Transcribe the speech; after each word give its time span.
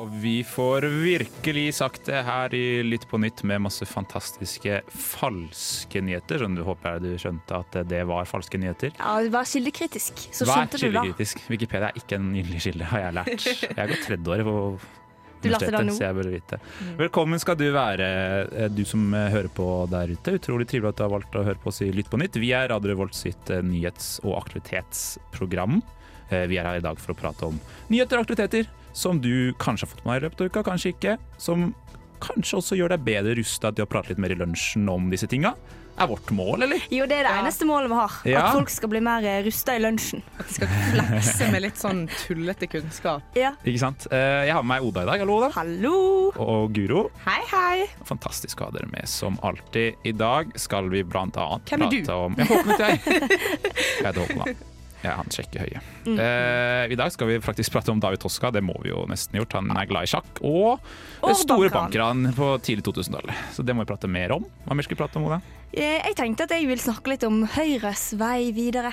Og 0.00 0.08
vi 0.22 0.38
får 0.46 0.86
virkelig 1.02 1.66
sagt 1.76 2.06
det 2.08 2.22
her 2.24 2.54
i 2.56 2.80
Lytt 2.86 3.02
på 3.10 3.18
nytt 3.20 3.42
med 3.44 3.60
masse 3.66 3.84
fantastiske 3.88 4.78
falske 4.88 6.00
nyheter. 6.00 6.40
Sånn, 6.40 6.54
du 6.56 6.62
håper 6.64 6.96
jeg 6.96 7.02
du 7.04 7.18
skjønte 7.20 7.58
at 7.58 7.76
det 7.90 8.00
var 8.08 8.28
falske 8.30 8.60
nyheter. 8.60 8.94
Ja, 8.96 9.18
Vær 9.34 9.48
kildekritisk, 9.50 10.22
så 10.32 10.48
Vær 10.48 10.62
skjønte 10.62 10.80
du 10.80 10.88
da. 10.94 11.04
Wikipedia 11.52 11.90
er 11.90 12.00
ikke 12.00 12.16
en 12.16 12.30
gyldig 12.38 12.62
kilde, 12.64 12.88
har 12.94 13.04
jeg 13.04 13.18
lært. 13.18 13.44
Jeg 13.66 13.76
har 13.76 13.92
gått 13.92 14.06
tredje 14.08 14.32
året 14.32 14.48
på 14.48 14.56
Du 15.44 15.50
lærte 15.50 15.68
det 15.68 15.76
universitetet, 15.76 15.86
nå. 15.90 15.98
så 15.98 16.06
jeg 16.06 16.16
burde 16.18 16.32
vite. 16.34 16.60
Velkommen 17.00 17.40
skal 17.44 17.60
du 17.60 17.66
være, 17.76 18.08
eh, 18.64 18.72
du 18.72 18.82
som 18.88 19.06
eh, 19.16 19.28
hører 19.36 19.52
på 19.60 19.68
der 19.92 20.12
ute. 20.16 20.36
Utrolig 20.40 20.68
trivelig 20.70 20.94
at 20.94 21.00
du 21.00 21.06
har 21.06 21.12
valgt 21.18 21.36
å 21.40 21.44
høre 21.46 21.60
på 21.60 21.72
oss 21.72 21.84
i 21.84 21.92
Lytt 21.92 22.10
på 22.12 22.20
nytt. 22.20 22.40
Vi 22.40 22.54
er 22.56 22.72
Radio 22.72 22.94
Revolt 22.94 23.16
sitt 23.16 23.52
eh, 23.52 23.60
nyhets- 23.64 24.18
og 24.24 24.38
aktivitetsprogram. 24.42 25.82
Vi 26.30 26.60
er 26.62 26.62
her 26.68 26.76
i 26.78 26.82
dag 26.84 27.00
for 27.02 27.10
å 27.10 27.16
prate 27.18 27.48
om 27.48 27.56
nyheter 27.90 28.20
og 28.20 28.22
aktiviteter 28.28 28.68
som 28.92 29.20
du 29.22 29.52
kanskje 29.58 29.86
har 29.86 29.94
fått 29.94 30.04
med 30.04 30.14
deg 30.16 30.22
i 30.22 30.26
løpet 30.28 30.40
av 30.40 30.50
uka, 30.52 30.62
kanskje 30.70 30.94
ikke. 30.94 31.18
Som 31.38 31.70
kanskje 32.20 32.58
også 32.60 32.76
gjør 32.76 32.92
deg 32.96 33.04
bedre 33.06 33.36
rusta 33.38 33.70
til 33.72 33.86
å 33.86 33.88
prate 33.90 34.12
litt 34.12 34.18
mer 34.20 34.34
i 34.34 34.40
lunsjen 34.40 34.88
om 34.92 35.06
disse 35.12 35.28
tinga. 35.30 35.54
Er 36.00 36.06
vårt 36.08 36.30
mål, 36.32 36.62
eller? 36.64 36.80
Jo, 36.88 37.04
det 37.04 37.16
er 37.18 37.26
det 37.26 37.32
eneste 37.42 37.66
målet 37.68 37.90
vi 37.90 37.96
har. 37.98 38.12
Ja. 38.24 38.42
At 38.46 38.54
folk 38.56 38.70
skal 38.72 38.88
bli 38.88 39.00
mer 39.04 39.24
eh, 39.26 39.40
rusta 39.44 39.74
i 39.76 39.80
lunsjen. 39.82 40.22
At 40.38 40.46
de 40.48 40.54
skal 40.54 40.70
flekse 40.94 41.48
med 41.52 41.60
litt 41.66 41.76
sånn 41.80 42.00
tullete 42.22 42.68
kunnskap. 42.72 43.26
Ja. 43.36 43.50
Ikke 43.68 43.82
sant? 43.82 44.06
Eh, 44.08 44.46
Jeg 44.48 44.54
har 44.56 44.62
med 44.64 44.70
meg 44.78 44.86
Oda 44.88 45.02
i 45.04 45.10
dag. 45.10 45.20
Hallo, 45.26 45.36
Oda. 45.42 45.50
Hallo! 45.58 45.94
Og 46.40 46.72
Guro. 46.78 47.02
Hei, 47.26 47.40
hei! 47.52 47.84
Fantastisk 48.08 48.62
å 48.64 48.70
ha 48.70 48.76
dere 48.78 48.88
med 48.94 49.08
som 49.12 49.36
alltid. 49.44 50.00
I 50.08 50.12
dag 50.16 50.54
skal 50.56 50.88
vi 50.92 51.02
blant 51.04 51.36
annet 51.36 51.68
prate 51.68 51.84
om 51.84 51.84
Hvem 51.84 51.92
er 51.92 52.00
du? 52.00 52.12
om 52.16 52.40
Jeg 52.40 52.48
håper 52.48 52.72
ikke 52.78 52.90
jeg. 52.90 53.00
Jeg 54.00 54.06
heter 54.06 54.22
Håkon, 54.24 54.56
er 55.02 55.14
han 55.16 55.30
sjekker 55.32 55.62
høye. 55.64 55.80
Mm. 56.06 56.18
Eh, 56.20 56.92
I 56.92 56.98
dag 56.98 57.12
skal 57.14 57.30
vi 57.30 57.38
faktisk 57.44 57.72
prate 57.72 57.92
om 57.92 58.00
David 58.02 58.20
Toska, 58.22 58.50
det 58.52 58.62
må 58.64 58.74
vi 58.82 58.90
jo 58.92 59.06
nesten 59.08 59.38
gjort. 59.40 59.56
Han 59.58 59.70
er 59.76 59.86
glad 59.90 60.08
i 60.08 60.10
sjakk. 60.12 60.40
Og, 60.44 60.80
Og 61.22 61.36
store 61.36 61.70
bankran. 61.72 62.26
på 62.36 62.50
tidlig 62.64 62.84
2000-tallet. 62.88 63.34
Så 63.56 63.64
det 63.64 63.74
må 63.76 63.84
vi 63.86 63.90
prate 63.92 64.08
mer 64.10 64.32
om. 64.36 64.44
Hva 64.66 64.76
mer 64.76 64.86
skal 64.86 64.96
vi 64.96 65.02
prate 65.02 65.16
om, 65.20 65.28
Oda? 65.30 65.40
Eh, 65.72 66.00
Jeg 66.08 66.16
tenkte 66.18 66.44
at 66.48 66.50
jeg 66.56 66.66
vil 66.68 66.78
snakke 66.82 67.14
litt 67.14 67.24
om 67.24 67.44
Høyres 67.46 68.10
vei 68.20 68.50
videre. 68.52 68.92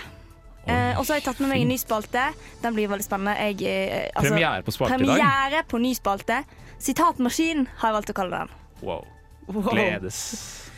Eh, 0.68 0.98
og 1.00 1.06
så 1.06 1.14
har 1.14 1.22
jeg 1.22 1.28
tatt 1.30 1.40
med 1.40 1.50
meg 1.54 1.62
en 1.64 1.70
ny 1.72 1.78
spalte. 1.80 2.24
Den 2.62 2.76
blir 2.76 2.90
veldig 2.92 3.06
spennende. 3.06 3.36
Jeg, 3.40 3.62
eh, 3.64 4.10
altså, 4.14 4.34
Premiere 4.34 4.64
på 4.68 4.74
spalte 4.76 4.98
i 4.98 5.06
dag. 5.06 5.14
Premiere 5.16 5.64
på 5.72 5.80
ny 5.80 5.94
spalte. 5.96 6.42
Sitatmaskin 6.84 7.68
har 7.80 7.90
jeg 7.90 7.96
valgt 7.96 8.12
å 8.12 8.18
kalle 8.18 8.42
den. 8.44 8.50
Wow. 8.82 9.06
Wow. 9.48 9.70
Gledes. 9.72 10.18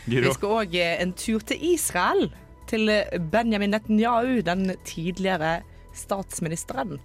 Vi 0.05 0.21
skal 0.33 0.53
òg 0.61 0.75
en 0.77 1.14
tur 1.17 1.41
til 1.45 1.58
Israel. 1.73 2.30
Til 2.69 2.91
Benjamin 3.33 3.73
Netanyahu, 3.73 4.41
den 4.45 4.75
tidligere 4.85 5.59
statsministeren. 5.97 6.99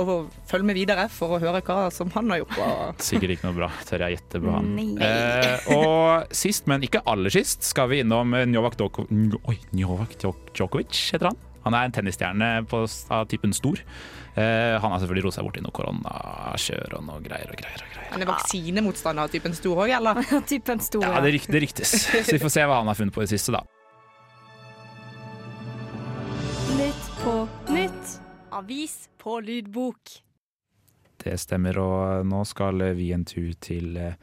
Og 0.00 0.30
følg 0.48 0.64
med 0.64 0.78
videre 0.78 1.04
for 1.12 1.36
å 1.36 1.40
høre 1.42 1.60
hva 1.66 1.90
som 1.92 2.08
han 2.14 2.32
har 2.32 2.40
gjort. 2.40 3.02
Sikkert 3.04 3.34
ikke 3.34 3.50
noe 3.50 3.58
bra, 3.58 3.68
tør 3.84 4.06
jeg 4.06 4.16
gjette 4.16 4.40
på 4.40 4.54
han. 4.54 4.70
Eh, 5.04 5.66
og 5.76 6.32
sist, 6.32 6.64
men 6.70 6.86
ikke 6.86 7.02
aller 7.12 7.34
sist, 7.34 7.66
skal 7.68 7.90
vi 7.92 8.00
innom 8.00 8.32
Njovak, 8.48 8.78
Djoko 8.80 9.04
Oi, 9.52 9.58
Novak 9.76 10.16
Djokovic, 10.16 10.96
heter 11.12 11.28
han. 11.28 11.40
Han 11.66 11.76
er 11.78 11.86
en 11.86 11.94
tennisstjerne 11.94 12.48
av 12.72 13.28
typen 13.30 13.52
stor. 13.54 13.84
Eh, 14.32 14.80
han 14.80 14.94
har 14.94 15.02
selvfølgelig 15.02 15.26
rosa 15.28 15.44
borti 15.44 15.60
noe 15.62 15.74
koronakjør 15.76 16.96
og 16.96 17.04
noe 17.06 17.20
greier 17.22 17.52
og 17.52 17.60
greier. 17.60 17.84
og 17.84 17.92
greier. 17.92 18.08
Han 18.14 18.24
er 18.24 18.30
vaksinemotstander 18.32 19.28
av 19.28 19.36
typen 19.36 19.54
stor 19.54 19.84
òg, 19.84 19.92
eller? 20.00 20.24
Typen 20.50 20.80
stor. 20.82 21.04
Ja, 21.04 21.20
det, 21.22 21.36
ryk, 21.36 21.46
det 21.52 21.62
ryktes. 21.68 21.94
Så 22.08 22.32
vi 22.32 22.40
får 22.42 22.56
se 22.56 22.66
hva 22.66 22.80
han 22.80 22.90
har 22.90 22.98
funnet 22.98 23.14
på 23.14 23.22
i 23.22 23.28
det 23.28 23.36
siste, 23.36 23.54
da. 23.54 23.62
Avis 28.52 29.08
på 29.18 29.38
lydbok. 29.40 30.16
Det 31.22 31.36
stemmer, 31.40 31.78
og 31.78 32.26
nå 32.26 32.42
skal 32.48 32.82
vi 32.98 33.12
en 33.14 33.24
tur 33.28 33.52
til 33.62 33.96
eh, 34.00 34.16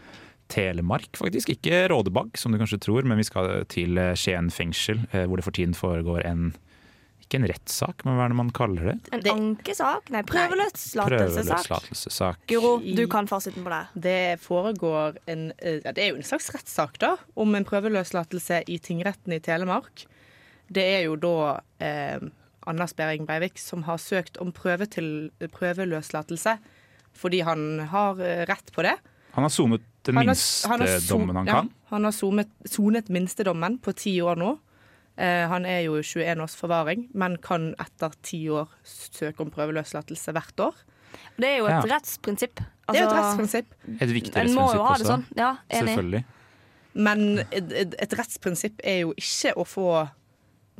Telemark, 0.50 1.13
faktisk. 1.17 1.51
Ikke 1.53 1.85
Rådebagg, 1.91 2.38
som 2.38 2.51
du 2.51 2.59
kanskje 2.59 2.81
tror, 2.84 3.07
men 3.07 3.22
vi 3.22 3.28
skal 3.28 3.63
til 3.72 4.00
eh, 4.01 4.16
Skien 4.19 4.50
fengsel, 4.53 5.06
eh, 5.13 5.28
hvor 5.29 5.40
det 5.40 5.45
for 5.47 5.56
tiden 5.56 5.78
foregår 5.78 6.25
en 6.28 6.51
ikke 7.29 7.44
en 7.44 7.50
rettssak, 7.51 8.01
men 8.07 8.16
hva 8.17 8.25
er 8.25 8.31
det 8.31 8.38
man 8.40 8.47
kaller 8.57 8.88
det? 8.90 8.94
En 9.13 9.28
ankesak? 9.35 10.07
Nei, 10.09 10.23
prøveløslatelsessak. 10.25 11.67
Prøveløslatelsessak. 11.67 12.40
Guro, 12.50 12.72
du 12.81 13.03
kan 13.11 13.29
fasiten 13.29 13.61
på 13.67 13.69
det. 13.69 13.84
Det 14.07 14.22
foregår 14.41 15.19
en 15.29 15.51
ja, 15.61 15.94
Det 15.94 16.07
er 16.07 16.09
jo 16.09 16.17
en 16.17 16.25
slags 16.25 16.50
rettssak, 16.56 16.97
da, 17.03 17.11
om 17.38 17.53
en 17.53 17.67
prøveløslatelse 17.69 18.63
i 18.66 18.79
tingretten 18.81 19.38
i 19.38 19.41
Telemark. 19.46 20.07
Det 20.73 20.88
er 20.97 21.06
jo 21.06 21.19
da 21.22 21.35
eh, 21.85 22.17
Anders 22.69 22.94
Behring 22.97 23.25
Breivik 23.28 23.57
som 23.62 23.84
har 23.88 23.97
søkt 24.02 24.38
om 24.41 24.52
prøve 24.56 24.85
til, 24.88 25.30
prøveløslatelse 25.56 26.57
fordi 27.19 27.41
han 27.44 27.63
har 27.91 28.19
eh, 28.22 28.46
rett 28.47 28.69
på 28.75 28.84
det. 28.85 28.94
Han 29.35 29.44
har 29.44 29.52
sonet 29.52 29.81
den 30.07 30.16
Han 30.16 30.28
har- 30.30 30.35
minste 30.35 30.68
han 30.69 30.79
har 30.85 31.00
dommen 31.09 31.35
han 31.35 31.47
ja, 31.50 31.53
kan. 31.59 31.69
Han 31.90 32.03
har 32.08 32.12
sonet, 32.16 32.50
sonet 32.69 33.09
minstedommen 33.09 33.79
på 33.84 33.91
ti 33.97 34.13
år 34.22 34.38
nå. 34.40 34.53
Eh, 35.19 35.47
han 35.52 35.66
er 35.66 35.81
jo 35.90 35.97
21 36.02 36.40
års 36.46 36.56
forvaring, 36.56 37.09
men 37.13 37.35
kan 37.44 37.74
etter 37.81 38.13
ti 38.24 38.46
år 38.50 38.69
søke 38.88 39.41
om 39.44 39.52
prøveløslatelse 39.52 40.31
hvert 40.38 40.63
år. 40.69 40.75
Det 41.35 41.50
er 41.50 41.58
jo 41.58 41.66
et 41.66 41.72
Ja. 41.90 41.96
rettsprinsipp. 41.97 42.56
Det 42.56 42.96
er 42.96 43.02
jo 43.03 43.09
et 43.09 43.13
Altså, 43.13 43.18
rettsprinsipp. 43.19 43.74
Et 44.02 44.09
viktig 44.13 44.38
En 44.38 44.53
må 44.56 44.69
jo 44.74 44.84
rettsprinsipp 44.84 44.97
det 44.97 45.06
også. 45.06 45.12
sånn. 45.12 45.25
Ja, 45.35 45.52
enig. 45.69 45.90
Selvfølgelig. 45.90 46.24
Men 46.94 47.40
et, 47.52 47.94
et 48.00 48.13
rettsprinsipp 48.18 48.79
er 48.84 49.00
jo 49.02 49.13
ikke 49.18 49.53
å 49.58 49.66
få 49.68 50.09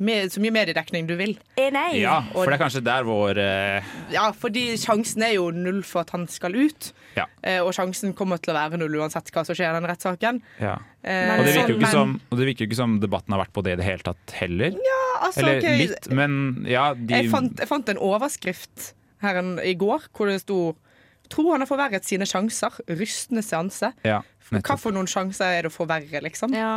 med, 0.00 0.30
så 0.32 0.40
mye 0.42 0.52
mediedekning 0.54 1.06
du 1.08 1.14
vil. 1.18 1.34
Eh, 1.60 1.68
Nei. 1.74 2.00
Ja, 2.00 2.20
for 2.32 2.48
det 2.48 2.56
er 2.56 2.62
kanskje 2.64 2.82
der 2.86 3.04
vår 3.08 3.40
eh, 3.42 3.90
Ja, 4.14 4.30
fordi 4.36 4.64
sjansen 4.80 5.24
er 5.26 5.34
jo 5.36 5.50
null 5.54 5.82
for 5.86 6.02
at 6.04 6.14
han 6.16 6.26
skal 6.32 6.56
ut. 6.56 6.90
Ja. 7.18 7.26
Eh, 7.42 7.58
og 7.60 7.72
sjansen 7.76 8.14
kommer 8.16 8.40
til 8.40 8.54
å 8.54 8.58
være 8.58 8.78
null 8.80 8.96
uansett 9.00 9.28
hva 9.34 9.44
som 9.46 9.56
skjer 9.58 9.70
i 9.72 9.76
den 9.78 9.88
rettssaken. 9.90 10.40
ja. 10.62 10.76
Eh, 11.00 11.30
Og 11.38 11.46
det 11.46 11.54
virker 11.56 11.72
jo 11.72 11.78
ikke 11.80 11.92
som, 11.94 12.10
og 12.28 12.36
det 12.40 12.46
virker 12.50 12.66
jo 12.66 12.68
ikke 12.70 12.80
som 12.82 12.98
debatten 13.00 13.32
har 13.32 13.40
vært 13.44 13.54
på 13.56 13.62
det 13.64 13.72
i 13.72 13.80
det 13.80 13.86
hele 13.86 14.04
tatt 14.04 14.34
heller. 14.36 14.76
altså, 15.20 15.40
Eller 15.40 15.60
okay. 15.62 15.78
litt, 15.80 16.08
men 16.12 16.64
ja, 16.68 16.90
de 16.94 17.14
jeg, 17.16 17.30
fant, 17.32 17.54
jeg 17.56 17.70
fant 17.70 17.88
en 17.88 18.00
overskrift 18.04 18.90
her 19.24 19.40
en, 19.40 19.54
i 19.64 19.72
går 19.80 20.10
hvor 20.16 20.28
det 20.32 20.42
sto 20.44 20.60
Tror 21.30 21.52
han 21.54 21.62
har 21.62 21.68
forverret 21.70 22.02
sine 22.02 22.26
sjanser. 22.26 22.74
Rystende 22.98 23.44
seanse. 23.46 23.92
ja, 24.02 24.16
Hva 24.50 24.74
for 24.74 24.90
noen 24.90 25.06
sjanser 25.06 25.60
er 25.60 25.62
det 25.62 25.70
å 25.70 25.74
forverre, 25.76 26.24
liksom? 26.26 26.56
Ja. 26.58 26.72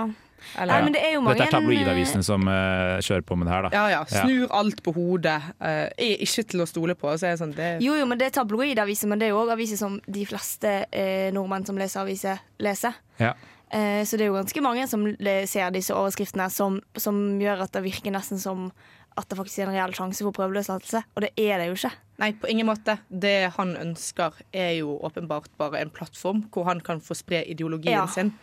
Eller, 0.58 0.74
Nei, 0.74 0.82
men 0.88 0.96
det 0.96 1.04
er 1.04 1.16
jo 1.16 1.22
mange 1.26 1.40
Dette 1.40 1.50
er 1.50 1.56
tabloidavisene 1.58 2.26
som 2.26 2.48
uh, 2.50 3.00
kjører 3.04 3.26
på 3.28 3.38
med 3.40 3.50
det 3.50 3.54
her, 3.56 3.68
da. 3.68 3.72
ja, 3.74 3.86
ja. 3.96 4.02
Snur 4.10 4.54
alt 4.60 4.84
på 4.86 4.94
hodet. 4.96 5.38
Uh, 5.58 5.88
er 5.98 6.24
ikke 6.26 6.46
til 6.54 6.66
å 6.66 6.68
stole 6.70 6.98
på. 7.00 7.14
Så 7.18 7.30
er 7.32 7.40
sånn, 7.42 7.56
det, 7.58 7.72
Jo, 7.86 7.96
jo, 8.00 8.06
men 8.10 8.22
det 8.22 8.30
er 8.30 8.38
tabloidaviser, 8.40 9.12
men 9.12 9.22
det 9.22 9.30
er 9.30 9.34
jo 9.36 9.42
òg 9.44 9.54
aviser 9.56 9.80
som 9.80 10.00
de 10.06 10.28
fleste 10.30 10.76
uh, 10.86 11.30
nordmenn 11.36 11.68
som 11.68 11.80
leser 11.80 12.04
aviser, 12.06 12.44
leser. 12.64 12.98
Ja. 13.22 13.34
Eh, 13.74 14.04
så 14.06 14.18
det 14.20 14.28
er 14.28 14.30
jo 14.30 14.38
ganske 14.38 14.62
mange 14.62 14.84
som 14.86 15.06
ser 15.50 15.72
disse 15.74 15.96
overskriftene 15.98 16.46
som, 16.54 16.78
som 16.94 17.16
gjør 17.42 17.64
at 17.66 17.74
det 17.74 17.82
virker 17.88 18.14
nesten 18.14 18.38
som 18.42 18.68
at 19.18 19.30
det 19.30 19.38
faktisk 19.38 19.62
er 19.62 19.70
en 19.70 19.76
reell 19.76 19.94
sjanse 19.94 20.26
for 20.26 20.34
prøveløslatelse, 20.34 21.04
og 21.14 21.26
det 21.26 21.30
er 21.38 21.62
det 21.62 21.68
jo 21.70 21.76
ikke. 21.78 21.92
Nei, 22.22 22.32
på 22.38 22.50
ingen 22.50 22.66
måte. 22.70 22.96
Det 23.10 23.52
han 23.58 23.76
ønsker, 23.78 24.40
er 24.54 24.72
jo 24.80 24.96
åpenbart 25.06 25.52
bare 25.60 25.84
en 25.84 25.94
plattform 25.94 26.44
hvor 26.54 26.66
han 26.70 26.82
kan 26.86 27.02
få 27.02 27.18
spre 27.18 27.44
ideologien 27.50 27.94
Ja. 27.94 28.08
sin. 28.08 28.34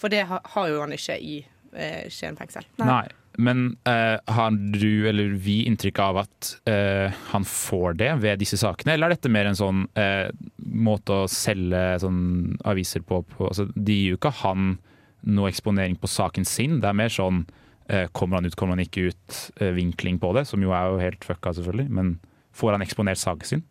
For 0.00 0.12
det 0.12 0.24
har 0.28 0.68
jo 0.70 0.80
han 0.82 0.94
ikke 0.94 1.18
i 1.20 1.40
eh, 1.72 2.06
Skien 2.12 2.38
fengsel. 2.38 2.66
Nei. 2.82 2.88
Nei. 2.88 3.08
Men 3.40 3.78
eh, 3.88 4.18
har 4.28 4.50
du 4.52 5.08
eller 5.08 5.32
vi 5.40 5.62
inntrykk 5.64 6.00
av 6.04 6.18
at 6.26 6.50
eh, 6.68 7.14
han 7.30 7.46
får 7.48 7.96
det 8.02 8.10
ved 8.20 8.42
disse 8.42 8.58
sakene, 8.60 8.92
eller 8.94 9.08
er 9.08 9.16
dette 9.16 9.32
mer 9.32 9.48
en 9.48 9.56
sånn 9.56 9.86
eh, 9.96 10.28
måte 10.60 11.22
å 11.22 11.30
selge 11.32 12.02
sånn 12.02 12.58
aviser 12.68 13.04
på? 13.08 13.22
på 13.30 13.48
altså, 13.48 13.70
de 13.72 13.96
gir 13.96 14.12
jo 14.12 14.20
ikke 14.20 14.34
han 14.42 14.74
noe 15.22 15.48
eksponering 15.48 15.96
på 16.02 16.10
saken 16.10 16.44
sin, 16.48 16.80
det 16.82 16.90
er 16.90 16.98
mer 16.98 17.12
sånn 17.12 17.44
eh, 17.88 18.08
kommer 18.12 18.40
han 18.40 18.50
ut, 18.50 18.56
kommer 18.58 18.76
han 18.76 18.84
ikke 18.84 19.08
ut, 19.12 19.40
eh, 19.62 19.72
vinkling 19.78 20.20
på 20.20 20.34
det, 20.36 20.44
som 20.50 20.60
jo 20.60 20.74
er 20.76 20.90
jo 20.90 21.00
helt 21.00 21.24
fucka 21.24 21.54
selvfølgelig, 21.56 21.88
men 21.88 22.16
får 22.52 22.76
han 22.76 22.84
eksponert 22.84 23.22
saken 23.22 23.48
sin? 23.48 23.64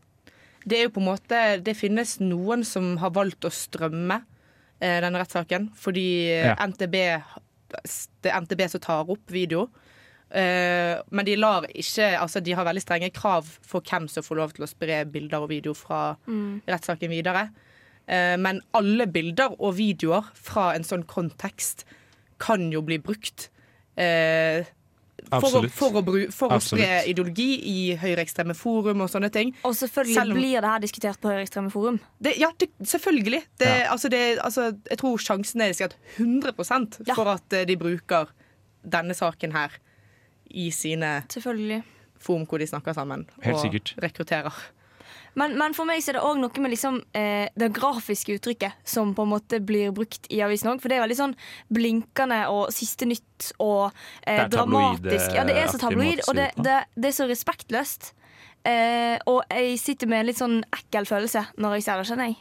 Det 0.65 0.77
er 0.77 0.85
jo 0.85 0.91
på 0.93 1.01
en 1.01 1.07
måte 1.09 1.37
Det 1.65 1.73
finnes 1.73 2.19
noen 2.21 2.61
som 2.61 2.91
har 3.01 3.09
valgt 3.15 3.47
å 3.47 3.49
strømme 3.49 4.19
denne 4.81 5.21
rettssaken, 5.21 5.69
fordi 5.77 6.07
eh, 6.31 6.47
Ja. 6.51 6.55
NTB 6.67 6.95
Det 8.21 8.31
er 8.31 8.41
NTB 8.41 8.65
som 8.69 8.81
tar 8.83 9.09
opp 9.09 9.31
video. 9.31 9.69
Eh, 10.31 10.97
men 11.11 11.25
de 11.27 11.35
lar 11.35 11.65
ikke 11.75 12.17
Altså, 12.19 12.39
de 12.43 12.53
har 12.55 12.63
veldig 12.65 12.81
strenge 12.83 13.09
krav 13.13 13.45
for 13.61 13.81
hvem 13.81 14.07
som 14.07 14.23
får 14.23 14.35
lov 14.39 14.53
til 14.55 14.63
å 14.63 14.69
spre 14.69 15.05
bilder 15.05 15.43
og 15.43 15.49
video 15.49 15.73
fra 15.75 16.15
rettssaken 16.67 17.09
videre. 17.11 17.49
Eh, 18.07 18.37
men 18.37 18.61
alle 18.73 19.07
bilder 19.07 19.55
og 19.59 19.75
videoer 19.77 20.23
fra 20.33 20.73
en 20.75 20.83
sånn 20.83 21.03
kontekst 21.07 21.85
kan 22.39 22.71
jo 22.71 22.81
bli 22.81 22.97
brukt 22.97 23.49
eh, 23.97 24.65
For, 25.31 25.61
å, 25.61 25.69
for, 25.71 25.95
å, 25.95 26.01
bru- 26.03 26.31
for 26.35 26.51
å 26.51 26.57
spre 26.59 27.03
ideologi 27.07 27.45
i 27.71 27.95
høyreekstreme 27.95 28.51
forum 28.57 28.99
og 29.05 29.07
sånne 29.09 29.29
ting. 29.31 29.53
Og 29.63 29.71
selvfølgelig 29.79 30.13
Selv 30.17 30.31
om- 30.33 30.37
blir 30.41 30.59
det 30.61 30.69
her 30.69 30.79
diskutert 30.83 31.21
på 31.23 31.29
Høyreekstreme 31.31 31.71
forum. 31.71 31.99
Det, 32.21 32.33
ja, 32.37 32.49
det, 32.59 32.67
selvfølgelig. 32.83 33.39
Det, 33.57 33.67
Ja. 33.69 33.91
altså, 33.93 34.09
det, 34.11 34.39
altså, 34.43 34.65
jeg 34.89 34.97
tror 34.99 35.17
sjansen 35.17 35.61
er 35.61 35.71
sikkert 35.73 35.95
100 36.17 37.05
Ja. 37.07 37.13
for 37.15 37.27
at 37.31 37.53
eh, 37.53 37.63
de 37.65 37.77
bruker 37.77 38.27
denne 38.83 39.13
saken 39.15 39.53
her 39.53 39.71
i 40.51 40.69
sine 40.71 41.23
forum 42.19 42.45
hvor 42.45 42.59
de 42.59 42.67
snakker 42.67 42.93
sammen 42.93 43.25
Helt 43.41 43.55
og 43.55 43.61
sikkert. 43.63 43.95
rekrutterer. 44.03 44.51
Men, 45.39 45.53
men 45.57 45.73
for 45.73 45.87
meg 45.87 46.01
så 46.03 46.11
er 46.11 46.17
det 46.19 46.23
òg 46.27 46.39
noe 46.41 46.63
med 46.63 46.73
liksom, 46.73 46.97
eh, 47.15 47.47
det 47.55 47.69
grafiske 47.75 48.35
uttrykket 48.35 48.81
som 48.87 49.13
på 49.15 49.23
en 49.23 49.31
måte 49.31 49.61
blir 49.63 49.93
brukt 49.95 50.27
i 50.33 50.41
avisen 50.43 50.73
òg. 50.73 50.81
For 50.83 50.91
det 50.91 50.97
er 50.97 51.05
veldig 51.05 51.19
sånn 51.21 51.35
blinkende 51.71 52.41
og 52.51 52.73
siste 52.75 53.07
nytt 53.07 53.51
og 53.63 53.93
eh, 54.27 54.43
dramatisk. 54.51 55.31
Ja, 55.37 55.45
det 55.47 55.55
er 55.55 55.71
så 55.71 55.79
tabloid, 55.81 56.23
og 56.27 56.35
det, 56.35 56.51
det, 56.59 56.81
det 56.99 57.13
er 57.13 57.15
så 57.15 57.29
respektløst. 57.31 58.11
Eh, 58.67 59.17
og 59.25 59.41
jeg 59.49 59.79
sitter 59.81 60.11
med 60.11 60.21
en 60.21 60.29
litt 60.29 60.37
sånn 60.41 60.59
ekkel 60.77 61.07
følelse 61.09 61.47
når 61.57 61.79
jeg 61.79 61.87
ser 61.87 62.01
det, 62.01 62.09
skjønner 62.11 62.31
jeg. 62.33 62.37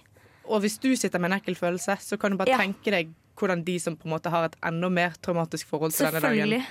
Og 0.50 0.64
hvis 0.64 0.76
du 0.82 0.90
sitter 0.98 1.22
med 1.22 1.30
en 1.30 1.38
ekkel 1.38 1.56
følelse, 1.56 1.96
så 2.02 2.18
kan 2.20 2.34
du 2.34 2.40
bare 2.40 2.50
Ja. 2.50 2.58
tenke 2.58 2.90
deg 2.90 3.14
hvordan 3.38 3.62
de 3.64 3.78
som 3.80 3.94
på 3.96 4.04
en 4.08 4.16
måte 4.18 4.28
har 4.34 4.50
et 4.50 4.56
enda 4.66 4.90
mer 4.92 5.14
traumatisk 5.22 5.70
forhold 5.70 5.94
til 5.94 6.10
denne 6.10 6.20
dagen. 6.20 6.66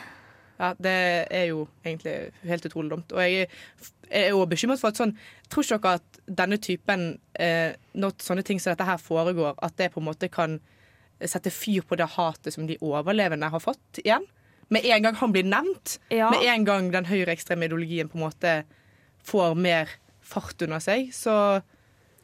Ja, 0.60 0.74
Det 0.76 0.92
er 1.32 1.46
jo 1.50 1.68
egentlig 1.86 2.32
helt 2.44 2.66
utrolig 2.66 2.90
dumt. 2.92 3.12
Og 3.16 3.22
jeg 3.24 3.48
er 4.12 4.30
jo 4.34 4.46
bekymret 4.46 4.80
for 4.82 4.90
at 4.92 5.00
sånn 5.00 5.16
Tror 5.50 5.64
ikke 5.64 5.80
dere 5.80 6.00
at 6.02 6.20
denne 6.40 6.58
typen 6.62 7.06
eh, 7.40 7.74
Når 7.96 8.18
sånne 8.22 8.44
ting 8.44 8.60
som 8.60 8.74
dette 8.74 8.86
her 8.86 8.98
foregår, 9.02 9.56
at 9.64 9.78
det 9.78 9.92
på 9.94 10.02
en 10.02 10.10
måte 10.10 10.30
kan 10.30 10.60
sette 11.26 11.52
fyr 11.52 11.82
på 11.84 11.98
det 12.00 12.06
hatet 12.16 12.54
som 12.56 12.68
de 12.68 12.78
overlevende 12.82 13.50
har 13.52 13.60
fått 13.60 14.00
igjen? 14.04 14.24
Med 14.70 14.86
en 14.86 15.04
gang 15.04 15.16
han 15.20 15.32
blir 15.34 15.44
nevnt, 15.44 15.98
Ja. 16.14 16.30
med 16.30 16.44
en 16.48 16.64
gang 16.66 16.92
den 16.94 17.06
høyreekstreme 17.10 17.66
ideologien 17.66 18.08
på 18.08 18.16
en 18.20 18.24
måte 18.30 18.64
får 19.26 19.56
mer 19.58 19.90
fart 20.22 20.62
under 20.62 20.80
seg, 20.80 21.10
så 21.12 21.62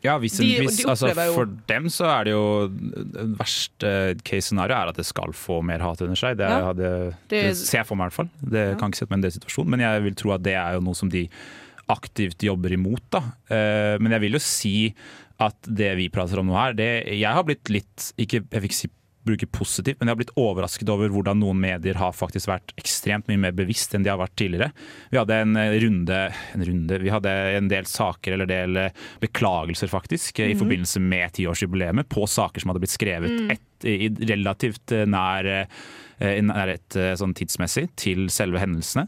Ja, 0.05 0.15
hvis, 0.21 0.37
De- 0.39 0.47
hvis, 0.61 0.77
de 0.83 0.87
altså, 0.93 1.09
For 1.35 1.49
dem 1.71 1.89
så 1.91 2.05
er 2.13 2.23
det 2.29 2.33
jo 2.35 2.45
Det 2.69 3.25
verste 3.39 3.91
case 4.23 4.47
scenario 4.51 4.75
er 4.77 4.91
at 4.93 4.99
det 5.01 5.05
skal 5.07 5.33
få 5.35 5.59
mer 5.65 5.81
hat 5.83 6.01
under 6.05 6.15
seg. 6.19 6.37
Det, 6.39 6.47
Ja. 6.49 6.71
det, 6.73 6.91
det, 7.29 7.43
Det- 7.49 7.57
ser 7.57 7.79
jeg 7.81 7.87
for 7.89 7.95
meg 7.99 8.05
i 8.05 8.09
hvert 8.09 8.19
fall. 8.21 8.29
Det 8.55 8.65
Ja. 8.69 8.75
kan 8.79 8.91
ikke 8.91 9.01
sette 9.01 9.11
meg 9.11 9.17
i 9.17 9.19
en 9.19 9.27
del 9.27 9.35
situasjon, 9.39 9.67
men 9.67 9.79
jeg 9.85 10.03
vil 10.03 10.15
tro 10.15 10.31
at 10.37 10.43
det 10.43 10.53
er 10.55 10.73
jo 10.77 10.81
noe 10.85 10.95
som 10.95 11.09
de 11.09 11.27
aktivt 11.89 12.41
jobber 12.41 12.73
imot. 12.73 13.01
Da. 13.13 13.19
Eh, 13.49 13.97
men 14.01 14.11
jeg 14.15 14.21
vil 14.21 14.37
jo 14.39 14.39
si 14.39 14.93
at 15.39 15.55
det 15.67 15.95
vi 15.97 16.07
prater 16.09 16.39
om 16.39 16.47
nå 16.47 16.55
her, 16.55 16.73
det, 16.73 17.07
jeg 17.19 17.31
har 17.33 17.43
blitt 17.43 17.69
litt 17.69 18.13
ikke, 18.17 18.43
Jeg 18.51 18.61
vil 18.61 18.69
ikke 18.69 18.81
si 18.85 18.89
bruke 19.25 19.47
positivt, 19.51 19.99
men 19.99 20.09
jeg 20.09 20.15
har 20.15 20.19
blitt 20.21 20.35
overrasket 20.39 20.89
over 20.91 21.11
hvordan 21.13 21.39
noen 21.41 21.59
medier 21.61 21.97
har 21.99 22.15
faktisk 22.15 22.49
vært 22.51 22.73
ekstremt 22.79 23.29
mye 23.31 23.41
mer 23.47 23.55
bevisst 23.57 23.95
enn 23.95 24.05
de 24.05 24.11
har 24.11 24.21
vært 24.21 24.35
tidligere. 24.39 24.71
Vi 25.11 25.19
hadde 25.19 25.39
en 25.43 25.59
eh, 25.59 25.75
runde, 25.83 26.21
en 26.55 26.65
runde 26.69 27.01
Vi 27.01 27.13
hadde 27.13 27.33
en 27.59 27.69
del 27.71 27.89
saker 27.89 28.37
eller 28.37 28.49
del 28.49 28.79
eh, 28.81 29.03
beklagelser 29.23 29.91
faktisk 29.91 30.39
mm. 30.39 30.49
i 30.53 30.57
forbindelse 30.59 31.03
med 31.03 31.35
tiårsjubileet 31.39 32.09
på 32.11 32.25
saker 32.29 32.61
som 32.61 32.71
hadde 32.71 32.83
blitt 32.83 32.95
skrevet 32.95 33.53
ett, 33.55 33.85
i 33.85 34.09
relativt 34.31 34.93
nær, 35.09 35.47
nærhet 36.17 36.95
sånn 37.19 37.33
tidsmessig 37.37 37.89
til 37.99 38.29
selve 38.33 38.61
hendelsene. 38.61 39.05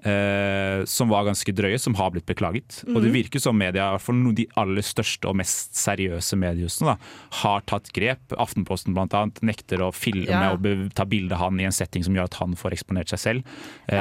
Eh, 0.00 0.84
som 0.88 1.10
var 1.12 1.26
ganske 1.28 1.52
drøye, 1.52 1.76
som 1.78 1.92
har 1.98 2.10
blitt 2.14 2.24
beklaget. 2.24 2.78
Og 2.88 3.02
det 3.04 3.10
virker 3.12 3.40
som 3.42 3.56
media, 3.58 3.90
for 4.00 4.14
hvert 4.16 4.24
fall 4.24 4.34
de 4.38 4.46
aller 4.56 4.86
største 4.86 5.28
og 5.28 5.36
mest 5.36 5.76
seriøse 5.76 6.38
mediehusene, 6.40 6.94
da, 6.94 7.10
har 7.42 7.60
tatt 7.68 7.90
grep. 7.92 8.32
Aftenposten 8.40 8.96
annet 8.96 9.42
nekter 9.44 9.84
å 9.84 9.90
filme 9.92 10.30
Ja. 10.30 10.52
og 10.54 10.62
ta 10.94 11.04
bilde 11.04 11.32
av 11.36 11.40
han 11.50 11.60
i 11.60 11.64
en 11.64 11.72
setting 11.72 12.02
som 12.02 12.14
gjør 12.14 12.24
at 12.24 12.34
han 12.40 12.56
får 12.56 12.72
eksponert 12.78 13.08
seg 13.12 13.18
selv. 13.18 13.44
Eh, 13.88 13.96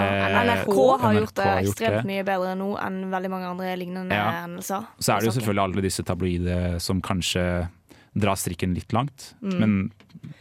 NRK 0.45 0.99
har 1.01 1.13
gjort 1.19 1.35
det 1.35 1.49
ekstremt 1.65 2.05
mye 2.05 2.23
bedre 2.23 2.55
nå 2.55 2.77
enn 2.79 3.11
veldig 3.11 3.29
mange 3.29 3.49
andre 3.49 3.75
lignende 3.75 4.13
Ja. 4.15 4.45
hendelser. 4.47 4.87
Så 4.99 5.17
er 5.17 5.19
det 5.19 5.33
jo 5.33 5.41
selvfølgelig 5.41 5.63
alle 5.63 5.81
disse 5.81 6.03
tabloide 6.03 6.79
som 6.81 7.01
kanskje 7.01 7.69
drar 8.17 8.35
strikken 8.35 8.73
litt 8.73 8.91
langt. 8.93 9.33
Mm. 9.43 9.59
Men 9.59 9.91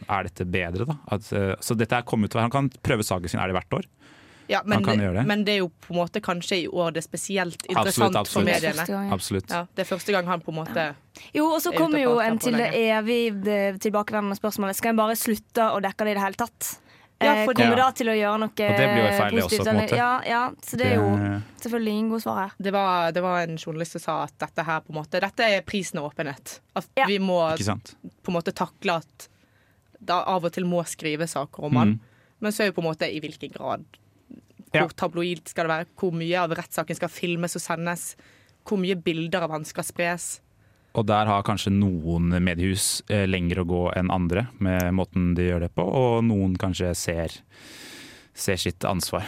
er 0.09 0.23
dette 0.23 0.45
bedre, 0.49 0.85
da? 0.85 0.95
At, 1.09 1.31
eh, 1.33 1.55
så 1.59 1.75
dette 1.77 1.91
er 1.97 2.01
kommet, 2.03 2.33
Han 2.33 2.49
kan 2.49 2.69
prøve 2.69 3.03
saken 3.03 3.29
sin, 3.29 3.39
er 3.39 3.47
det 3.47 3.55
hvert 3.55 3.77
år? 3.79 3.85
Ja, 4.49 4.61
men, 4.65 4.79
Man 4.81 4.83
kan 4.83 4.97
gjøre 5.03 5.13
det. 5.19 5.25
men 5.29 5.43
det 5.45 5.53
er 5.53 5.57
jo 5.59 5.67
på 5.69 5.93
en 5.93 5.97
måte 5.99 6.21
kanskje 6.25 6.63
i 6.63 6.67
år 6.67 6.91
det 6.95 7.03
er 7.03 7.07
spesielt 7.07 7.65
interessant 7.69 8.15
Absolutt, 8.17 8.33
for 8.33 8.41
mediene. 8.47 9.11
Absolutt. 9.13 9.49
Ja, 9.53 9.65
det 9.75 9.83
er 9.85 9.89
første 9.95 10.11
gang 10.15 10.25
han 10.25 10.41
på 10.41 10.49
en 10.49 10.57
måte 10.65 10.95
Jo, 11.35 11.45
og 11.53 11.61
så 11.61 11.69
er 11.71 11.77
kommer 11.77 12.01
jo 12.01 12.15
en 12.19 12.39
til 12.41 12.53
det 12.57 12.71
evige 12.73 13.29
evig 13.35 13.79
tilbakevendende 13.85 14.39
spørsmålet. 14.39 14.75
Skal 14.75 14.89
en 14.95 15.01
bare 15.03 15.15
slutte 15.15 15.67
å 15.69 15.77
dekke 15.85 16.07
det 16.07 16.15
i 16.15 16.17
det 16.17 16.23
hele 16.23 16.33
tatt? 16.41 16.77
Ja, 17.21 17.33
Eh, 17.35 17.45
for- 17.45 17.53
kommer 17.53 17.75
Ja. 17.77 17.85
da 17.85 17.91
til 17.91 18.07
å 18.07 18.15
gjøre 18.15 18.39
noe 18.39 18.47
Og 18.47 18.55
det 18.55 18.67
blir 18.79 19.03
jo 19.03 19.17
feil, 19.19 19.31
positivt. 19.41 19.59
også, 19.59 19.63
på 19.65 19.69
en 19.69 19.75
måte. 19.81 19.95
Ja, 19.97 20.21
ja, 20.25 20.51
så 20.63 20.77
det 20.77 20.85
er 20.87 20.95
jo 20.95 21.41
selvfølgelig 21.59 21.93
ingen 21.93 22.09
gode 22.09 22.21
svar 22.23 22.37
her. 22.39 22.51
det 22.61 22.71
var, 22.73 23.11
det 23.11 23.21
var 23.21 23.37
en 23.41 23.57
journalist 23.57 23.91
som 23.91 23.99
sa 24.01 24.23
at 24.23 24.33
dette 24.39 24.63
her 24.65 24.79
på 24.79 24.89
en 24.95 25.03
måte 25.03 25.19
Dette 25.19 25.39
er 25.43 25.61
prisen 25.61 25.99
av 25.99 26.09
åpenhet. 26.13 26.59
At 26.75 26.87
Ja. 26.97 27.05
vi 27.05 27.19
må 27.19 27.41
på 28.23 28.29
en 28.29 28.33
måte 28.33 28.53
takle 28.53 28.95
at 28.97 29.27
det 30.01 30.09
av 30.15 30.45
og 30.45 30.51
til 30.53 30.63
må 30.63 30.81
skrive 30.87 31.27
saker 31.27 31.63
om 31.65 31.75
han. 31.75 31.87
Mm. 31.95 31.99
Men 32.39 32.51
så 32.53 32.61
er 32.63 32.65
jo 32.71 32.71
på 32.71 32.85
en 32.87 32.95
måte 32.95 33.03
i 33.13 33.19
hvilken 33.19 33.51
grad. 33.51 33.83
Ja. 34.73 34.83
Hvor 34.83 34.93
tabloid 34.93 35.47
skal 35.49 35.65
det 35.65 35.73
være? 35.73 35.87
Hvor 35.97 36.13
mye 36.13 36.37
av 36.43 36.53
rettssaken 36.57 36.97
skal 36.99 37.09
filmes 37.09 37.55
og 37.57 37.63
sendes? 37.63 38.03
Hvor 38.67 38.77
mye 38.81 38.95
bilder 39.01 39.47
av 39.47 39.55
han 39.55 39.65
skal 39.65 39.83
spres? 39.87 40.27
Og 40.97 41.05
der 41.05 41.29
har 41.29 41.43
kanskje 41.45 41.71
noen 41.73 42.31
mediehus 42.43 43.01
eh, 43.09 43.27
lenger 43.29 43.61
å 43.61 43.67
gå 43.69 43.81
enn 43.97 44.09
andre 44.13 44.47
med 44.57 44.89
måten 44.97 45.31
de 45.37 45.45
gjør 45.51 45.67
det 45.67 45.71
på, 45.77 45.85
og 45.85 46.23
noen 46.25 46.55
kanskje 46.59 46.95
ser, 46.97 47.35
ser 48.33 48.57
sitt 48.61 48.85
ansvar 48.89 49.25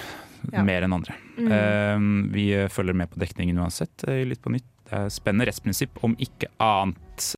Ja. 0.51 0.63
mer 0.65 0.81
enn 0.81 0.93
andre. 0.93 1.13
Mm. 1.37 1.51
Eh, 1.53 2.05
vi 2.33 2.45
følger 2.73 2.97
med 2.97 3.11
på 3.13 3.19
dekningen 3.21 3.59
uansett, 3.61 4.03
eh, 4.09 4.23
litt 4.25 4.41
på 4.41 4.49
nytt. 4.49 4.65
Det 4.89 4.97
er 4.97 5.09
spennende 5.13 5.45
rettsprinsipp, 5.45 6.01
om 6.03 6.15
ikke 6.17 6.49
annet. 6.59 7.35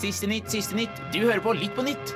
Siste 0.00 0.28
nytt, 0.28 0.48
siste 0.52 0.76
nytt. 0.76 1.00
Du 1.12 1.20
hører 1.24 1.40
på 1.44 1.52
Litt 1.56 1.74
på 1.76 1.82
nytt. 1.84 2.14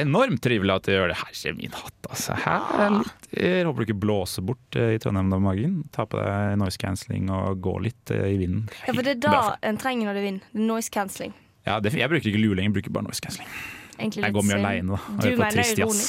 Enormt 0.00 0.42
trivelig 0.42 0.74
at 0.74 0.88
du 0.88 0.92
gjør 0.94 1.12
det. 1.12 1.18
Her 1.20 1.38
er 1.50 1.56
min 1.58 1.76
hatt, 1.76 2.08
altså. 2.08 2.36
Her 2.44 2.80
er 2.86 2.96
litt, 2.98 3.28
jeg 3.34 3.66
håper 3.68 3.82
du 3.82 3.86
ikke 3.88 4.00
blåser 4.04 4.44
bort 4.46 4.78
eh, 4.78 4.94
i 4.96 5.00
Trondheim 5.02 5.30
da, 5.32 5.38
magen. 5.42 5.78
Ta 5.94 6.06
på 6.08 6.18
deg 6.20 6.58
noise 6.60 6.80
cancelling 6.80 7.30
og 7.34 7.62
gå 7.64 7.76
litt 7.86 8.14
eh, 8.14 8.26
i 8.34 8.38
vinden. 8.40 8.66
Ja, 8.84 8.92
for 8.92 9.06
det 9.06 9.16
er 9.16 9.22
da 9.24 9.38
en 9.62 9.80
trenger 9.80 10.10
når 10.10 10.18
det 10.20 10.26
vinner. 10.26 10.52
Noise 10.58 10.94
cancelling. 10.94 11.34
Ja, 11.64 11.78
det, 11.80 11.94
jeg 11.96 12.10
bruker 12.12 12.30
ikke 12.30 12.42
lue 12.42 12.58
lenger, 12.58 12.76
bruker 12.78 12.94
bare 12.94 13.08
noise 13.08 13.24
cancelling. 13.24 13.50
Egentlig 13.98 14.24
Jeg 14.24 14.34
går 14.34 14.44
mye 14.48 14.56
aleine, 14.58 14.96
da. 14.96 15.14
Du 15.20 15.26
hører 15.28 15.38
på 15.38 15.50
trist 15.54 15.78
jazz. 15.78 16.00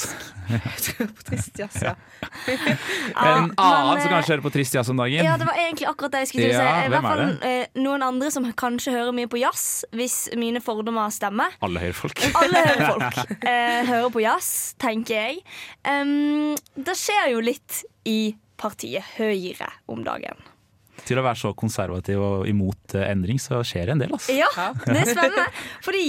på 1.18 1.26
Trist 1.26 1.58
jazz, 1.58 1.76
ja. 1.82 1.92
Ja, 2.46 2.60
En 3.26 3.52
annen 3.56 4.00
som 4.00 4.08
eh, 4.08 4.14
kanskje 4.14 4.32
hører 4.32 4.44
på 4.44 4.52
trist 4.54 4.74
jazz 4.74 4.90
om 4.90 4.98
dagen. 5.00 5.26
Ja, 5.26 5.36
det 5.38 5.46
var 5.48 5.60
egentlig 5.60 5.88
akkurat 5.90 6.16
det 6.16 6.24
jeg 6.24 6.30
skulle 6.32 6.48
til 6.48 6.56
å 6.56 6.62
si. 6.62 6.66
I 6.66 6.90
hvem 6.90 6.96
hvert 6.96 7.06
fall 7.06 7.22
er 7.26 7.36
det? 7.44 7.84
noen 7.84 8.06
andre 8.06 8.32
som 8.34 8.48
kanskje 8.58 8.94
hører 8.94 9.14
mye 9.16 9.30
på 9.30 9.40
jazz, 9.42 9.68
hvis 9.94 10.16
mine 10.38 10.62
fordommer 10.64 11.14
stemmer. 11.14 11.54
Alle 11.66 11.84
høyrefolk. 11.84 12.24
Alle 12.42 12.64
høyrefolk 12.70 13.38
eh, 13.38 13.78
hører 13.92 14.10
på 14.16 14.24
jazz, 14.24 14.50
tenker 14.82 15.20
jeg. 15.20 15.40
Um, 15.86 16.56
det 16.74 16.98
skjer 16.98 17.32
jo 17.36 17.46
litt 17.46 17.84
i 18.06 18.34
partiet 18.60 19.16
Høyre 19.16 19.70
om 19.92 20.02
dagen. 20.06 20.38
Til 21.06 21.20
å 21.20 21.24
være 21.26 21.38
så 21.38 21.52
konservativ 21.54 22.22
og 22.22 22.46
imot 22.50 22.96
eh, 22.96 23.06
endring, 23.12 23.38
så 23.42 23.60
skjer 23.66 23.90
det 23.90 23.94
en 23.94 24.04
del, 24.06 24.14
altså. 24.16 24.34
Ja, 24.34 24.48
det 24.86 25.02
er 25.02 25.10
spennende. 25.12 25.44
Fordi 25.84 26.06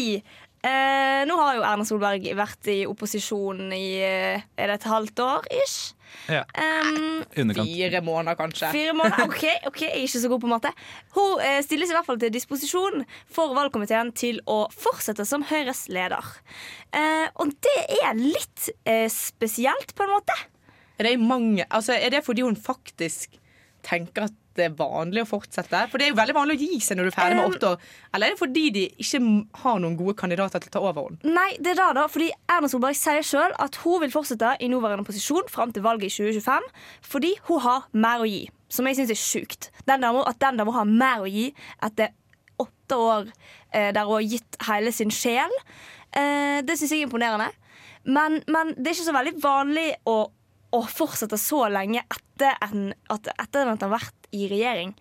eh, 0.67 1.21
nå 1.29 1.37
har 1.39 1.57
jo 1.57 1.65
Erna 1.65 1.85
Solberg 1.87 2.25
vært 2.37 2.69
i 2.73 2.81
opposisjon 2.89 3.69
i 3.75 3.85
eh, 4.03 4.43
Er 4.57 4.71
det 4.71 4.81
et 4.81 4.89
halvt 4.91 5.23
år 5.23 5.47
ish? 5.63 5.93
Ja. 6.27 6.43
Um, 6.55 7.23
Underkant. 7.37 7.69
Fire 7.69 8.01
måneder, 8.03 8.35
kanskje. 8.39 8.69
Fire 8.71 8.93
måneder. 8.95 9.23
OK, 9.27 9.43
ok, 9.69 9.81
jeg 9.81 9.93
er 9.93 10.03
ikke 10.03 10.21
så 10.23 10.31
god 10.31 10.43
på 10.43 10.51
matte. 10.51 10.71
Hun 11.15 11.43
eh, 11.43 11.59
stilles 11.65 11.91
i 11.91 11.95
hvert 11.95 12.07
fall 12.07 12.19
til 12.21 12.33
disposisjon 12.33 13.05
for 13.31 13.55
valgkomiteen 13.57 14.11
til 14.17 14.41
å 14.49 14.59
fortsette 14.73 15.25
som 15.27 15.45
Høyres 15.47 15.85
leder. 15.93 16.31
Eh, 16.95 17.27
og 17.39 17.53
det 17.63 17.77
er 18.01 18.19
litt 18.19 18.69
eh, 18.87 19.07
spesielt, 19.13 19.95
på 19.95 20.07
en 20.07 20.15
måte. 20.17 20.35
Er 20.97 21.11
det, 21.11 21.17
mange, 21.21 21.67
altså, 21.69 21.95
er 21.95 22.11
det 22.11 22.25
fordi 22.25 22.43
hun 22.43 22.57
faktisk 22.59 23.37
tenker 23.85 24.27
at 24.27 24.35
det 24.57 24.65
er 24.67 24.75
vanlig 24.77 25.23
å 25.23 25.29
fortsette? 25.29 25.83
For 25.91 25.97
det 26.01 26.07
er 26.07 26.11
jo 26.11 26.17
veldig 26.19 26.35
vanlig 26.37 26.57
å 26.57 26.61
gi 26.65 26.79
seg 26.83 26.97
når 26.99 27.07
du 27.07 27.11
er 27.11 27.15
ferdig 27.17 27.37
med 27.39 27.55
åtte 27.55 27.69
år. 27.71 27.87
Eller 28.13 28.27
er 28.27 28.35
det 28.35 28.41
fordi 28.41 28.63
de 28.75 28.83
ikke 29.05 29.21
har 29.63 29.79
noen 29.83 29.97
gode 29.99 30.15
kandidater 30.19 30.63
til 30.63 30.71
å 30.71 30.75
ta 30.75 30.83
over 30.83 31.07
henne? 31.07 31.33
Nei, 31.37 31.47
det 31.61 31.73
er 31.73 31.79
da 31.81 31.87
da, 31.97 32.05
fordi 32.11 32.29
Erna 32.51 32.69
Solberg 32.71 32.97
sier 32.99 33.25
sjøl 33.25 33.55
at 33.63 33.79
hun 33.83 34.01
vil 34.03 34.13
fortsette 34.13 34.55
i 34.65 34.69
nåværende 34.73 35.07
posisjon 35.07 35.47
fram 35.53 35.73
til 35.75 35.85
valget 35.85 36.11
i 36.11 36.15
2025 36.33 36.69
fordi 37.13 37.33
hun 37.49 37.63
har 37.67 37.85
mer 37.93 38.23
å 38.25 38.29
gi. 38.29 38.45
Som 38.73 38.87
jeg 38.89 38.97
syns 38.99 39.13
er 39.13 39.21
sjukt. 39.21 39.69
Den 39.87 40.01
dama- 40.03 40.25
At 40.27 40.39
den 40.43 40.57
dama 40.59 40.73
har 40.75 40.85
mer 40.89 41.23
å 41.23 41.29
gi 41.31 41.53
etter 41.83 42.09
åtte 42.59 42.97
år 42.97 43.27
eh, 43.71 43.91
der 43.93 44.03
hun 44.03 44.17
har 44.17 44.25
gitt 44.25 44.57
hele 44.67 44.91
sin 44.91 45.11
sjel, 45.13 45.51
eh, 46.11 46.59
det 46.65 46.75
syns 46.79 46.91
jeg 46.91 47.03
er 47.03 47.07
imponerende. 47.07 47.51
Men, 48.07 48.41
men 48.47 48.73
det 48.77 48.87
er 48.91 48.95
ikke 48.95 49.07
så 49.09 49.15
veldig 49.15 49.33
vanlig 49.43 49.87
å, 50.07 50.17
å 50.73 50.79
fortsette 50.87 51.37
så 51.39 51.65
lenge 51.71 52.01
etter, 52.07 52.55
en, 52.63 52.89
at, 53.11 53.27
etter 53.33 53.67
at 53.67 53.83
en 53.83 53.83
har 53.89 53.93
vært 53.97 54.26
i 54.37 54.49
regjering. 54.51 54.93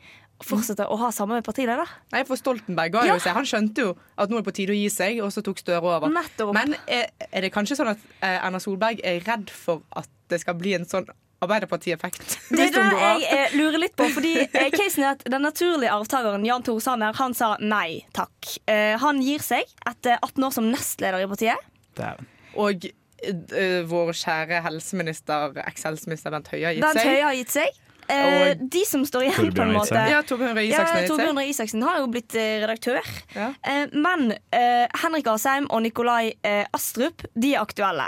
fortsette 0.45 0.85
å 0.93 0.97
ha 1.01 1.09
samme 1.17 1.39
partileder. 1.41 1.89
Nei, 2.13 2.21
for 2.29 2.37
Stoltenberg 2.37 2.93
ga 2.93 3.05
Ja. 3.07 3.15
jo 3.15 3.21
seg. 3.25 3.33
Han 3.39 3.47
skjønte 3.49 3.85
jo 3.87 3.95
at 4.21 4.29
nå 4.29 4.37
er 4.37 4.43
det 4.43 4.49
på 4.51 4.53
tide 4.59 4.75
å 4.75 4.77
gi 4.77 4.91
seg, 4.93 5.21
og 5.25 5.31
så 5.33 5.41
tok 5.43 5.57
Støre 5.63 5.81
over. 5.81 6.11
Nettopp. 6.13 6.51
Men 6.53 6.75
er, 6.87 7.07
er 7.33 7.41
det 7.47 7.53
kanskje 7.55 7.79
sånn 7.79 7.89
at 7.95 8.03
eh, 8.21 8.35
Erna 8.45 8.61
Solberg 8.61 9.01
er 9.03 9.23
redd 9.25 9.49
for 9.49 9.81
at 9.97 10.11
det 10.29 10.43
skal 10.43 10.59
bli 10.61 10.75
en 10.77 10.85
sånn 10.85 11.09
Arbeiderparti-effekt? 11.41 12.37
Det 12.57 12.67
er 12.69 12.77
det 12.77 13.01
jeg 13.01 13.25
eh, 13.33 13.57
lurer 13.57 13.79
litt 13.81 13.97
på. 13.97 14.09
Fordi 14.13 14.35
eh, 14.45 14.69
casen 14.73 15.05
er 15.05 15.15
at 15.17 15.25
Den 15.25 15.45
naturlige 15.45 15.93
arvtakeren 15.93 16.45
Jan 16.49 16.63
Tore 16.65 16.81
Sanner 16.85 17.13
Han 17.17 17.35
sa 17.37 17.55
nei 17.61 18.05
takk. 18.17 18.53
Eh, 18.69 18.97
han 19.01 19.21
gir 19.25 19.41
seg 19.45 19.65
etter 19.89 20.19
18 20.21 20.45
år 20.49 20.53
som 20.57 20.69
nestleder 20.73 21.25
i 21.25 21.29
partiet. 21.33 21.65
Dæven. 21.97 22.29
Og 22.61 22.85
eh, 23.25 23.83
vår 23.89 24.13
kjære 24.17 24.61
helseminister, 24.69 25.57
eks-helseminister 25.65 26.33
Bent 26.37 26.49
Høie, 26.53 26.65
har 26.71 26.77
gitt 26.77 26.85
Bent. 26.89 27.05
Høie 27.05 27.25
har 27.25 27.37
gitt 27.41 27.53
seg. 27.57 27.83
Eh, 28.09 28.55
de 28.61 28.83
som 28.87 29.03
står 29.07 29.23
igjen, 29.27 29.49
på 29.55 29.63
en 29.65 29.73
måte. 29.75 30.03
Ja, 30.11 30.21
Torbjørn 30.23 30.55
Røe 30.57 30.67
Isaksen 30.69 30.97
har 31.01 31.09
Torbjørn. 31.11 31.37
Røe 31.41 31.49
Isaksen 31.51 31.83
har 31.83 31.99
jo 32.03 32.07
blitt 32.13 32.35
eh, 32.39 32.61
redaktør. 32.63 33.01
Ja. 33.35 33.49
Eh, 33.67 33.87
men 33.93 34.33
eh, 34.55 34.87
Henrik 35.03 35.27
Asheim 35.33 35.67
og 35.71 35.83
Nikolai 35.83 36.33
eh, 36.47 36.65
Astrup 36.77 37.27
de 37.35 37.55
er 37.57 37.63
aktuelle. 37.65 38.07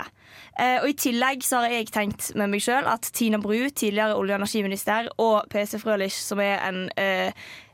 Eh, 0.59 0.77
og 0.81 0.89
I 0.91 0.95
tillegg 0.99 1.43
så 1.43 1.63
har 1.63 1.73
jeg 1.75 1.91
tenkt 1.91 2.31
med 2.39 2.51
meg 2.51 2.63
sjøl 2.63 2.87
at 2.87 3.11
Tina 3.15 3.39
Bru, 3.43 3.55
tidligere 3.69 4.15
olje- 4.19 4.35
og 4.35 4.41
energiminister, 4.41 5.07
og 5.19 5.47
PC 5.51 5.79
Frølich, 5.83 6.15
som 6.15 6.39
er 6.43 6.59
en 6.67 6.81
eh, 6.99 7.31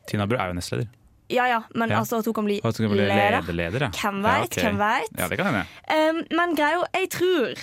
Tina 0.09 0.25
Bru 0.29 0.37
er 0.37 0.51
jo 0.53 0.57
nestleder. 0.59 0.89
Ja 1.33 1.47
ja, 1.49 1.61
men 1.73 1.89
Ja. 1.89 2.03
altså 2.03 2.19
at 2.21 2.25
hun 2.29 2.35
kan 2.37 2.45
bli 2.45 2.59
hun 2.61 2.71
kan 2.73 2.91
bli 2.91 3.05
leder. 3.09 3.41
leder. 3.49 3.87
ja. 3.87 3.89
Hvem 3.89 4.21
Ja, 4.21 4.43
okay. 4.43 4.61
hvem 4.63 4.77
veit. 4.77 5.09
Ja, 5.17 5.27
det 5.27 5.37
kan 5.39 5.47
hende. 5.49 5.63
Um, 5.89 6.19
men 6.37 6.53
greia, 6.55 6.83
jeg 6.93 7.09
tror 7.09 7.55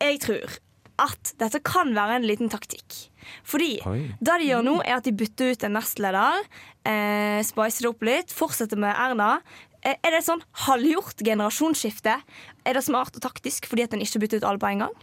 Jeg 0.00 0.20
tror 0.24 0.58
at 0.98 1.32
dette 1.38 1.60
kan 1.64 1.94
være 1.94 2.16
en 2.18 2.26
liten 2.26 2.50
taktikk. 2.50 3.09
Fordi 3.44 3.80
Oi. 3.86 4.00
det 4.20 4.38
de 4.42 4.48
gjør 4.50 4.64
nå, 4.66 4.76
er 4.84 4.96
at 4.98 5.04
de 5.08 5.12
bytter 5.12 5.52
ut 5.54 5.64
en 5.68 5.76
nestleder, 5.78 6.46
eh, 6.84 7.40
spicer 7.46 7.86
det 7.86 7.92
opp 7.92 8.02
litt, 8.08 8.32
fortsetter 8.34 8.80
med 8.80 8.94
Erna. 8.96 9.40
Eh, 9.82 9.96
er 9.96 10.10
det 10.12 10.18
et 10.20 10.28
sånn 10.28 10.42
halvgjort 10.66 11.22
generasjonsskifte? 11.24 12.18
Er 12.66 12.74
det 12.76 12.84
smart 12.84 13.16
og 13.16 13.22
taktisk 13.24 13.66
fordi 13.70 13.86
at 13.86 13.94
en 13.96 14.02
ikke 14.04 14.20
bytter 14.20 14.42
ut 14.42 14.48
alle 14.50 14.60
på 14.60 14.68
en 14.72 14.84
gang? 14.86 14.98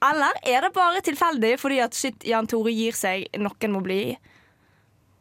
Eller 0.00 0.32
er 0.48 0.62
det 0.64 0.72
bare 0.76 1.02
tilfeldig 1.04 1.56
fordi 1.60 1.80
at 1.84 1.96
shit, 1.98 2.22
Jan 2.24 2.46
Tore 2.48 2.72
gir 2.72 2.96
seg, 2.96 3.26
noen 3.36 3.74
må 3.74 3.82
bli 3.84 4.16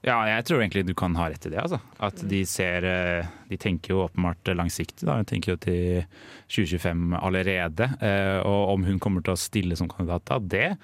Ja, 0.05 0.21
jeg 0.29 0.45
tror 0.47 0.61
egentlig 0.61 0.85
du 0.87 0.93
kan 0.95 1.15
ha 1.19 1.25
rett 1.27 1.43
i 1.49 1.51
det. 1.51 1.59
Altså. 1.59 1.81
At 1.99 2.21
de 2.29 2.45
ser 2.47 2.85
eh, 2.87 3.27
De 3.49 3.57
tenker 3.59 3.91
jo 3.91 4.05
åpenbart 4.05 4.47
langsiktig. 4.55 5.03
Da. 5.03 5.17
De 5.19 5.27
tenker 5.27 5.51
jo 5.51 5.59
til 5.59 6.05
2025 6.47 7.17
allerede. 7.19 7.89
Eh, 7.99 8.39
Og 8.47 8.75
om 8.77 8.85
hun 8.87 8.99
kommer 9.03 9.25
til 9.25 9.35
å 9.35 9.41
stille 9.41 9.75
som 9.75 9.89
kandidat 9.91 10.23
da, 10.29 10.39
det 10.39 10.77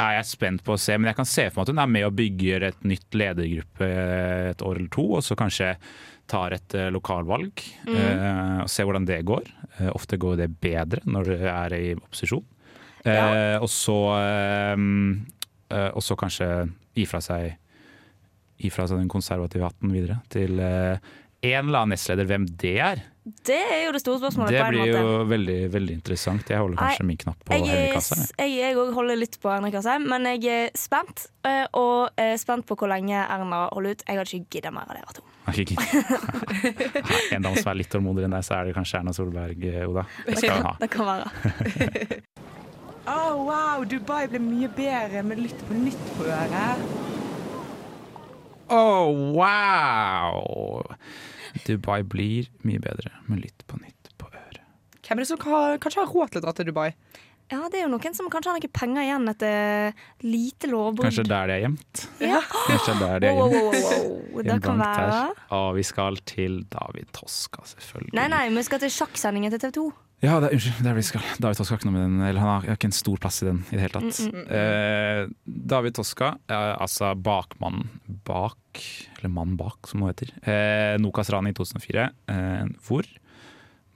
er 0.00 0.16
jeg 0.18 0.26
spent 0.26 0.62
på 0.66 0.74
å 0.74 0.80
se. 0.80 0.96
Men 0.98 1.10
jeg 1.12 1.18
kan 1.20 1.28
se 1.28 1.44
for 1.50 1.60
meg 1.60 1.68
at 1.68 1.72
hun 1.74 1.82
er 1.84 1.92
med 1.92 2.06
og 2.08 2.16
bygger 2.18 2.66
et 2.70 2.80
nytt 2.88 3.14
ledergruppe 3.14 3.88
et 4.50 4.64
år 4.66 4.80
eller 4.80 4.90
to, 4.94 5.04
og 5.18 5.22
så 5.22 5.36
kanskje 5.38 5.74
tar 6.30 6.54
et 6.56 6.74
eh, 6.74 6.88
lokalvalg. 6.94 7.62
eh, 7.86 8.60
Og 8.64 8.70
ser 8.72 8.88
hvordan 8.88 9.06
det 9.06 9.20
går. 9.28 9.50
Eh, 9.78 9.90
Ofte 9.94 10.16
går 10.20 10.38
det 10.40 10.50
bedre 10.60 11.02
når 11.04 11.24
du 11.30 11.34
er 11.50 11.76
i 11.76 11.94
opposisjon. 11.94 12.44
Ja. 13.04 13.58
Og 13.60 13.68
så 13.68 13.96
Og 15.94 16.02
så 16.02 16.14
kanskje 16.16 16.46
gi 16.94 17.04
fra 17.10 17.20
seg 17.20 17.58
seg 18.88 18.96
den 18.96 19.10
konservative 19.10 19.66
hatten 19.66 19.90
videre 19.92 20.20
til 20.32 20.56
eh, 21.44 21.58
en 21.58 21.68
eller 21.68 21.82
annen 21.84 21.94
nestleder. 21.98 22.24
Hvem 22.30 22.46
det 22.60 22.74
er, 22.80 23.02
Det 23.44 23.56
er 23.56 23.86
jo 23.86 23.92
det 23.96 24.00
store 24.02 24.18
spørsmålet. 24.20 24.50
det 24.52 24.64
blir 24.68 24.80
måte. 24.82 25.00
jo 25.00 25.24
veldig 25.30 25.58
veldig 25.72 25.94
interessant. 25.96 26.48
Jeg 26.52 26.58
holder 26.60 26.76
kanskje 26.76 27.00
Nei, 27.04 27.06
min 27.08 27.16
knapp 27.22 27.38
på 27.44 27.52
Jeg, 27.56 27.62
Henrik 27.68 27.96
Asheim. 27.96 28.24
jeg. 28.38 28.50
jeg, 28.50 28.74
jeg 28.76 28.92
holder 28.98 29.16
litt 29.16 29.38
på 29.40 29.48
Henrik 29.54 29.74
Asheim, 29.80 30.04
men 30.12 30.26
jeg 30.28 30.44
er 30.52 30.70
spent. 30.76 31.26
eh, 31.48 31.64
Og 31.72 32.10
er 32.20 32.36
spent 32.36 32.66
på 32.68 32.76
hvor 32.76 32.88
lenge 32.92 33.16
Erna 33.16 33.62
holder 33.72 33.90
ut. 33.96 34.02
Jeg 34.08 34.18
hadde 34.20 34.36
ikke 34.40 34.50
gidda 34.58 34.70
mer 34.76 34.84
av 34.88 34.96
dere 34.98 35.14
to. 35.16 35.22
En 37.34 37.42
dame 37.44 37.56
som 37.60 37.70
er 37.72 37.74
litt 37.80 37.90
tålmodigere 37.92 38.28
enn 38.28 38.36
deg, 38.36 38.44
så 38.44 38.54
er 38.58 38.64
det 38.68 38.74
kanskje 38.76 38.98
Erna 39.00 39.12
Solberg, 39.16 39.64
eh, 39.72 39.88
Oda. 39.88 40.04
Det 40.26 40.36
skal 40.40 40.56
hun 40.60 40.68
ha. 40.68 40.76
Det 40.80 40.90
kan 40.90 41.06
være. 41.12 42.20
Oh, 43.06 43.34
wow, 43.44 43.82
Dubai 43.84 44.22
ble 44.32 44.38
mye 44.40 44.68
bedre 44.72 45.20
med 45.28 45.36
Lytt 45.44 45.58
på 45.68 45.74
nytt 45.76 46.06
på 46.16 46.24
øret. 46.24 46.84
Oh, 48.72 49.12
wow! 49.36 50.80
Dubai 51.68 52.02
blir 52.06 52.48
mye 52.66 52.80
bedre 52.82 53.12
med 53.28 53.44
litt 53.44 53.64
på 53.70 53.78
nytt 53.80 54.10
på 54.20 54.28
øret. 54.30 54.60
Hvem 55.04 55.18
er 55.18 55.24
det 55.24 55.28
som 55.30 55.40
har, 55.50 55.78
kanskje 55.84 56.02
har 56.04 56.12
råd 56.14 56.32
til 56.34 56.42
å 56.42 56.44
dra 56.46 56.52
til 56.58 56.68
Dubai? 56.70 56.90
Ja, 57.52 57.58
det 57.68 57.76
er 57.76 57.82
jo 57.84 57.90
noen 57.92 58.14
som 58.16 58.30
kanskje 58.32 58.54
har 58.54 58.56
noen 58.56 58.72
penger 58.72 59.04
igjen 59.04 59.28
etter 59.28 59.92
lite 60.24 60.70
lovbrudd. 60.70 61.04
Kanskje 61.10 61.26
der 61.28 61.50
de 61.50 61.56
er 61.58 61.64
gjemt. 61.66 62.04
Ja. 62.24 62.38
Kanskje 62.70 62.94
der 63.02 63.18
de 63.20 63.28
er 63.28 63.36
Wow, 63.36 63.52
gjemt. 63.52 63.66
wow, 63.66 63.82
wow, 63.84 64.14
wow. 64.32 64.46
Det 64.48 64.56
kan 64.64 64.80
være. 64.80 65.18
Og 65.58 65.66
vi 65.76 65.84
skal 65.84 66.16
til 66.24 66.56
David 66.72 67.12
Toska, 67.12 67.66
selvfølgelig. 67.74 68.14
Nei, 68.16 68.24
nei, 68.32 68.46
vi 68.56 68.64
skal 68.64 68.80
til 68.80 68.94
sjakksendingen 68.96 69.52
til 69.52 69.60
TV 69.66 69.74
2. 69.76 69.84
Ja, 70.24 70.38
det, 70.40 70.48
er- 70.48 70.56
unnskyld. 70.56 70.78
Det 70.84 70.90
er 70.94 71.06
skal. 71.06 71.24
David 71.44 71.58
Toska 71.60 71.74
har 71.74 71.80
ikke 71.82 71.88
noe 71.90 71.96
med 71.98 72.04
den 72.06 72.22
Eller 72.28 72.40
han 72.40 72.50
har, 72.54 72.68
har 72.70 72.78
ikke 72.78 72.88
en 72.90 72.96
stor 72.96 73.18
plass 73.20 73.42
i 73.44 73.48
den 73.50 73.58
i 73.70 73.76
det 73.76 73.82
hele 73.84 74.00
tatt. 74.00 74.20
Eh, 74.58 75.24
David 75.74 75.96
Toska, 75.98 76.30
eh, 76.48 76.70
altså 76.80 77.12
bakmannen 77.18 77.90
bak 78.26 78.80
Eller 79.18 79.28
mannen 79.32 79.58
bak, 79.60 79.84
som 79.90 80.00
hun 80.02 80.10
heter. 80.12 80.32
Eh, 80.42 80.94
Nokas 81.02 81.30
ran 81.34 81.46
i 81.50 81.52
2004. 81.56 82.08
Eh, 82.32 82.64
hvor 82.88 83.06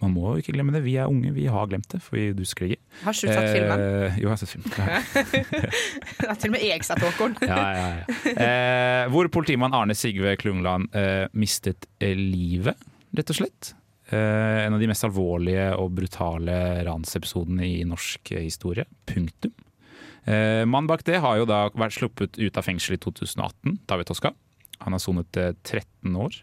Man 0.00 0.12
må 0.14 0.28
jo 0.30 0.38
ikke 0.38 0.52
glemme 0.54 0.70
det. 0.70 0.84
Vi 0.84 0.92
er 0.94 1.10
unge, 1.10 1.32
vi 1.34 1.48
har 1.50 1.64
glemt 1.66 1.88
det, 1.90 1.98
for 2.04 2.14
vi 2.14 2.28
dusker 2.38 2.68
ikke. 2.68 2.78
Har 3.02 3.16
ikke 3.16 3.26
du 3.26 3.34
sett 3.34 3.48
filmen? 3.56 3.80
Eh, 3.82 4.18
jo, 4.22 4.28
jeg 4.28 4.30
har 4.30 4.38
sett 4.38 4.52
filmen. 4.52 4.70
Ja. 4.78 6.34
Til 6.38 6.50
og 6.50 6.54
med 6.54 6.62
jeg 6.68 6.84
sett 6.86 7.02
Håkon. 7.02 7.34
Ja, 7.50 7.58
ja, 7.74 7.88
ja. 7.98 8.36
Eh, 8.36 9.08
hvor 9.10 9.26
politimann 9.34 9.74
Arne 9.74 9.96
Sigve 9.98 10.36
Klungland 10.38 10.94
eh, 10.94 11.26
mistet 11.34 11.88
eh, 11.98 12.14
livet, 12.14 12.78
rett 13.18 13.34
og 13.34 13.40
slett. 13.40 13.72
Eh, 14.08 14.64
en 14.64 14.74
av 14.74 14.80
de 14.80 14.88
mest 14.88 15.04
alvorlige 15.04 15.68
og 15.76 15.92
brutale 15.98 16.56
ransepisodene 16.86 17.66
i 17.66 17.82
norsk 17.88 18.32
eh, 18.32 18.46
historie. 18.46 18.86
Punktum. 19.08 19.52
Eh, 20.24 20.64
Mannen 20.64 20.88
bak 20.88 21.04
det 21.04 21.20
har 21.20 21.36
jo 21.40 21.48
da 21.48 21.66
vært 21.76 21.98
sluppet 21.98 22.40
ut 22.40 22.56
av 22.56 22.64
fengsel 22.64 22.96
i 22.96 23.02
2018, 23.04 23.82
David 23.90 24.08
Toska. 24.08 24.32
Han 24.86 24.94
har 24.96 25.02
sonet 25.02 25.36
eh, 25.36 25.52
13 25.60 26.16
år 26.16 26.40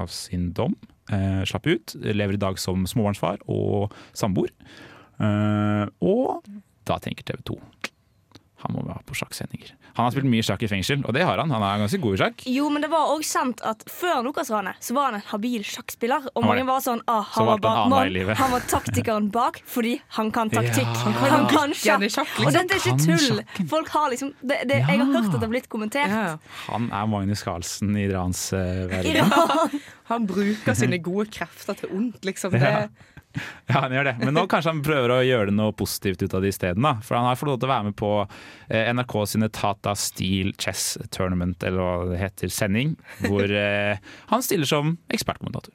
av 0.00 0.10
sin 0.10 0.50
dom. 0.56 0.74
Slapp 1.46 1.68
ut, 1.70 1.92
lever 2.02 2.34
i 2.34 2.40
dag 2.42 2.56
som 2.58 2.82
småbarnsfar 2.90 3.44
og 3.46 3.92
samboer. 4.10 4.50
Og 6.02 6.48
da 6.82 6.96
tenker 6.98 7.28
TV 7.28 7.44
2 7.46 7.60
han 8.64 8.74
må 8.74 8.82
være 8.86 9.04
på 9.06 9.16
sjakksendinger. 9.18 9.74
Han 9.96 10.04
har 10.04 10.12
spilt 10.12 10.28
mye 10.28 10.44
sjakk 10.44 10.62
i 10.66 10.68
fengsel, 10.68 11.00
og 11.08 11.14
det 11.16 11.24
har 11.24 11.40
han. 11.40 11.52
Han 11.54 11.64
er 11.64 11.82
ganske 11.84 12.00
god 12.02 12.16
i 12.16 12.20
sjakk. 12.20 12.44
Jo, 12.52 12.68
men 12.72 12.84
det 12.84 12.90
var 12.92 13.12
òg 13.14 13.24
sant 13.24 13.62
at 13.64 13.84
før 13.88 14.20
Nokas-ranet 14.26 14.80
så 14.84 14.96
var 14.96 15.10
han 15.10 15.18
en 15.20 15.26
habil 15.30 15.64
sjakkspiller. 15.64 16.28
Og 16.36 16.44
mange 16.44 16.66
var 16.68 16.82
sånn 16.84 17.00
ah, 17.08 17.24
Så 17.32 17.46
han, 17.46 17.62
var 17.64 17.88
valgte 17.92 18.36
han 18.36 18.52
var 18.52 18.66
taktikeren 18.68 19.30
bak 19.32 19.62
fordi 19.66 19.96
han 20.18 20.30
kan 20.34 20.52
taktikk. 20.52 20.92
Ja. 20.92 21.14
Han 21.32 21.48
kan, 21.50 21.72
sjakk. 21.76 21.96
Og 21.96 22.06
liksom. 22.06 22.52
dette 22.52 22.76
er 22.76 22.82
ikke 22.82 22.96
tull. 23.02 23.42
Folk 23.72 23.90
har 23.94 24.12
liksom 24.12 24.34
det, 24.42 24.62
det, 24.68 24.82
Jeg 24.82 25.00
har 25.00 25.12
hørt 25.14 25.30
at 25.30 25.38
det 25.38 25.44
har 25.46 25.54
blitt 25.56 25.70
kommentert. 25.72 26.12
Ja. 26.12 26.36
Han 26.68 26.90
er 26.92 27.10
Magnus 27.10 27.44
Carlsen 27.46 27.96
i 27.96 28.08
Rans 28.12 28.48
uh, 28.52 28.84
verden. 28.92 29.32
Han 30.10 30.26
bruker 30.28 30.76
sine 30.78 31.00
gode 31.02 31.30
krefter 31.34 31.80
til 31.80 31.90
ondt, 31.96 32.20
liksom. 32.26 32.52
Det, 32.54 32.76
Ja. 33.66 33.80
Han 33.82 33.92
gjør 33.96 34.06
det. 34.06 34.12
Men 34.22 34.36
nå 34.36 34.44
kanskje 34.50 34.70
han 34.70 34.82
prøver 34.86 35.10
å 35.10 35.22
gjøre 35.26 35.50
det 35.50 35.56
noe 35.58 35.74
positivt 35.74 36.20
ut 36.22 36.34
av 36.38 36.44
det 36.44 36.52
isteden. 36.52 36.86
For 37.02 37.18
han 37.18 37.26
har 37.26 37.38
fått 37.38 37.50
lov 37.50 37.56
til 37.58 37.66
å 37.66 37.72
være 37.72 37.88
med 37.88 37.96
på 37.98 38.10
eh, 38.22 38.92
NRK 38.94 39.16
sine 39.32 39.48
Tata 39.50 39.96
Steel 39.98 40.52
Chess 40.54 40.84
Tournament, 41.14 41.66
eller 41.66 41.82
hva 41.82 42.12
det 42.12 42.20
heter, 42.20 42.52
sending. 42.54 42.94
Hvor 43.24 43.50
eh, 43.64 43.98
han 44.30 44.46
stiller 44.46 44.70
som 44.70 44.94
ekspertkommentator. 45.10 45.74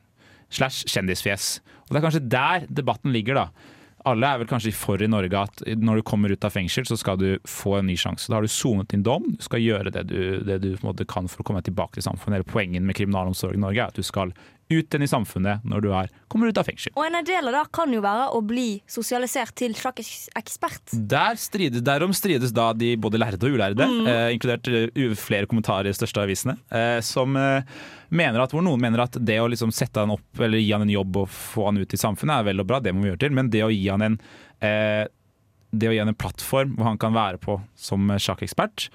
Slash 0.52 0.88
kjendisfjes. 0.92 1.58
Og 1.84 1.92
det 1.92 2.00
er 2.00 2.08
kanskje 2.08 2.26
der 2.32 2.66
debatten 2.72 3.12
ligger, 3.12 3.44
da. 3.44 3.78
Alle 4.08 4.30
er 4.32 4.40
vel 4.42 4.50
kanskje 4.50 4.72
for 4.74 5.02
i 5.04 5.10
Norge 5.10 5.38
at 5.38 5.62
når 5.78 6.00
du 6.00 6.06
kommer 6.08 6.32
ut 6.34 6.46
av 6.48 6.54
fengsel, 6.56 6.88
så 6.90 6.98
skal 6.98 7.20
du 7.22 7.28
få 7.46 7.78
en 7.78 7.90
ny 7.90 7.98
sjanse. 8.00 8.32
Da 8.32 8.40
har 8.40 8.48
du 8.48 8.50
sonet 8.50 8.90
din 8.94 9.04
dom, 9.06 9.28
du 9.36 9.44
skal 9.46 9.62
gjøre 9.62 9.94
det 9.94 10.08
du, 10.10 10.22
det 10.48 10.58
du 10.64 11.06
kan 11.06 11.30
for 11.30 11.44
å 11.44 11.46
komme 11.46 11.62
tilbake 11.66 12.00
til 12.00 12.08
samfunnet. 12.08 12.40
Hele 12.40 12.50
poenget 12.50 12.86
med 12.86 12.98
kriminalomsorg 12.98 13.60
i 13.60 13.62
Norge 13.62 13.84
er 13.84 13.94
at 13.94 14.00
du 14.00 14.06
skal 14.06 14.34
ut 14.72 14.88
igjen 14.88 15.06
i 15.06 15.10
samfunnet 15.10 15.66
når 15.68 15.84
du 15.84 15.90
er, 15.96 16.12
kommer 16.32 16.52
ut 16.52 16.60
av 16.60 16.68
fengsel. 16.68 16.94
Og 16.96 17.06
en 17.06 17.20
del 17.28 17.50
av 17.50 17.56
det 17.58 17.64
kan 17.76 17.92
jo 17.94 18.02
være 18.04 18.30
å 18.36 18.42
bli 18.46 18.68
sosialisert 18.90 19.54
til 19.60 19.76
sjakkekspert. 19.78 20.96
Der 21.12 21.40
strides, 21.42 21.84
derom 21.86 22.16
strides 22.18 22.54
da 22.56 22.72
de 22.78 22.94
både 23.02 23.22
lærde 23.22 23.48
og 23.48 23.58
ulærde, 23.58 23.88
eh, 24.12 24.28
inkludert 24.36 24.70
eh, 24.72 25.16
flere 25.20 25.50
kommentarer 25.52 25.90
i 25.90 25.94
de 25.94 26.00
største 26.00 26.24
avisene, 26.24 26.58
eh, 26.72 27.00
som 27.06 27.38
eh, 27.40 27.68
mener 28.12 28.44
at, 28.44 28.56
hvor 28.56 28.66
noen 28.66 28.82
mener 28.82 29.06
at 29.06 29.20
det 29.20 29.40
å 29.42 29.50
liksom 29.52 29.74
sette 29.76 30.04
han 30.04 30.14
opp 30.16 30.42
eller 30.42 30.62
gi 30.62 30.72
han 30.74 30.86
en 30.88 30.96
jobb 30.96 31.24
og 31.24 31.32
få 31.32 31.70
han 31.70 31.82
ut 31.82 31.96
i 31.96 32.00
samfunnet 32.00 32.42
er 32.42 32.50
vel 32.52 32.64
og 32.64 32.70
bra, 32.72 32.82
det 32.84 32.96
må 32.96 33.06
vi 33.06 33.14
gjøre 33.14 33.26
til, 33.26 33.38
men 33.38 33.52
det 33.54 33.64
å 33.66 33.72
gi 33.72 33.86
han 33.88 34.08
en, 34.08 34.20
eh, 34.64 35.06
det 35.72 35.88
å 35.88 35.96
gi 35.96 36.04
han 36.04 36.12
en 36.12 36.20
plattform 36.20 36.76
hvor 36.76 36.92
han 36.92 37.00
kan 37.02 37.16
være 37.16 37.40
på 37.42 37.62
som 37.80 38.12
sjakkekspert, 38.20 38.90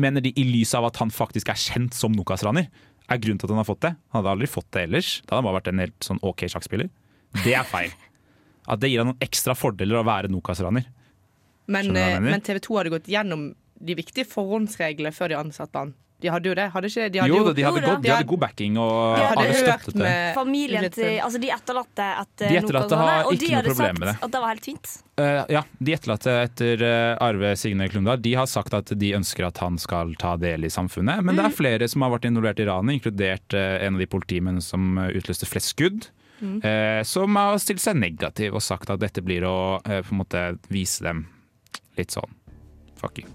mener 0.00 0.24
de 0.24 0.32
i 0.38 0.44
lys 0.46 0.72
av 0.78 0.86
at 0.88 1.00
han 1.02 1.12
faktisk 1.12 1.50
er 1.52 1.60
kjent 1.60 1.96
som 1.96 2.14
Nokas-raner, 2.16 2.70
er 3.14 3.22
grunnen 3.22 3.40
til 3.40 3.48
at 3.48 3.54
han 3.54 3.60
har 3.62 3.68
fått 3.68 3.84
det. 3.84 3.92
Han 4.12 4.20
hadde 4.20 4.32
aldri 4.36 4.48
fått 4.50 4.70
det 4.74 4.86
ellers. 4.88 5.10
Da 5.22 5.34
hadde 5.34 5.40
han 5.40 5.48
bare 5.48 5.58
vært 5.60 5.70
en 5.72 5.82
helt 5.84 6.06
sånn 6.06 6.20
OK 6.26 6.44
sjakkspiller. 6.52 6.90
Det 7.42 7.54
er 7.58 7.68
feil. 7.68 7.94
At 8.72 8.82
det 8.82 8.92
gir 8.92 9.02
han 9.02 9.10
noen 9.10 9.24
ekstra 9.24 9.56
fordeler 9.58 9.98
å 9.98 10.06
være 10.06 10.30
Nokas-raner. 10.30 10.86
men, 11.66 11.96
eh, 11.96 12.18
men 12.22 12.44
TV 12.44 12.60
2 12.62 12.78
hadde 12.78 12.92
gått 12.94 13.10
gjennom 13.10 13.48
de 13.82 13.96
viktige 13.98 14.28
forhåndsreglene 14.30 15.10
før 15.14 15.32
de 15.32 15.38
ansatte 15.40 15.78
han. 15.78 15.94
De 16.22 16.30
hadde 16.30 16.46
jo 16.48 16.54
det. 16.54 16.64
Hadde 16.70 16.88
ikke, 16.88 17.06
de 17.10 17.18
hadde 17.18 17.28
Jo 17.32 17.38
jo, 17.40 17.44
da, 17.48 17.52
de 17.58 17.62
hadde, 17.66 17.80
Jo 17.80 17.82
da. 17.82 17.92
god, 17.96 18.02
de 18.04 18.10
hadde 18.12 18.26
god 18.30 18.40
backing, 18.44 18.76
og 18.78 18.92
de 19.18 19.24
hadde 19.26 19.42
alle 19.42 19.56
støttet 19.58 19.96
det. 19.98 20.12
Familien 20.36 20.86
til 20.94 21.16
Altså 21.26 21.40
de 21.42 21.50
etterlatte 21.50 22.06
etter 22.22 22.48
De 22.52 22.58
etterlatte 22.60 23.00
har 23.02 23.24
og 23.26 23.34
ikke 23.34 23.50
noe 23.56 23.64
problem 23.66 23.98
med 23.98 24.08
sagt 24.12 24.20
det. 24.20 24.26
At 24.28 24.34
det 24.36 24.42
var 24.44 24.52
helt 24.54 24.68
fint. 24.70 24.92
Uh, 25.20 25.42
ja, 25.52 25.62
De 25.82 25.96
etterlatte 25.98 26.36
etter 26.46 26.84
uh, 26.86 27.26
Arve 27.26 27.52
Signe 27.60 27.88
Klundal 27.92 28.22
De 28.22 28.32
har 28.38 28.46
sagt 28.48 28.72
at 28.78 28.94
de 29.02 29.12
ønsker 29.18 29.44
at 29.50 29.58
han 29.64 29.76
skal 29.82 30.14
ta 30.22 30.36
del 30.40 30.64
i 30.64 30.72
samfunnet. 30.72 31.20
Men 31.26 31.34
det 31.36 31.42
Mm. 31.42 31.50
er 31.50 31.56
flere 31.58 31.88
som 31.90 32.02
har 32.06 32.10
vært 32.14 32.30
involvert 32.30 32.60
i 32.62 32.66
ranet, 32.70 33.00
inkludert 33.00 33.54
uh, 33.58 33.82
en 33.82 33.94
av 33.98 34.00
de 34.00 34.06
politimennene 34.06 34.62
som 34.62 34.96
eh, 35.02 35.10
utløste 35.18 35.46
flest 35.50 35.74
skudd. 35.74 36.06
Mm. 36.42 36.56
eh, 36.66 37.02
som 37.06 37.36
har 37.38 37.58
stilt 37.62 37.78
seg 37.78 37.94
negativ 38.00 38.54
og 38.58 38.62
sagt 38.62 38.90
at 38.90 38.98
dette 38.98 39.22
blir 39.22 39.44
å 39.46 39.78
eh, 39.86 40.00
på 40.02 40.10
en 40.10 40.18
måte 40.24 40.40
vise 40.74 41.04
dem 41.04 41.26
litt 41.98 42.10
sånn 42.10 42.34
fuck 42.98 43.18
you. 43.22 43.28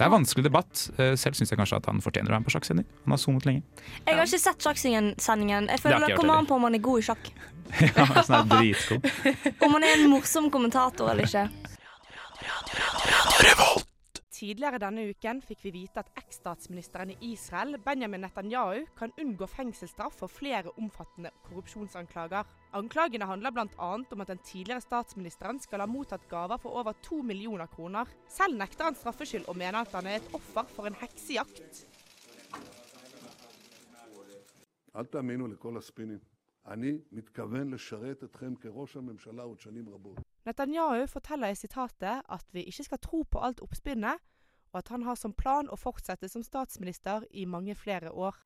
Det 0.00 0.06
er 0.06 0.12
vanskelig 0.14 0.46
debatt. 0.46 0.80
Eh, 0.96 1.10
selv 1.20 1.36
syns 1.36 1.50
jeg 1.52 1.58
kanskje 1.60 1.76
at 1.76 1.88
han 1.90 1.98
fortjener 2.00 2.32
å 2.32 2.32
være 2.32 2.40
med 2.40 2.48
på 2.48 2.54
sjakksending. 2.54 2.86
Han 3.04 3.12
har 3.12 3.18
sonet 3.20 3.44
lenge. 3.44 3.60
Jeg 4.06 4.16
har 4.16 4.24
ikke 4.24 4.40
sett 4.40 4.64
sjakksendingen. 4.64 5.68
Jeg 5.68 5.82
føler 5.82 5.98
ikke 6.00 6.14
det 6.14 6.16
kommer 6.22 6.40
an 6.40 6.48
på 6.48 6.56
om 6.56 6.64
han 6.64 6.78
er 6.78 6.84
god 6.88 7.02
i 7.02 7.08
sjakk. 7.10 7.28
Ja, 7.70 8.06
sånn 8.26 8.34
er 8.40 8.46
dritgod. 8.50 9.04
Om 9.62 9.76
han 9.76 9.84
er 9.86 9.92
en 10.00 10.08
morsom 10.10 10.48
kommentator 10.50 11.12
eller 11.12 11.28
ikke. 11.28 11.44
Tidligere 14.39 14.79
denne 14.83 15.05
uken 15.09 15.41
fikk 15.41 15.61
vi 15.63 15.71
vite 15.71 16.01
at 16.03 16.09
eks-statsministeren 16.19 17.13
i 17.15 17.31
Israel, 17.31 17.77
Benjamin 17.85 18.25
Netanyahu, 18.25 18.83
kan 18.97 19.13
unngå 19.21 19.47
fengselsstraff 19.47 20.19
for 20.19 20.27
flere 20.27 20.73
omfattende 20.77 21.31
korrupsjonsanklager. 21.47 22.43
Anklagene 22.75 23.25
handler 23.29 23.51
bl.a. 23.55 23.91
om 23.95 24.21
at 24.21 24.27
den 24.27 24.43
tidligere 24.43 24.83
statsministeren 24.83 25.59
skal 25.63 25.79
ha 25.79 25.87
mottatt 25.87 26.27
gaver 26.29 26.59
for 26.59 26.75
over 26.79 26.93
to 27.01 27.21
millioner 27.21 27.67
kroner. 27.67 28.11
Selv 28.27 28.57
nekter 28.59 28.89
han 28.89 28.99
straffskyld 28.99 29.47
og 29.47 29.57
mener 29.57 29.81
at 29.85 29.95
han 29.95 30.07
er 30.11 30.19
et 30.19 30.33
offer 30.33 30.67
for 30.75 30.91
en 30.91 30.99
heksejakt. 31.01 31.85
אל 34.95 35.05
תאמינו 35.05 35.47
לכל 35.47 35.77
הספינים. 35.77 36.19
אני 36.67 36.97
מתכוון 37.11 37.73
לשרת 37.73 38.23
אתכם 38.23 38.55
כראש 38.55 38.97
הממשלה 38.97 39.43
עוד 39.43 39.59
שנים 39.59 39.89
רבות. 39.89 40.28
Netanyahu 40.48 41.06
forteller 41.10 41.52
i 41.52 41.58
sitatet 41.58 42.22
at 42.28 42.46
vi 42.54 42.64
ikke 42.68 42.86
skal 42.86 43.02
tro 43.04 43.22
på 43.28 43.42
alt 43.44 43.60
oppspinnet, 43.64 44.22
og 44.72 44.78
at 44.78 44.88
han 44.94 45.02
har 45.04 45.18
som 45.18 45.34
plan 45.36 45.68
å 45.68 45.78
fortsette 45.78 46.30
som 46.30 46.44
statsminister 46.46 47.26
i 47.30 47.44
mange 47.44 47.74
flere 47.74 48.12
år. 48.12 48.36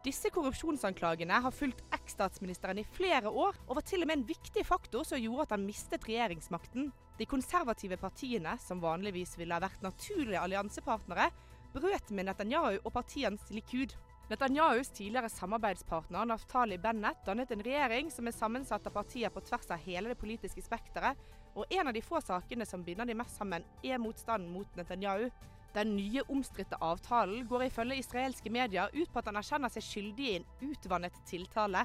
Disse 0.00 0.30
korrupsjonsanklagene 0.32 1.42
har 1.44 1.52
fulgt 1.52 1.82
eks-statsministeren 1.92 2.78
i 2.80 2.86
flere 2.96 3.28
år, 3.28 3.58
og 3.66 3.76
var 3.76 3.84
til 3.84 4.00
og 4.00 4.08
med 4.08 4.22
en 4.22 4.28
viktig 4.30 4.62
faktor 4.64 5.04
som 5.04 5.20
gjorde 5.20 5.44
at 5.44 5.52
han 5.58 5.66
mistet 5.68 6.06
regjeringsmakten. 6.08 6.88
De 7.18 7.26
konservative 7.28 7.98
partiene, 8.00 8.54
som 8.64 8.80
vanligvis 8.80 9.36
ville 9.36 9.52
ha 9.52 9.60
vært 9.60 9.84
naturlige 9.84 10.40
alliansepartnere, 10.40 11.28
brøt 11.74 12.14
med 12.16 12.30
Netanyahu 12.30 12.78
og 12.80 12.94
partiet 12.94 13.52
Likud. 13.52 13.92
Netanyahus 14.30 14.92
tidligere 14.94 15.28
samarbeidspartner 15.28 16.24
Naftali 16.24 16.76
Bennett 16.78 17.24
dannet 17.26 17.50
en 17.50 17.62
regjering 17.66 18.12
som 18.14 18.28
er 18.30 18.34
sammensatt 18.36 18.84
av 18.86 18.92
partier 18.94 19.32
på 19.34 19.40
tvers 19.42 19.66
av 19.74 19.80
hele 19.82 20.12
det 20.12 20.20
politiske 20.20 20.62
spekteret, 20.62 21.18
og 21.58 21.66
en 21.74 21.90
av 21.90 21.96
de 21.96 22.02
få 22.06 22.20
sakene 22.22 22.62
som 22.62 22.84
binder 22.86 23.10
de 23.10 23.16
mest 23.18 23.34
sammen, 23.34 23.64
er 23.82 23.98
motstanden 23.98 24.52
mot 24.54 24.78
Netanyahu. 24.78 25.26
Den 25.74 25.96
nye 25.96 26.22
omstridte 26.30 26.78
avtalen 26.78 27.48
går 27.50 27.64
ifølge 27.66 27.98
israelske 28.04 28.52
medier 28.54 28.94
ut 28.94 29.10
på 29.10 29.18
at 29.18 29.32
han 29.32 29.40
erkjenner 29.40 29.74
seg 29.74 29.86
skyldig 29.88 30.28
i 30.28 30.36
en 30.38 30.46
utvannet 30.68 31.18
tiltale. 31.26 31.82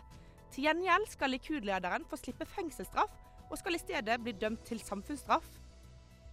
Til 0.53 0.67
gjengjeld 0.67 1.09
skal 1.09 1.33
Likud-lederen 1.33 2.05
få 2.05 2.21
slippe 2.21 2.45
fengselsstraff, 2.45 3.17
og 3.49 3.57
skal 3.57 3.79
i 3.79 3.81
stedet 3.81 4.19
bli 4.21 4.37
dømt 4.37 4.61
til 4.69 4.85
samfunnsstraff. 4.85 5.49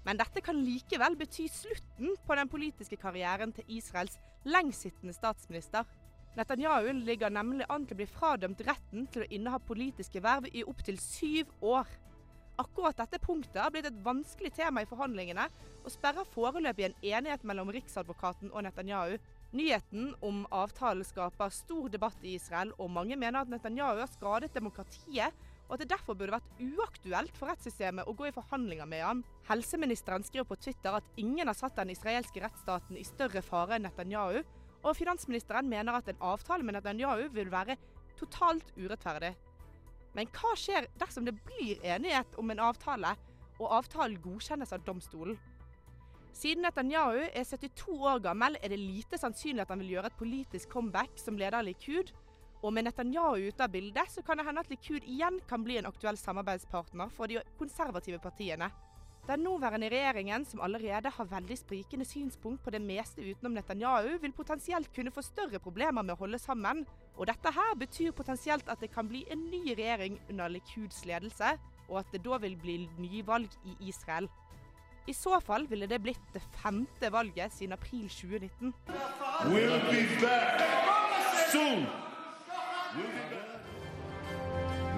Men 0.05 0.21
dette 0.21 0.45
kan 0.45 0.61
likevel 0.61 1.17
bety 1.17 1.49
slutten 1.49 2.17
på 2.27 2.37
den 2.37 2.53
politiske 2.53 3.01
karrieren 3.01 3.57
til 3.57 3.77
Israels 3.81 4.21
lengstsittende 4.45 5.15
statsminister. 5.17 5.87
Netanyahu 6.33 6.93
ligger 7.05 7.29
nemlig 7.29 7.67
an 7.69 7.83
til 7.85 7.93
å 7.93 8.01
bli 8.01 8.09
fradømt 8.09 8.63
retten 8.65 9.05
til 9.13 9.25
å 9.25 9.29
inneha 9.37 9.59
politiske 9.69 10.23
verv 10.25 10.47
i 10.49 10.65
opptil 10.65 10.97
syv 10.97 11.51
år. 11.61 11.91
Akkurat 12.63 12.97
dette 12.97 13.21
punktet 13.21 13.61
har 13.61 13.73
blitt 13.73 13.89
et 13.89 14.01
vanskelig 14.05 14.53
tema 14.57 14.81
i 14.81 14.89
forhandlingene, 14.89 15.45
og 15.83 15.93
sperrer 15.93 16.29
foreløpig 16.33 16.87
en 16.89 16.97
enighet 17.03 17.45
mellom 17.49 17.73
Riksadvokaten 17.75 18.53
og 18.53 18.65
Netanyahu. 18.65 19.19
Nyheten 19.53 20.15
om 20.25 20.47
avtalen 20.57 21.05
skaper 21.05 21.53
stor 21.53 21.91
debatt 21.93 22.25
i 22.25 22.39
Israel, 22.39 22.73
og 22.81 22.93
mange 22.95 23.19
mener 23.21 23.43
at 23.43 23.53
Netanyahu 23.53 24.01
har 24.01 24.13
skadet 24.13 24.55
demokratiet, 24.57 25.37
og 25.69 25.77
at 25.77 25.85
det 25.85 25.91
derfor 25.93 26.17
burde 26.17 26.37
vært 26.37 26.65
uaktuelt 26.65 27.37
for 27.37 27.49
rettssystemet 27.49 28.09
å 28.09 28.17
gå 28.17 28.29
i 28.29 28.35
forhandlinger 28.37 28.89
med 28.89 29.05
han. 29.05 29.23
Helseministeren 29.49 30.25
skriver 30.25 30.49
på 30.49 30.61
Twitter 30.65 30.97
at 30.97 31.13
ingen 31.21 31.49
har 31.49 31.57
satt 31.57 31.77
den 31.77 31.93
israelske 31.93 32.41
rettsstaten 32.45 32.97
i 33.01 33.05
større 33.09 33.45
fare 33.45 33.77
enn 33.77 33.89
Netanyahu, 33.89 34.43
og 34.83 34.97
finansministeren 34.99 35.69
mener 35.71 35.95
at 35.99 36.09
en 36.11 36.21
avtale 36.21 36.67
med 36.67 36.77
Netanyahu 36.77 37.29
vil 37.35 37.51
være 37.53 37.77
totalt 38.19 38.73
urettferdig. 38.77 39.33
Men 40.13 40.29
hva 40.35 40.53
skjer 40.59 40.89
dersom 41.01 41.25
det 41.25 41.39
blir 41.47 41.81
enighet 41.87 42.35
om 42.39 42.51
en 42.53 42.61
avtale, 42.61 43.15
og 43.61 43.73
avtalen 43.79 44.21
godkjennes 44.21 44.73
av 44.75 44.85
domstolen? 44.87 45.39
Siden 46.33 46.65
Netanyahu 46.65 47.23
er 47.29 47.45
72 47.45 47.95
år 48.09 48.21
gammel, 48.25 48.57
er 48.61 48.73
det 48.73 48.81
lite 48.81 49.21
sannsynlig 49.21 49.63
at 49.65 49.73
han 49.73 49.83
vil 49.85 49.95
gjøre 49.95 50.11
et 50.11 50.19
politisk 50.19 50.73
comeback 50.73 51.19
som 51.21 51.37
leder 51.39 51.61
av 51.61 51.67
Likud. 51.69 52.11
Og 52.63 52.73
med 52.73 52.87
Netanyahu 52.87 53.49
ute 53.49 53.65
av 53.65 53.73
bildet, 53.73 54.11
så 54.11 54.23
kan 54.25 54.39
det 54.39 54.47
hende 54.47 54.63
at 54.65 54.71
Likud 54.73 55.05
igjen 55.05 55.41
kan 55.49 55.65
bli 55.65 55.79
en 55.79 55.89
aktuell 55.91 56.19
samarbeidspartner 56.19 57.13
for 57.13 57.31
de 57.31 57.43
konservative 57.61 58.21
partiene. 58.23 58.71
Den 59.23 59.45
nåværende 59.47 59.87
regjeringen, 59.87 60.45
som 60.45 60.61
allerede 60.61 61.11
har 61.15 61.29
veldig 61.31 61.55
sprikende 61.59 62.05
synspunkt 62.05 62.65
på 62.65 62.71
det 62.75 62.81
meste 62.83 63.23
utenom 63.23 63.53
Netanyahu, 63.55 64.17
vil 64.19 64.33
potensielt 64.35 64.91
kunne 64.95 65.13
få 65.15 65.23
større 65.23 65.61
problemer 65.63 66.03
med 66.03 66.17
å 66.17 66.19
holde 66.25 66.41
sammen. 66.43 66.83
Og 67.15 67.29
dette 67.31 67.53
her 67.55 67.77
betyr 67.79 68.11
potensielt 68.19 68.67
at 68.67 68.83
det 68.83 68.91
kan 68.91 69.07
bli 69.07 69.23
en 69.31 69.45
ny 69.47 69.77
regjering 69.79 70.19
under 70.29 70.51
Likuds 70.51 71.05
ledelse, 71.07 71.55
og 71.87 72.01
at 72.01 72.11
det 72.11 72.25
da 72.27 72.41
vil 72.43 72.59
bli 72.59 72.77
nyvalg 72.99 73.55
i 73.63 73.77
Israel. 73.93 74.27
I 75.07 75.15
så 75.15 75.39
fall 75.39 75.69
ville 75.71 75.87
det 75.87 76.03
blitt 76.03 76.35
det 76.35 76.43
femte 76.59 77.13
valget 77.15 77.55
siden 77.55 77.79
april 77.79 78.09
2019. 78.11 78.75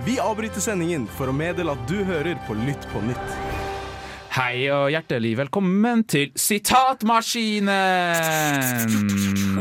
Vi 0.04 0.16
avbryter 0.20 0.64
sendingen 0.64 1.04
for 1.12 1.28
å 1.28 1.36
meddele 1.36 1.76
at 1.76 1.88
du 1.92 1.98
hører 2.08 2.40
på 2.48 2.56
Lytt 2.64 2.88
på 2.88 3.04
nytt. 3.04 3.43
Hei 4.34 4.64
og 4.74 4.88
hjertelig 4.90 5.36
velkommen 5.38 6.00
til 6.10 6.32
Sitatmaskinen! 6.34 7.68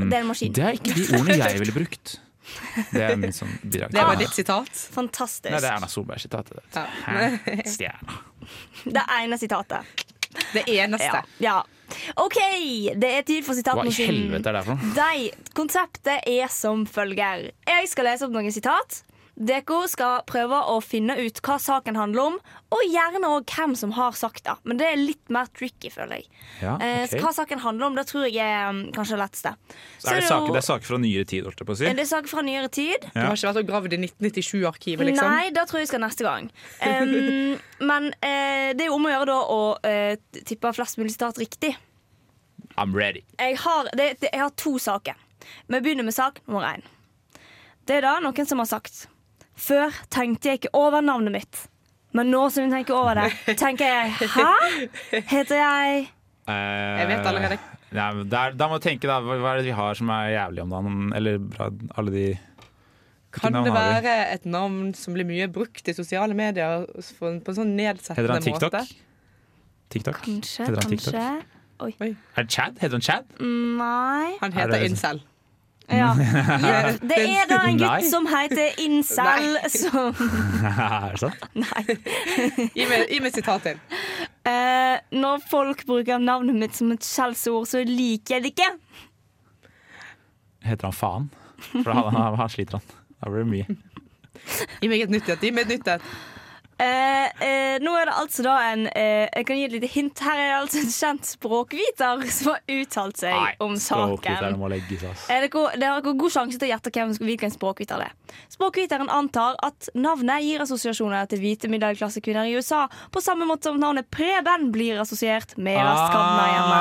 Det 0.09 0.15
er 0.17 0.23
en 0.23 0.31
maskin. 0.31 0.55
Det 0.57 0.63
er 0.65 0.79
ikke 0.79 0.95
de 0.97 1.03
ordene 1.19 1.36
jeg 1.43 1.59
ville 1.62 1.75
brukt. 1.75 2.13
Det 2.89 3.03
er 3.05 3.13
min 3.21 3.36
sånn 3.38 3.51
bidrag. 3.62 3.93
Det 3.93 4.05
var 4.07 4.17
ditt 4.17 4.33
sitat. 4.33 4.71
Fantastisk. 4.95 5.51
Nei, 5.53 5.59
det 5.62 5.69
er 5.69 5.75
Erna 5.75 5.91
Solberg-sitatet. 5.93 6.57
Ja. 6.73 6.88
Stjerna. 7.69 8.17
Det 8.97 9.05
ene 9.19 9.38
sitatet. 9.43 10.03
Det 10.55 10.65
eneste. 10.65 11.21
Ja. 11.21 11.21
ja. 11.45 12.01
OK, 12.25 12.41
det 12.97 13.13
er 13.19 13.29
tid 13.29 13.45
for 13.45 13.53
sitatmaskinen. 13.53 13.93
Hva 13.93 14.09
i 14.09 14.09
helvete 14.09 14.55
er 14.55 14.57
det 14.57 14.65
for 14.71 14.89
noe? 14.89 15.53
Konseptet 15.53 16.33
er 16.33 16.49
som 16.49 16.88
følger. 16.89 17.51
Jeg 17.69 17.93
skal 17.93 18.09
lese 18.09 18.25
opp 18.25 18.33
noen 18.33 18.49
sitat. 18.57 19.03
Dere 19.34 19.78
skal 19.89 20.22
prøve 20.30 20.60
å 20.69 20.76
finne 20.86 21.15
ut 21.17 21.39
hva 21.41 21.56
saken 21.58 21.96
handler 21.98 22.28
om, 22.30 22.36
og 22.74 22.82
gjerne 22.86 23.32
òg 23.34 23.50
hvem 23.50 23.72
som 23.78 23.93
har 23.98 24.13
sagt 24.17 24.43
det. 24.46 24.54
Men 24.69 24.78
det 24.78 24.86
er 24.91 25.00
litt 25.00 25.32
mer 25.34 25.48
tricky, 25.58 25.89
føler 25.93 26.22
jeg. 26.22 26.28
Ja, 26.62 26.76
okay. 26.76 27.08
så 27.10 27.22
hva 27.24 27.32
saken 27.34 27.63
handler 27.63 27.88
om, 27.89 27.98
det 27.98 28.06
tror 28.12 28.28
jeg 28.28 28.38
er 28.46 28.69
um, 28.69 28.84
kanskje 28.93 29.17
det 29.17 29.22
letteste. 29.24 29.54
Så 29.98 30.12
er 30.13 30.22
det, 30.22 30.28
saker, 30.30 30.54
det 30.54 30.60
er 30.62 30.67
saker 30.67 30.91
fra 30.91 31.00
nyere 31.02 31.30
tid, 31.30 31.48
holdt 31.48 31.63
jeg 31.63 31.69
på 31.69 31.74
å 31.74 31.80
si? 31.80 31.88
Er 31.89 31.98
det 31.98 32.06
saker 32.12 32.30
fra 32.30 32.43
nyere 32.46 32.69
tid? 32.74 33.08
Du 33.10 33.17
har 33.24 33.34
ikke 33.34 33.50
vært 33.50 33.62
og 33.63 33.72
gravd 33.72 33.96
i 33.98 34.00
1997-arkivet, 34.04 35.10
liksom? 35.10 35.32
Nei, 35.34 35.48
det 35.56 35.63
tror 35.72 35.82
jeg 35.82 35.89
skal 35.89 36.04
neste 36.06 36.28
gang. 36.28 36.52
Um, 36.86 37.56
men 37.89 38.10
uh, 38.13 38.69
det 38.78 38.86
er 38.86 38.91
jo 38.91 39.00
om 39.00 39.10
å 39.10 39.15
gjøre 39.15 39.30
da 39.32 39.39
å 39.50 39.62
uh, 39.82 40.43
tippe 40.46 40.76
flest 40.78 41.02
mulig 41.02 41.15
sitat 41.15 41.41
riktig. 41.41 41.74
I'm 42.78 42.93
ready. 42.93 43.26
Jeg 43.41 43.58
har, 43.65 43.89
det, 43.98 44.19
det, 44.22 44.30
jeg 44.30 44.46
har 44.46 44.54
to 44.62 44.78
saker. 44.82 45.17
Vi 45.74 45.82
begynner 45.82 46.06
med 46.06 46.13
sak 46.13 46.38
nummer 46.46 46.69
én. 46.69 46.86
Det 47.84 47.98
er 47.98 48.06
da 48.06 48.13
noen 48.24 48.48
som 48.48 48.62
har 48.62 48.69
sagt 48.69 49.08
Før 49.56 49.94
tenkte 50.10 50.50
jeg 50.50 50.60
ikke 50.62 50.74
over 50.78 51.02
navnet 51.06 51.32
mitt. 51.36 51.62
Men 52.13 52.30
nå 52.30 52.44
som 52.54 52.63
jeg 52.66 52.72
tenker 52.74 52.94
over 52.98 53.16
det, 53.24 53.56
tenker 53.63 53.86
jeg 53.89 54.30
Hæ? 54.34 54.50
Heter 55.32 55.58
jeg 55.58 56.08
Jeg 56.48 57.08
vet 57.10 57.26
allerede. 57.30 57.58
Ja, 57.94 58.08
der, 58.26 58.54
da 58.58 58.68
må 58.70 58.78
du 58.80 58.86
tenke, 58.88 59.06
da. 59.10 59.20
Hva 59.22 59.38
er 59.54 59.62
det 59.62 59.68
vi 59.70 59.76
har 59.78 59.94
som 59.98 60.10
er 60.13 60.32
jævlig 60.34 60.63
om 60.66 60.72
dagen? 60.74 61.00
Eller 61.18 61.38
bra, 61.42 61.68
alle 61.98 62.13
de 62.13 62.26
Kan 63.34 63.54
det 63.54 63.74
være 63.74 64.13
et 64.34 64.46
navn 64.50 64.94
som 64.98 65.13
blir 65.18 65.26
mye 65.30 65.48
brukt 65.54 65.89
i 65.89 65.94
sosiale 65.98 66.34
medier 66.38 66.86
på 66.89 67.30
en 67.30 67.42
sånn 67.46 67.74
Heter 67.74 67.78
nedsettende 67.80 68.34
han 68.38 68.46
TikTok? 68.46 68.74
måte? 68.78 68.86
TikTok? 69.94 70.22
Kanskje, 70.26 70.66
Heter 70.70 70.82
han 70.82 70.94
TikTok? 70.96 71.13
kanskje. 71.13 71.62
Er 72.38 72.46
det 72.46 72.52
Chad? 72.54 72.78
Heter 72.82 72.98
han 72.98 73.06
Chad? 73.06 73.26
Nei. 73.42 74.38
Han 74.42 74.52
Er 74.54 74.58
heter 74.58 74.74
det- 74.78 74.89
Incel. 74.92 75.22
Ja. 75.91 76.13
ja. 76.63 76.93
Det 77.02 77.17
er 77.19 77.48
da 77.50 77.60
en 77.67 77.78
Nei. 77.78 78.00
gutt 78.02 78.10
som 78.10 78.28
heter 78.30 78.80
Incel, 78.82 79.58
som 79.74 80.15
er 80.69 81.12
det 81.12 81.22
sant? 81.22 81.46
Nei. 81.60 81.84
Gi 82.78 82.88
meg, 82.89 83.06
gi 83.12 83.19
meg 83.24 83.36
sitat 83.36 83.65
til. 83.67 83.82
Eh, 84.48 84.96
når 85.15 85.43
folk 85.50 85.84
bruker 85.89 86.22
navnet 86.24 86.56
mitt 86.60 86.78
som 86.80 86.91
et 86.96 87.04
skjellsord, 87.08 87.67
så 87.69 87.84
liker 87.88 88.38
jeg 88.38 88.46
det 88.46 88.54
ikke. 88.56 88.69
Heter 90.63 90.89
han 90.89 90.96
faen? 90.96 91.32
For 91.74 91.91
han 91.91 92.50
sliter 92.52 92.80
han. 92.80 93.02
Da 93.19 93.32
blir 93.32 93.43
det 93.43 93.52
mye. 93.52 93.82
Gi 94.82 94.89
meg 94.91 95.06
et 95.06 95.12
nytt 95.13 95.30
et. 95.32 95.43
Gi 95.43 95.52
meg 95.56 95.67
et 95.67 95.78
nytt 95.78 95.91
et. 95.98 96.08
Eh, 96.84 97.46
eh, 97.48 97.76
nå 97.84 97.93
er 97.96 98.10
det 98.10 98.15
altså 98.19 98.43
da 98.43 98.54
en 98.74 98.88
eh, 98.91 99.30
Jeg 99.30 99.46
kan 99.48 99.60
gi 99.60 99.67
et 99.69 99.76
lite 99.78 99.89
hint. 99.93 100.24
Her 100.26 100.39
er 100.39 100.50
det 100.50 100.58
altså 100.58 100.82
en 100.82 100.91
kjent 100.91 101.30
språkviter 101.30 102.26
som 102.36 102.52
har 102.52 102.76
uttalt 102.76 103.22
seg 103.22 103.63
om 103.63 103.78
saken. 103.80 104.58
må 104.60 104.72
legges, 104.74 105.06
ass. 105.08 105.28
Er 105.32 105.46
det, 105.46 105.52
dere 105.54 105.96
har 105.96 106.04
god 106.04 106.34
sjanse 106.34 106.60
til 106.60 106.67
å 106.67 106.74
gjette 106.74 106.93
hvem 106.93 107.15
hvilken 107.24 107.54
språkviter 107.54 108.04
det 108.04 108.10
er. 108.12 108.17
Språkviteren 108.54 109.12
antar 109.13 109.58
at 109.63 109.89
navnet 109.96 110.43
gir 110.46 110.63
assosiasjoner 110.65 111.30
til 111.30 111.41
hvite 111.43 111.69
middelklassekvinner 111.72 112.50
i 112.50 112.58
USA, 112.58 112.86
på 113.13 113.22
samme 113.24 113.48
måte 113.50 113.69
som 113.69 113.80
navnet 113.82 114.10
Preben 114.13 114.69
blir 114.74 115.00
assosiert 115.02 115.56
med 115.58 115.78
lastkavna 115.80 116.46
hjemme. 116.50 116.80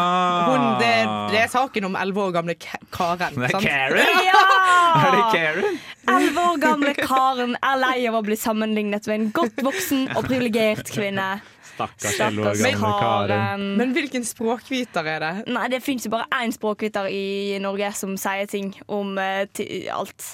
Hun, 0.48 0.66
det, 0.82 0.94
det 1.32 1.42
er 1.44 1.52
saken 1.52 1.90
om 1.90 1.98
elleve 2.00 2.26
år 2.26 2.36
gamle 2.40 2.56
Karen 2.58 2.82
Karen. 2.92 3.38
Det 3.40 3.50
er? 3.54 3.60
Karen! 3.60 4.22
Ja! 4.26 4.42
Er 5.02 5.14
det 5.16 5.22
Karen? 5.32 5.78
Elleve 6.10 6.40
år 6.50 6.56
gamle 6.62 6.92
Karen 6.98 7.54
er 7.62 7.78
lei 7.78 7.96
av 8.10 8.16
å 8.18 8.22
bli 8.26 8.36
sammenlignet 8.38 9.06
med 9.06 9.20
en 9.20 9.26
godt 9.36 9.62
voksen 9.62 10.08
og 10.16 10.26
privilegert 10.26 10.90
kvinne. 10.90 11.26
Stakkars 11.72 12.18
elleve 12.20 12.50
år 12.50 12.58
Stakkars 12.58 12.80
gamle 12.82 12.92
Karen. 13.02 13.66
Men 13.78 13.94
hvilken 13.96 14.26
språkviter 14.26 15.06
er 15.14 15.22
det? 15.22 15.32
Nei, 15.54 15.66
det 15.72 15.82
fins 15.84 16.06
jo 16.06 16.12
bare 16.14 16.26
én 16.42 16.52
språkviter 16.54 17.06
i 17.12 17.58
Norge 17.62 17.92
som 17.98 18.16
sier 18.20 18.50
ting 18.50 18.72
om 18.88 19.14
uh, 19.18 19.44
ti- 19.54 19.86
alt. 19.94 20.26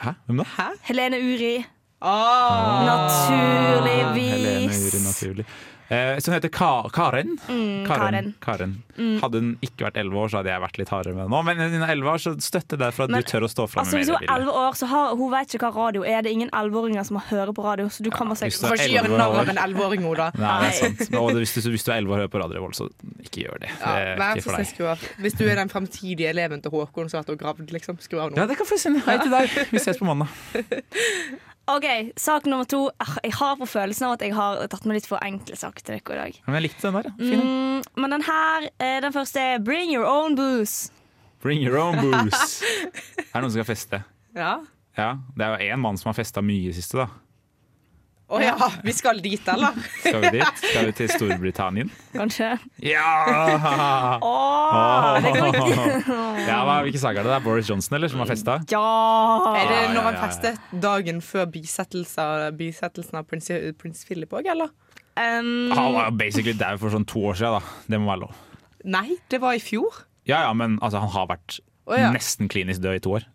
Hæ? 0.00 0.16
Hvem 0.26 0.42
da? 0.42 0.48
Hæ? 0.56 0.68
Helene 0.90 1.20
Uri. 1.22 1.54
Ah. 2.00 3.28
Helene 3.28 4.66
Uri, 4.74 5.00
naturlig. 5.04 5.46
Eh, 5.90 6.18
som 6.22 6.34
heter 6.34 6.48
Ka 6.54 6.88
Karen. 6.94 7.38
Mm, 7.48 7.86
Karen. 7.86 8.14
Karen. 8.14 8.34
Karen. 8.40 8.74
Hadde 9.18 9.40
hun 9.40 9.48
ikke 9.64 9.88
vært 9.88 9.96
elleve 9.98 10.20
år, 10.22 10.28
så 10.30 10.38
hadde 10.38 10.52
jeg 10.52 10.62
vært 10.62 10.76
litt 10.78 10.90
hardere 10.92 11.16
med 11.16 11.24
henne 11.24 11.34
nå. 11.34 11.40
Men 11.48 11.62
hun 11.74 11.82
er 11.82 11.92
elleve 11.96 12.12
år, 12.12 12.20
så 12.22 12.32
støtter 12.38 12.78
det 12.78 12.90
for 12.94 13.08
at 13.08 13.14
Men, 13.14 13.24
du 13.24 13.30
tør 13.30 13.46
å 13.46 13.50
stå 13.50 13.66
fram 13.72 13.82
Altså, 13.82 13.98
hvis 13.98 14.12
hun 14.12 14.20
er 14.20 14.30
elleve 14.36 14.54
år, 14.60 14.76
så 14.78 14.86
har, 14.92 15.16
hun 15.18 15.32
vet 15.32 15.56
ikke 15.56 15.66
hva 15.66 15.86
radio 15.88 16.04
er. 16.06 16.22
Det 16.22 16.30
er 16.30 16.36
ingen 16.38 16.52
elleveåringer 16.54 17.08
som 17.08 17.18
hører 17.30 17.50
på 17.56 17.64
radio. 17.66 17.88
Så 17.90 18.06
du 18.06 18.10
kan 18.14 18.30
bare 18.30 18.38
si 18.38 18.50
hvis 18.52 18.60
du 18.60 18.68
Du 18.68 18.70
er 18.70 18.84
ikke 18.84 18.94
gjøre 18.94 19.10
11 19.10 19.18
narr 19.18 19.34
år. 19.34 19.40
av 19.42 19.52
en 19.54 19.62
elleveåring 19.64 20.06
nå. 20.06 20.14
Nei, 20.14 20.30
det 20.38 20.70
er 20.70 20.78
sant. 20.78 21.04
Men, 21.10 21.42
hvis, 21.42 21.56
du, 21.58 21.70
hvis 21.74 21.88
du 21.88 21.90
er 21.90 21.96
elleve 21.98 22.14
år 22.14 22.20
og 22.20 22.22
hører 22.22 22.32
på 22.36 22.44
Radio 22.44 22.60
Revolt, 22.60 22.78
så 22.78 22.88
ikke 23.26 23.44
gjør 23.48 23.60
det. 23.66 23.74
Ja, 23.74 23.90
det 23.90 24.06
er 24.14 24.22
vær 24.22 24.38
ikke 24.38 24.46
så 24.46 24.46
for 24.46 24.54
snill, 24.54 24.70
deg. 24.70 24.72
skru 24.76 24.88
av. 24.94 25.04
Hvis 25.26 25.38
du 25.40 25.44
er 25.48 25.62
den 25.64 25.74
fremtidige 25.74 26.30
eleven 26.30 26.62
til 26.62 26.70
Håkon 26.76 27.10
som 27.10 27.18
har 27.18 27.26
vært 27.26 27.34
og 27.34 27.42
gravd, 27.42 27.74
liksom, 27.74 27.98
skru 27.98 28.22
av 28.22 28.30
nå. 28.30 28.38
Ja, 28.38 28.46
det 28.46 28.60
kan 28.60 28.70
få 28.70 28.78
si 28.78 28.94
Hei 29.10 29.18
til 29.24 29.34
deg. 29.34 29.60
Vi 29.74 29.82
ses 29.82 29.98
på 29.98 30.06
mandag. 30.06 30.30
OK, 31.76 32.12
sak 32.16 32.44
nummer 32.50 32.64
to. 32.68 32.86
Ah, 33.00 33.16
Jeg 33.24 33.32
har 33.38 33.56
på 33.60 33.66
følelsen 33.68 34.06
av 34.08 34.12
at 34.16 34.22
jeg 34.26 34.34
har 34.34 34.66
tatt 34.72 34.84
med 34.88 34.96
litt 34.98 35.06
for 35.08 35.22
enkle 35.22 35.56
saker 35.56 35.82
til 35.86 35.98
dere 36.00 36.16
i 36.16 36.20
dag. 36.20 36.40
Men 36.46 36.56
jeg 36.58 36.64
likte 36.68 36.86
den 36.88 36.96
der. 36.98 37.08
ja. 37.10 37.14
Fin. 37.18 37.40
Mm, 37.40 37.82
men 38.04 38.10
den 38.16 38.22
her, 38.26 38.68
eh, 38.78 39.00
den 39.04 39.12
første 39.14 39.40
er 39.40 39.58
Bring 39.64 39.92
your 39.94 40.06
own 40.08 40.34
booze. 40.38 40.90
Bring 41.42 41.62
your 41.64 41.78
own 41.80 41.96
booze. 42.02 42.64
Er 43.30 43.40
det 43.40 43.42
noen 43.42 43.50
som 43.50 43.58
skal 43.62 43.68
feste? 43.70 44.02
Ja. 44.36 44.58
Ja, 44.98 45.14
Det 45.36 45.46
er 45.46 45.54
jo 45.56 45.70
én 45.72 45.80
mann 45.80 45.96
som 45.96 46.10
har 46.10 46.14
festa 46.18 46.42
mye 46.42 46.66
i 46.66 46.72
det 46.72 46.76
siste, 46.82 46.98
da. 46.98 47.06
Å 48.30 48.38
ja, 48.38 48.54
vi 48.86 48.92
skal 48.94 49.18
dit, 49.18 49.48
eller? 49.50 49.74
Skal 50.04 50.20
vi 50.22 50.28
dit? 50.36 50.60
Skal 50.62 50.86
vi 50.86 50.92
til 51.00 51.08
Storbritannia? 51.10 51.86
Kanskje. 52.14 52.52
Ja! 52.86 54.18
Oh, 54.22 55.16
det 55.18 55.32
går 55.34 55.58
ikke. 55.58 56.18
ja 56.46 56.60
hva, 56.66 56.76
Hvilke 56.86 57.00
saker 57.02 57.22
er 57.22 57.26
det? 57.26 57.32
Det 57.32 57.38
er 57.40 57.46
Boris 57.48 57.70
Johnson 57.72 57.98
eller, 57.98 58.12
som 58.12 58.22
har 58.22 58.30
festa? 58.30 58.60
Ja! 58.70 58.84
Er 59.58 59.72
det 59.72 59.80
når 59.96 60.06
han 60.06 60.20
festet 60.22 60.70
dagen 60.84 61.18
før 61.26 61.48
bisettelsen, 61.50 62.54
bisettelsen 62.60 63.18
av 63.18 63.26
prins, 63.26 63.50
prins 63.80 64.06
Philip 64.06 64.38
òg, 64.38 64.46
eller? 64.54 64.70
Um, 65.18 65.72
Han 65.74 65.96
var 65.96 66.06
jo 66.12 66.14
basically 66.20 66.54
der 66.54 66.78
for 66.78 66.94
sånn 66.94 67.08
to 67.10 67.24
år 67.32 67.40
siden. 67.40 67.58
da 67.58 67.90
Det 67.90 67.98
må 68.00 68.12
være 68.12 68.24
lov. 68.28 68.38
Nei, 68.94 69.18
det 69.32 69.42
var 69.42 69.58
i 69.58 69.62
fjor. 69.62 70.04
Ja, 70.28 70.44
ja, 70.46 70.54
men 70.54 70.78
altså, 70.78 71.02
han 71.02 71.10
har 71.16 71.26
vært 71.34 71.58
oh, 71.90 71.98
ja. 71.98 72.12
nesten 72.14 72.48
klinisk 72.52 72.86
død 72.86 73.00
i 73.00 73.04
to 73.04 73.18
år. 73.18 73.26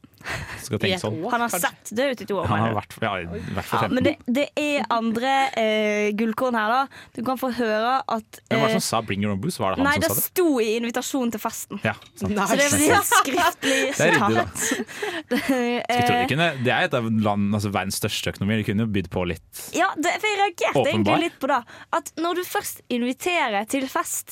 Skal 0.65 0.79
tenke 0.81 0.99
sånn. 1.01 1.19
han 1.31 1.41
har 1.45 1.49
sett 1.53 1.85
det 1.95 2.05
ut 2.11 2.21
i 2.21 2.25
to 2.25 2.33
år. 2.41 2.45
Han 2.49 2.59
har 2.63 2.73
vært, 2.79 2.93
ja, 3.01 3.11
vært 3.55 3.67
for 3.67 3.69
fall 3.69 3.81
Ja, 3.85 3.89
15. 3.89 3.95
men 3.95 4.03
det, 4.03 4.15
det 4.27 4.47
er 4.57 4.85
andre 4.89 5.33
eh, 5.61 6.11
gullkorn 6.17 6.55
her, 6.57 6.69
da. 6.73 6.87
Du 7.15 7.21
kan 7.27 7.37
få 7.37 7.49
høre 7.53 7.93
at 8.01 8.39
Hvem 8.49 8.59
var 8.61 8.67
det 8.67 8.75
eh, 8.75 8.79
som 8.79 8.85
sa 8.87 9.01
'bring 9.05 9.21
your 9.23 9.31
own 9.35 9.41
booze'? 9.41 9.59
Var 9.61 9.69
det 9.75 9.81
han 9.81 9.85
Nei, 9.89 9.97
det 9.99 10.07
som 10.09 10.15
sa 10.15 10.21
det? 10.21 10.25
sto 10.31 10.47
i 10.59 10.61
invitasjonen 10.79 11.31
til 11.35 11.39
festen. 11.43 11.79
Ja, 11.83 11.93
sant. 12.15 12.35
Nei. 12.35 12.45
Så 12.47 12.55
det 12.55 12.63
er 12.65 12.69
et 12.97 13.05
skriftlig 13.11 13.81
Det 13.95 14.05
er 14.05 14.13
sitat. 14.13 14.55
Kunne, 16.29 16.47
det 16.63 16.71
er 16.73 16.87
et 16.87 16.93
av 16.97 17.05
land, 17.09 17.49
altså, 17.55 17.71
verdens 17.73 17.97
største 18.01 18.31
økonomier. 18.33 18.61
De 18.61 18.65
kunne 18.69 18.85
jo 18.85 18.91
bydd 18.95 19.09
på 19.13 19.23
litt. 19.29 19.61
Ja, 19.75 19.89
det, 19.97 20.15
for 20.21 20.27
jeg 20.29 20.39
reagerte 20.41 20.79
Åpenbar. 20.81 20.91
egentlig 20.91 21.19
litt 21.29 21.37
på 21.41 21.49
det. 21.51 21.59
At 21.99 22.11
når 22.21 22.41
du 22.41 22.43
først 22.47 22.81
inviterer 22.93 23.67
til 23.71 23.85
fest 23.91 24.27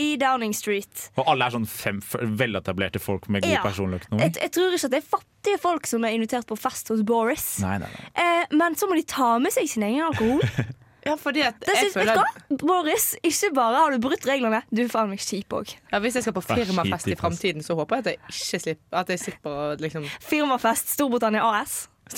i 0.00 0.08
Downing 0.20 0.54
Street 0.56 0.94
Og 1.16 1.24
alle 1.30 1.42
er 1.48 1.52
sånn 1.56 1.68
fem 1.70 1.98
veletablerte 2.38 3.00
folk 3.02 3.28
med 3.32 3.44
god 3.46 3.54
Ja. 3.56 3.62
personlig 3.64 4.02
økonomi. 4.02 4.20
jeg, 4.26 4.32
jeg 4.42 4.50
tror 4.56 4.68
ikke 4.76 4.88
at 4.90 4.94
det 4.96 5.02
er 5.02 5.08
fattige 5.46 5.62
folk 5.62 5.86
som 5.86 6.04
er 6.04 6.14
invitert 6.16 6.46
på 6.46 6.56
fest 6.58 6.88
hos 6.88 7.02
Boris. 7.06 7.58
Nei, 7.62 7.78
nei, 7.78 7.88
nei. 7.88 8.08
Eh, 8.14 8.56
men 8.56 8.74
så 8.76 8.88
må 8.88 8.96
de 8.96 9.04
ta 9.06 9.38
med 9.38 9.52
seg 9.54 9.68
sin 9.70 9.82
egen 9.86 10.02
alkohol. 10.10 10.42
Ja, 11.06 11.12
fordi 11.14 11.38
at 11.46 11.54
Det 11.62 11.70
jeg 11.70 11.76
synes, 11.84 11.92
føler 11.94 12.16
du? 12.50 12.56
Boris, 12.66 13.04
ikke 13.22 13.52
bare 13.54 13.76
har 13.78 13.92
du 13.94 14.00
brutt 14.02 14.24
reglene, 14.26 14.58
du 14.74 14.80
er 14.82 14.88
faen 14.90 15.06
meg 15.06 15.20
kjip 15.22 15.54
òg. 15.54 15.76
ja, 15.92 16.00
Hvis 16.02 16.16
jeg 16.18 16.24
skal 16.24 16.34
på 16.34 16.42
firmafest 16.42 17.06
i 17.06 17.14
framtiden, 17.14 17.62
så 17.62 17.76
håper 17.78 18.00
jeg 18.00 18.02
at 18.02 18.08
jeg 18.10 18.18
ikke 18.26 18.58
slipper 18.64 18.98
At 18.98 19.12
jeg 19.14 19.22
slipper 19.22 19.54
å 19.54 19.68
liksom 19.78 20.08
Firmafest 20.18 20.90
Storbritannia 20.96 21.46
AS. 21.46 21.76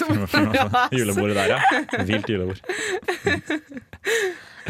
Julebordet 0.97 1.37
der, 1.37 1.53
ja. 1.53 1.61
Vilt 2.09 2.33
julebord. 2.33 2.65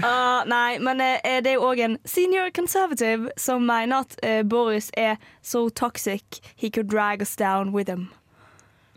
uh, 0.03 0.43
nei, 0.57 0.79
men 0.83 0.99
uh, 0.99 1.15
det 1.23 1.55
er 1.55 1.55
jo 1.55 1.71
òg 1.71 1.87
en 1.87 1.99
senior 2.03 2.51
conservative 2.51 3.31
som 3.39 3.63
mener 3.71 4.03
at 4.03 4.19
uh, 4.19 4.43
Boris 4.43 4.91
er 4.99 5.15
so 5.47 5.69
toxic 5.71 6.43
he 6.57 6.75
could 6.75 6.91
drag 6.91 7.23
us 7.23 7.37
down 7.39 7.71
with 7.71 7.87
him. 7.87 8.09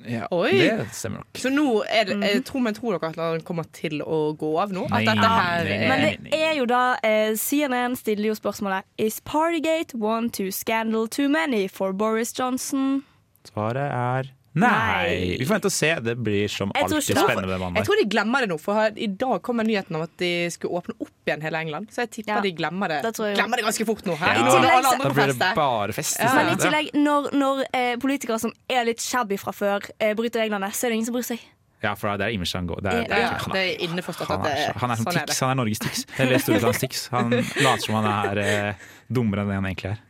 Ja, 0.10 0.28
Oi. 0.32 0.52
Det 0.58 0.88
stemmer 0.96 1.22
nok. 1.22 1.38
Så 1.38 1.52
nå 1.54 1.66
er 1.86 2.08
det 2.10 2.18
jeg 2.26 2.44
tror, 2.48 2.64
Men 2.66 2.78
tror 2.78 2.98
dere 2.98 3.10
at 3.12 3.20
han 3.22 3.44
kommer 3.46 3.68
til 3.76 4.02
å 4.02 4.34
gå 4.40 4.52
av 4.62 4.74
nå? 4.74 4.88
Nei, 4.90 5.04
At 5.04 5.12
dette 5.12 5.30
her 5.36 5.64
nei, 5.68 5.78
er 5.78 5.88
Men 5.92 6.28
det 6.32 6.42
er 6.42 6.58
jo 6.58 6.66
da 6.70 6.82
eh, 7.06 7.34
CNN 7.38 7.96
stiller 8.00 8.32
jo 8.32 8.36
spørsmålet 8.38 8.88
Is 8.98 9.20
Partygate 9.22 9.98
one 10.00 10.30
too 10.30 10.52
scandal 10.52 11.08
too 11.08 11.30
many 11.30 11.68
for 11.68 11.94
Boris 11.94 12.34
Johnson? 12.38 13.04
Svaret 13.48 13.90
er 13.90 14.32
nei. 14.54 15.38
Vi 15.40 15.46
får 15.46 15.56
vente 15.56 15.70
og 15.70 15.74
se. 15.76 15.92
Det 16.04 16.16
blir 16.20 16.52
som 16.52 16.74
Jeg 16.76 16.84
alltid 16.88 17.14
ikke 17.14 17.24
spennende 17.24 17.60
med 17.62 17.80
Jeg 17.80 17.88
tror 17.88 18.02
de 18.02 18.08
glemmer 18.12 18.44
det 18.46 18.50
nå, 18.52 18.58
for 18.62 19.00
i 19.00 19.08
dag 19.24 19.38
kom 19.46 19.64
nyheten 19.64 19.96
om 20.00 20.04
at 20.06 20.14
de 20.20 20.32
skulle 20.52 20.82
åpne 20.82 20.98
opp 21.00 21.30
igjen 21.30 21.46
hele 21.46 21.64
England. 21.66 21.92
Så 21.94 22.04
jeg 22.06 22.14
tipper 22.18 22.40
Ja, 22.40 22.42
de 22.44 22.52
glemmer 22.58 22.92
det. 22.92 23.00
det 23.08 23.32
glemmer 23.38 23.62
det 23.62 23.68
ganske 23.70 23.88
fort 23.88 24.04
nå. 24.10 24.18
Her. 24.20 24.36
Ja. 24.36 24.58
Alle 24.58 24.98
Da 25.02 25.14
blir 25.16 25.34
det 25.34 25.54
bare 25.56 25.96
fest. 25.96 26.20
Ja. 26.20 26.34
Men 26.36 26.54
i 26.54 26.60
tillegg, 26.60 26.92
når, 26.98 27.32
når 27.38 27.66
eh, 27.72 27.96
politikere 28.02 28.42
som 28.44 28.54
er 28.70 28.86
litt 28.90 29.02
shabby 29.04 29.40
fra 29.40 29.56
før, 29.56 29.88
eh, 30.00 30.14
bryter 30.18 30.44
reglene, 30.44 30.72
så 30.76 30.88
er 30.88 30.94
det 30.94 31.02
ingen 31.02 31.12
som 31.12 31.16
bryr 31.18 31.28
seg. 31.32 31.50
Ja, 31.82 31.96
for 31.98 32.14
det 32.18 32.28
er 32.28 32.36
image 32.36 32.54
han 32.54 32.68
går. 32.70 32.82
Det 32.86 32.92
er, 32.92 33.08
det 33.10 33.18
er, 33.18 33.32
han, 33.42 33.56
det 33.56 33.62
er, 33.62 33.80
innforstått 33.88 34.30
han, 34.30 34.44
at 34.44 34.46
det 34.46 34.66
er, 34.68 34.76
han 34.78 34.92
er 34.94 35.00
som 35.00 35.08
sånn 35.08 35.18
Tix. 35.18 35.40
Han 35.42 35.54
er 35.54 35.58
Norges 35.58 35.82
Tix. 35.82 36.04
Eller 36.22 36.44
Storbritannias 36.44 36.84
Tix. 36.84 37.08
Han 37.16 37.34
later 37.34 37.86
som 37.88 37.98
han 37.98 38.10
er 38.12 38.42
eh, 38.44 38.88
dummere 39.10 39.42
enn 39.46 39.50
det 39.50 39.58
han 39.58 39.70
egentlig 39.72 39.94
er. 39.96 40.04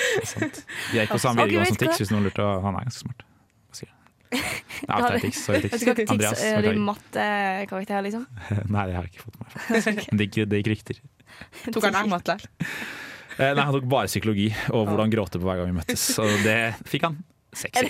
Det 0.00 0.24
er 0.24 0.30
sant. 0.32 0.62
De 0.90 0.98
er 0.98 1.06
ikke 1.06 1.18
på 1.20 1.22
samme 1.22 1.46
videregående 1.46 1.76
som? 1.76 1.82
Tix, 1.84 2.02
hvis 2.02 2.10
noen 2.14 2.26
lurte. 2.26 2.48
Han 2.66 2.80
er 2.80 2.88
ganske 2.88 3.04
smart. 3.04 3.26
Er 4.30 5.18
Tix. 5.20 5.44
Sorry, 5.44 5.68
Tix. 5.68 5.84
tics 5.84 6.10
Andreas. 6.10 6.42
har 6.54 6.62
du 6.62 6.80
mattekarakter, 6.80 8.02
liksom? 8.06 8.26
Nei, 8.70 8.86
det 8.88 8.94
har 8.96 9.02
jeg 9.06 9.12
ikke 9.14 9.24
fått 9.26 9.36
med 9.40 9.46
meg. 9.46 9.50
Det 10.20 10.28
gikk, 10.28 10.36
det 10.50 10.62
gikk 10.62 10.70
riktig. 10.74 10.96
Tok 11.74 11.84
han 11.88 11.96
nærmere 11.98 12.22
til? 12.32 12.46
Eh, 13.40 13.52
Nei, 13.56 13.64
Han 13.64 13.74
tok 13.76 13.86
bare 13.90 14.10
psykologi 14.10 14.48
og 14.74 14.88
hvordan 14.90 15.12
gråte 15.12 15.40
på 15.40 15.46
hver 15.48 15.60
gang 15.60 15.70
vi 15.72 15.78
møttes. 15.80 16.02
Og 16.22 16.30
det 16.44 16.58
fikk 16.90 17.08
han 17.08 17.20
seks 17.56 17.82
i. 17.82 17.84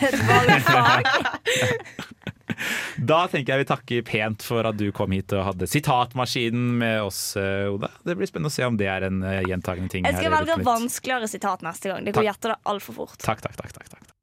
Da 3.00 3.22
tenker 3.30 3.54
jeg 3.54 3.62
vi 3.62 3.68
takker 3.70 4.04
pent 4.04 4.44
for 4.44 4.66
at 4.68 4.76
du 4.76 4.90
kom 4.96 5.12
hit 5.16 5.32
og 5.36 5.46
hadde 5.46 5.68
sitatmaskinen 5.70 6.74
med 6.82 7.00
oss, 7.06 7.20
eh, 7.40 7.70
Oda. 7.72 7.88
Det 8.04 8.16
blir 8.18 8.28
spennende 8.28 8.52
å 8.52 8.56
se 8.56 8.66
om 8.68 8.76
det 8.80 8.88
er 8.92 9.08
en 9.08 9.22
eh, 9.24 9.40
gjentagende 9.48 9.92
ting. 9.92 10.08
Jeg 10.08 10.18
skal 10.18 10.34
velge 10.34 10.58
vanskeligere 10.66 11.30
sitat 11.30 11.64
neste 11.66 11.92
gang. 11.92 12.04
Det 12.04 12.16
går 12.16 12.28
hjertet 12.28 12.58
altfor 12.68 13.02
fort. 13.02 13.20
Takk, 13.22 13.40
takk, 13.46 13.56
takk. 13.62 13.72
takk, 13.78 13.88
takk. 13.96 14.16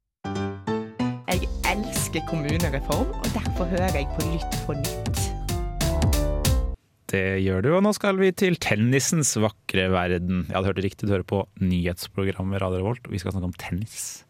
Elsker 1.78 2.24
kommunereform, 2.26 3.10
og 3.14 3.26
derfor 3.34 3.68
hører 3.70 3.94
jeg 3.94 4.06
på 4.16 4.24
Lytt 4.26 4.54
på 4.66 4.74
nytt. 4.74 5.20
Det 7.08 7.22
gjør 7.44 7.62
du, 7.64 7.68
og 7.76 7.84
nå 7.86 7.92
skal 7.96 8.18
vi 8.18 8.32
til 8.36 8.58
tennisens 8.60 9.30
vakre 9.40 9.86
verden. 9.92 10.42
Jeg 10.48 10.56
hadde 10.56 10.68
hørt 10.72 10.80
det 10.80 10.84
riktig, 10.88 11.06
du 11.06 11.14
hører 11.14 11.28
på 11.28 11.44
nyhetsprogrammet 11.62 12.60
Radio 12.64 12.82
Revolt, 12.82 13.06
og 13.06 13.14
vi 13.14 13.20
skal 13.22 13.32
snakke 13.32 13.48
om 13.52 13.54
tennis. 13.60 14.24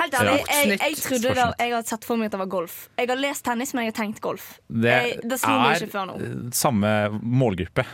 Helt 0.00 0.18
ærlig, 0.18 0.42
jeg, 0.42 0.74
jeg 0.74 0.98
trodde 1.04 1.36
da, 1.38 1.46
jeg 1.54 1.74
hadde 1.76 1.92
sett 1.94 2.08
for 2.08 2.18
meg 2.18 2.28
at 2.32 2.36
det 2.36 2.42
var 2.42 2.50
golf. 2.58 2.76
Jeg 2.98 3.10
har 3.12 3.22
lest 3.22 3.46
tennis, 3.46 3.72
men 3.76 3.86
jeg 3.86 3.94
har 3.94 3.98
tenkt 4.02 4.20
golf. 4.24 4.50
Det 4.66 4.98
Jeg, 4.98 5.16
det 5.22 5.38
er 5.38 6.36
samme 6.58 6.92
målgruppe 7.22 7.86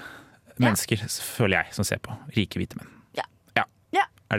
mennesker, 0.57 1.05
føler 1.37 1.61
jeg, 1.61 1.77
som 1.77 1.89
ser 1.89 2.01
på. 2.05 2.17
Rike 2.37 2.63
hvite 2.63 2.81
menn. 2.81 2.94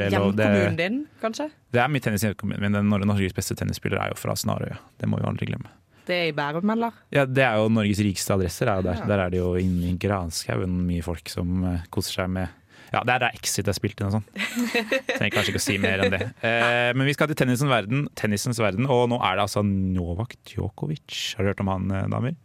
Er? 0.01 0.11
Hjemkommunen 0.11 0.77
din, 0.79 0.99
kanskje? 1.21 1.49
det 1.71 1.81
er 1.81 1.89
mitt 1.91 2.03
tennis 2.03 2.23
men 2.45 2.71
den 2.75 2.89
Norges 2.89 3.33
beste 3.35 3.55
tennisspiller 3.55 4.01
er 4.01 4.13
jo 4.13 4.19
fra 4.19 4.35
Snarøya. 4.35 4.77
Det 4.99 5.09
må 5.09 5.19
vi 5.21 5.27
aldri 5.29 5.47
glemme. 5.49 5.71
Det 6.05 6.15
er 6.15 6.27
i 6.29 6.35
Bærum, 6.37 6.69
eller? 6.69 6.93
Ja, 7.13 7.25
Det 7.25 7.43
er 7.43 7.57
jo 7.57 7.69
Norges 7.73 7.99
rikeste 8.03 8.35
adresser. 8.35 8.69
Er 8.69 8.83
der. 8.85 8.99
Ja. 9.01 9.07
der 9.09 9.23
er 9.25 9.29
det 9.33 9.39
jo 9.39 9.55
inni 9.57 9.95
granskauen 9.97 10.85
mye 10.85 11.01
folk 11.05 11.29
som 11.31 11.63
eh, 11.65 11.81
koser 11.89 12.21
seg 12.21 12.29
med 12.29 12.47
Ja, 12.93 13.01
Det 13.01 13.15
er 13.15 13.23
da 13.25 13.29
Exit 13.33 13.67
er 13.67 13.73
spilt 13.75 13.99
inn 13.99 14.11
og 14.11 14.19
sånn. 14.19 14.27
Trenger 15.17 15.33
kanskje 15.33 15.55
ikke 15.55 15.63
å 15.63 15.65
si 15.65 15.77
mer 15.81 16.05
enn 16.05 16.13
det. 16.13 16.21
Eh, 16.45 16.91
men 16.95 17.09
vi 17.09 17.15
skal 17.17 17.31
til 17.31 17.39
tennisens 17.41 17.71
verden, 17.71 18.05
tennisens 18.15 18.61
verden, 18.61 18.85
og 18.85 19.09
nå 19.11 19.17
er 19.17 19.39
det 19.39 19.47
altså 19.47 19.65
Novak 19.65 20.37
Djokovic. 20.45 21.33
Har 21.35 21.43
du 21.43 21.51
hørt 21.51 21.63
om 21.65 21.73
han, 21.73 21.89
eh, 21.91 22.05
damer? 22.13 22.37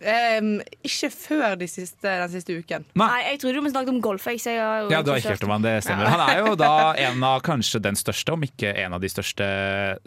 Em, 0.00 0.50
ikke 0.86 1.10
før 1.10 1.56
de 1.58 1.66
siste, 1.70 2.06
den 2.06 2.30
siste 2.32 2.54
uken. 2.54 2.84
Nei, 2.98 3.08
jeg 3.32 3.40
trodde 3.42 3.62
vi 3.64 3.72
snakket 3.72 3.92
om 3.92 4.00
golf. 4.04 4.26
Jeg, 4.30 4.40
jeg 4.46 4.60
har 4.62 4.86
Ja, 4.92 5.02
du 5.02 5.10
har 5.10 5.20
ikke 5.20 5.34
hørt 5.34 5.46
om 5.48 5.54
han, 5.56 5.66
det 5.66 5.74
stemmer. 5.86 6.10
Han 6.12 6.22
er 6.28 6.42
jo 6.44 6.54
da 6.60 6.72
en 7.08 7.24
av 7.26 7.42
kanskje 7.46 7.80
den 7.82 7.98
største, 7.98 8.34
om 8.36 8.46
ikke 8.46 8.72
en 8.84 8.94
av 8.94 9.02
de 9.02 9.10
største 9.12 9.48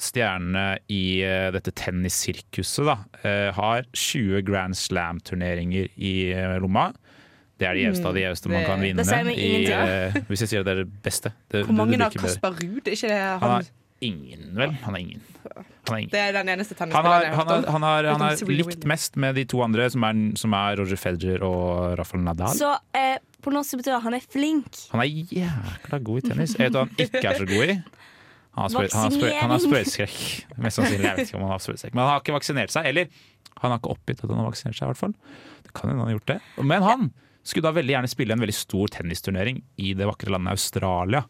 stjernene 0.02 0.66
i 0.92 1.04
eh, 1.28 1.50
dette 1.56 1.74
tennissirkuset. 1.76 2.86
da. 2.88 2.98
Eh, 3.24 3.50
har 3.58 3.88
20 3.92 4.42
Grand 4.48 4.78
Slam-turneringer 4.78 5.92
i 5.98 6.16
eh, 6.32 6.58
lomma. 6.62 6.92
Det 7.62 7.68
er 7.70 7.78
de 7.78 7.84
gjeveste 7.84 8.08
av 8.10 8.16
de 8.18 8.24
gjeveste 8.24 8.50
man 8.50 8.64
kan 8.66 8.82
vinne. 8.82 9.04
det 9.06 9.36
i, 9.38 9.52
eh, 9.70 10.16
hvis 10.32 10.42
jeg 10.48 10.50
sier 10.50 10.64
at 10.64 10.70
det 10.72 10.74
er 10.74 10.82
det 10.82 11.04
beste. 11.06 11.30
Det, 11.52 11.66
Hvor 11.68 11.78
mange 11.78 11.94
det, 11.94 12.00
det 12.00 12.08
har. 12.08 12.26
Kasper 12.26 12.58
Ruud? 12.58 12.88
Ikke 12.90 13.12
det 13.12 13.20
Han 13.22 13.44
han? 13.60 13.68
Ingen, 14.02 14.48
vel? 14.58 14.74
Han 14.84 14.96
har 14.96 15.02
ingen. 15.02 15.22
Han 15.46 15.96
er 15.96 16.00
ingen. 16.04 16.12
Det 16.14 16.20
er 16.22 16.36
den 16.36 16.50
eneste 16.54 16.76
tennisspilleren 16.78 17.12
har, 17.12 17.26
jeg 17.26 17.36
har 17.36 17.46
han, 17.46 17.52
hørt 17.52 17.68
om. 17.68 17.74
han, 17.74 17.86
har, 17.88 18.08
han 18.12 18.24
har 18.26 18.52
likt 18.52 18.86
mest 18.90 19.16
med 19.22 19.36
de 19.40 19.46
to 19.50 19.62
andre, 19.66 19.88
som 19.94 20.06
er, 20.08 20.22
som 20.42 20.54
er 20.58 20.78
Roger 20.82 21.00
Federer 21.02 21.46
og 21.48 21.98
Rafael 22.00 22.24
Nadal. 22.26 22.54
Så 22.58 22.70
eh, 22.98 23.18
på 23.42 23.54
norsk 23.54 23.80
betyr 23.82 23.96
det 23.96 24.02
han 24.06 24.18
er 24.18 24.28
flink. 24.36 24.84
Han 24.94 25.04
er 25.04 25.10
jækla 25.10 26.02
god 26.06 26.22
i 26.22 26.28
tennis. 26.30 26.56
Jeg 26.58 26.70
vet 26.70 26.78
hva 26.78 26.86
han 26.86 26.96
ikke 27.06 27.26
er 27.32 27.42
så 27.42 27.50
god 27.50 27.74
i. 27.76 27.78
Han 28.52 28.68
har 28.68 28.88
han 28.92 29.04
har 29.08 29.14
sprøy- 29.16 29.64
sprøyteskrekk. 29.64 30.16
Mest 30.60 30.76
sannsynlig. 30.82 31.06
Jeg 31.08 31.18
vet 31.18 31.30
ikke 31.30 31.40
om 31.40 31.46
han 31.48 31.54
har 31.56 31.62
sprøyteskrekk. 31.64 31.94
Men 31.96 32.04
han 32.04 32.12
har 32.12 32.24
ikke 32.26 32.36
vaksinert 32.36 32.74
seg. 32.74 32.90
Eller 32.92 33.08
han 33.62 33.72
har 33.72 33.80
ikke 33.80 33.94
oppgitt 33.96 34.24
at 34.24 34.30
han 34.30 34.42
har 34.42 34.50
vaksinert 34.50 34.76
seg, 34.78 34.84
i 34.84 34.92
hvert 34.92 35.00
fall. 35.00 35.14
Det 35.64 35.72
kan 35.78 35.88
hende 35.92 36.04
han 36.04 36.12
har 36.12 36.18
gjort 36.18 36.32
det. 36.34 36.40
Men 36.74 36.84
han 36.84 37.12
skulle 37.48 37.70
da 37.70 37.74
veldig 37.80 37.96
gjerne 37.96 38.10
spille 38.12 38.36
en 38.36 38.44
veldig 38.44 38.58
stor 38.58 38.92
tennisturnering 38.94 39.64
i 39.82 39.94
det 39.98 40.06
vakre 40.10 40.34
landet 40.36 40.52
Australia. 40.60 41.24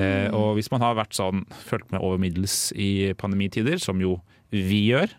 Eh, 0.00 0.28
og 0.32 0.56
hvis 0.56 0.70
man 0.72 0.84
har 0.84 0.96
vært 0.96 1.16
sånn, 1.16 1.44
fulgt 1.66 1.92
med 1.92 2.00
over 2.00 2.20
middels 2.22 2.70
i 2.78 3.12
pandemitider, 3.18 3.80
som 3.82 4.00
jo 4.02 4.16
vi 4.52 4.86
gjør, 4.88 5.12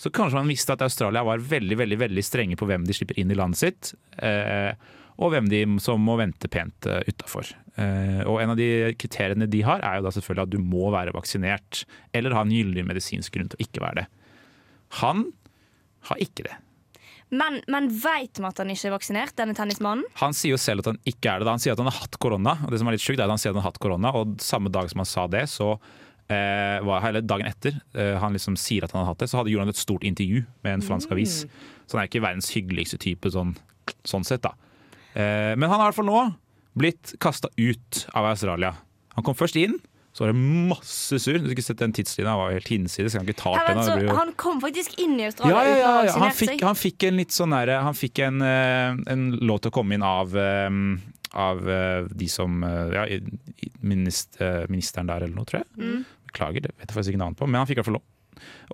så 0.00 0.12
kanskje 0.14 0.38
man 0.38 0.50
visste 0.50 0.74
at 0.74 0.84
Australia 0.86 1.24
var 1.26 1.42
veldig 1.44 1.76
veldig, 1.82 1.98
veldig 2.00 2.24
strenge 2.24 2.58
på 2.58 2.68
hvem 2.70 2.86
de 2.88 2.96
slipper 2.96 3.18
inn 3.20 3.32
i 3.32 3.38
landet 3.38 3.60
sitt, 3.60 3.92
eh, 4.24 4.72
og 5.20 5.34
hvem 5.34 5.50
de 5.52 5.64
som 5.84 6.00
må 6.00 6.16
vente 6.16 6.48
pent 6.48 6.88
eh, 6.88 7.02
utafor. 7.10 7.50
og 7.80 8.40
en 8.42 8.50
av 8.52 8.58
de 8.58 8.92
kriteriene 9.00 9.46
de 9.48 9.60
har, 9.64 9.80
er 9.80 9.98
jo 9.98 10.04
da 10.04 10.10
selvfølgelig 10.12 10.42
at 10.42 10.52
du 10.52 10.58
må 10.60 10.90
være 10.92 11.14
vaksinert, 11.16 11.84
eller 12.12 12.34
ha 12.36 12.42
en 12.44 12.52
gyldig 12.52 12.84
medisinsk 12.84 13.32
grunn 13.32 13.48
til 13.48 13.60
å 13.60 13.64
ikke 13.64 13.84
være 13.84 14.02
det. 14.02 14.08
Han 15.00 15.30
har 16.10 16.20
ikke 16.20 16.44
det. 16.48 16.56
Men, 17.30 17.60
men 17.70 17.86
veit 18.02 18.40
vi 18.40 18.46
at 18.46 18.58
han 18.58 18.70
ikke 18.72 18.88
er 18.88 18.94
vaksinert, 18.96 19.34
denne 19.38 19.54
tennismannen? 19.54 20.06
Han 20.18 20.34
sier 20.34 20.56
jo 20.56 20.60
selv 20.60 20.82
at 20.82 20.90
han 20.92 21.00
ikke 21.06 21.30
er 21.30 21.42
det. 21.42 21.50
Han 21.50 21.62
sier 21.62 21.76
at 21.76 21.82
han 21.82 21.90
har 21.90 22.00
hatt 22.00 22.18
korona. 22.22 22.56
og 22.64 22.72
det 22.72 22.80
som 22.82 22.90
er 22.90 22.96
litt 22.96 23.04
sjukt 23.04 23.20
er 23.20 23.28
at 23.28 23.34
han 23.34 23.42
sier 23.42 23.52
at 23.52 23.58
han 23.58 23.64
har 23.64 23.70
hatt 23.70 23.82
korona, 23.82 24.12
og 24.18 24.38
samme 24.42 24.72
dag 24.72 24.90
som 24.90 25.02
han 25.04 25.08
sa 25.08 25.26
det, 25.30 25.44
så 25.52 25.70
eh, 26.30 26.78
var 26.86 27.04
hele 27.04 27.22
dagen 27.22 27.46
etter 27.46 27.78
eh, 27.94 28.16
han 28.20 28.34
liksom 28.34 28.58
sier 28.60 28.86
at 28.86 28.94
han 28.94 29.04
har 29.04 29.12
hatt 29.12 29.22
det, 29.22 29.30
så 29.30 29.40
hadde 29.40 29.54
han 29.58 29.70
et 29.70 29.78
stort 29.78 30.06
intervju 30.06 30.42
med 30.66 30.76
en 30.76 30.84
fransk 30.84 31.14
avis. 31.14 31.44
Så 31.86 31.96
han 31.96 32.04
er 32.04 32.10
ikke 32.10 32.24
verdens 32.26 32.50
hyggeligste 32.54 32.98
type 33.02 33.30
sånn, 33.34 33.54
sånn 34.08 34.26
sett, 34.26 34.42
da. 34.46 34.54
Eh, 35.14 35.54
men 35.54 35.68
han 35.68 35.78
har 35.78 35.86
i 35.86 35.90
hvert 35.90 36.00
fall 36.00 36.10
nå 36.10 36.24
blitt 36.80 37.14
kasta 37.22 37.50
ut 37.58 38.04
av 38.14 38.30
Australia. 38.30 38.74
Han 39.16 39.26
kom 39.26 39.38
først 39.38 39.58
inn, 39.58 39.78
så 40.12 40.24
var 40.24 40.32
det 40.32 40.40
masse 40.42 41.18
sur. 41.22 41.36
Du 41.36 41.44
skulle 41.44 41.54
ikke 41.54 41.62
sett 41.68 41.78
den 41.78 41.92
tidslinja, 41.94 42.32
var 42.36 42.50
helt 42.56 42.66
hinsides. 42.72 43.14
Han, 43.14 43.22
kan 43.22 43.30
ikke 43.30 43.42
ta 43.42 43.52
Ja, 43.54 43.66
den. 43.68 43.82
så, 43.84 43.92
det 43.94 44.00
blir 44.00 44.08
jo- 44.10 44.16
han 44.18 44.32
kom 44.34 44.60
faktisk 44.60 44.98
inn 44.98 45.14
i 45.20 45.28
Australia 45.28 45.54
ja, 45.54 45.76
ja, 45.78 45.92
ja. 46.08 46.16
Han, 46.18 46.32
fikk, 46.34 46.64
han 46.66 46.74
fikk 46.78 47.06
en 47.06 47.20
litt 47.20 47.30
sånn 47.36 47.54
derre 47.54 47.76
Han 47.86 47.94
fikk 47.94 48.18
en, 48.26 48.42
eh, 48.42 48.96
en 49.14 49.22
lov 49.38 49.60
til 49.62 49.70
å 49.70 49.76
komme 49.78 49.94
inn 49.94 50.02
av, 50.02 50.34
eh, 50.34 50.68
av 51.38 51.62
eh, 51.70 52.08
de 52.10 52.28
som 52.28 52.58
Ja, 52.92 53.06
minister, 53.82 54.66
ministeren 54.70 55.06
der 55.10 55.24
eller 55.26 55.34
noe, 55.36 55.46
tror 55.48 55.62
jeg. 55.62 55.70
Mm. 55.78 56.04
Beklager, 56.30 56.64
det 56.66 56.72
vet 56.76 56.88
jeg 56.88 56.96
faktisk 56.96 57.14
ikke 57.14 57.22
navnet 57.22 57.38
på, 57.40 57.48
men 57.48 57.60
han 57.62 57.68
fikk 57.70 57.78
i 57.78 57.82
hvert 57.82 57.90
fall 57.90 57.98
lov. 58.00 58.06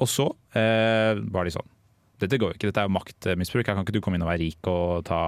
Og 0.03 0.11
så 0.11 0.27
eh, 0.57 1.20
var 1.33 1.44
de 1.49 1.55
sånn 1.57 1.68
Dette 2.16 2.38
går 2.40 2.55
jo 2.55 2.57
ikke, 2.57 2.68
dette 2.70 2.81
er 2.81 2.87
jo 2.88 2.94
maktmisbruk. 2.96 3.66
Her 3.68 3.75
kan 3.77 3.85
ikke 3.85 3.92
du 3.92 4.01
komme 4.01 4.16
inn 4.16 4.25
og 4.25 4.31
være 4.31 4.40
rik 4.40 4.68
og 4.72 5.03
ta 5.05 5.18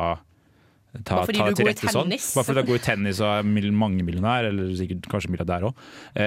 Ta, 1.04 1.18
Bare 1.20 1.26
fordi 1.28 1.38
ta 1.38 1.44
du 1.52 1.62
er 1.62 1.66
god 1.68 1.68
i 1.84 1.86
sånn. 1.92 2.08
tennis. 2.08 2.34
Bare 2.34 2.44
fordi 2.48 2.54
du 2.54 2.60
er 2.62 2.66
god 2.66 2.78
i 2.80 2.84
tennis 2.86 3.18
og 3.20 3.28
er 3.38 3.42
mil- 3.44 3.72
mangemillionær, 3.76 4.48
eller 4.48 4.70
sikkert 4.74 5.02
kanskje 5.12 5.30
milliardær 5.30 5.66
òg, 5.68 5.82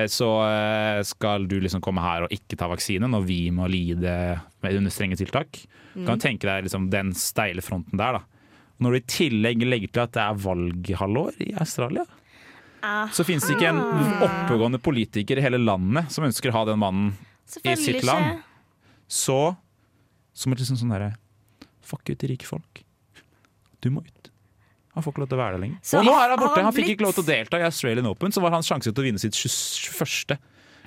så 0.08 0.28
eh, 0.46 1.02
skal 1.04 1.48
du 1.50 1.60
liksom 1.60 1.82
komme 1.82 2.00
her 2.00 2.24
og 2.28 2.30
ikke 2.32 2.56
ta 2.62 2.68
vaksine 2.70 3.10
når 3.10 3.26
vi 3.26 3.40
må 3.52 3.68
lide 3.68 4.14
med 4.62 4.78
under 4.78 4.92
strenge 4.94 5.18
tiltak. 5.18 5.64
Du 5.96 6.02
Mm. 6.02 6.06
kan 6.08 6.20
tenke 6.20 6.42
deg 6.48 6.64
liksom 6.70 6.90
den 6.90 7.12
steile 7.14 7.60
fronten 7.62 7.98
der. 7.98 8.14
da. 8.14 8.22
Når 8.80 8.92
du 8.92 8.98
i 8.98 9.02
tillegg 9.02 9.62
legger 9.66 9.92
til 9.92 10.02
at 10.04 10.12
det 10.14 10.22
er 10.22 10.34
valghalvår 10.46 11.42
i 11.42 11.54
Australia, 11.60 12.06
Ah, 12.84 13.08
så 13.10 13.24
finnes 13.24 13.46
det 13.46 13.58
ikke 13.58 13.70
en 13.70 13.82
oppegående 14.26 14.80
politiker 14.82 15.38
i 15.38 15.42
hele 15.42 15.58
landet 15.60 16.10
som 16.12 16.24
ønsker 16.24 16.50
å 16.50 16.54
ha 16.54 16.66
den 16.66 16.80
mannen 16.80 17.14
i 17.66 17.76
sitt 17.76 18.04
land. 18.04 18.42
Så 19.08 19.56
som 20.34 20.52
et 20.54 20.60
liksom 20.60 20.78
sånn 20.78 20.90
derre 20.90 21.16
Fuck 21.84 22.10
ut 22.10 22.18
de 22.20 22.28
rike 22.28 22.46
folk. 22.46 22.84
Du 23.82 23.90
må 23.92 24.02
ut. 24.06 24.21
Han 24.96 25.04
får 25.04 25.14
ikke 25.14 25.22
lov 25.24 25.30
til 25.32 25.38
å 25.38 25.42
være 25.42 25.56
der 25.58 25.62
lenger. 25.66 25.78
Så 25.88 26.00
og 26.02 26.06
nå 26.10 26.14
er 26.20 26.30
han 26.34 26.40
borte. 26.42 26.56
han 26.60 26.66
Han 26.68 26.74
fikk 26.76 26.84
blitt- 26.86 26.98
ikke 26.98 27.06
lov 27.08 27.14
til 27.16 27.24
å 27.24 27.28
delta 27.32 27.60
i 27.62 27.64
Australian 27.68 28.06
Open, 28.12 28.32
så 28.36 28.42
var 28.44 28.52
hans 28.52 28.68
sjanse 28.68 28.92
til 28.92 29.04
å 29.04 29.06
vinne 29.08 29.20
sitt 29.24 29.34
21. 29.38 30.38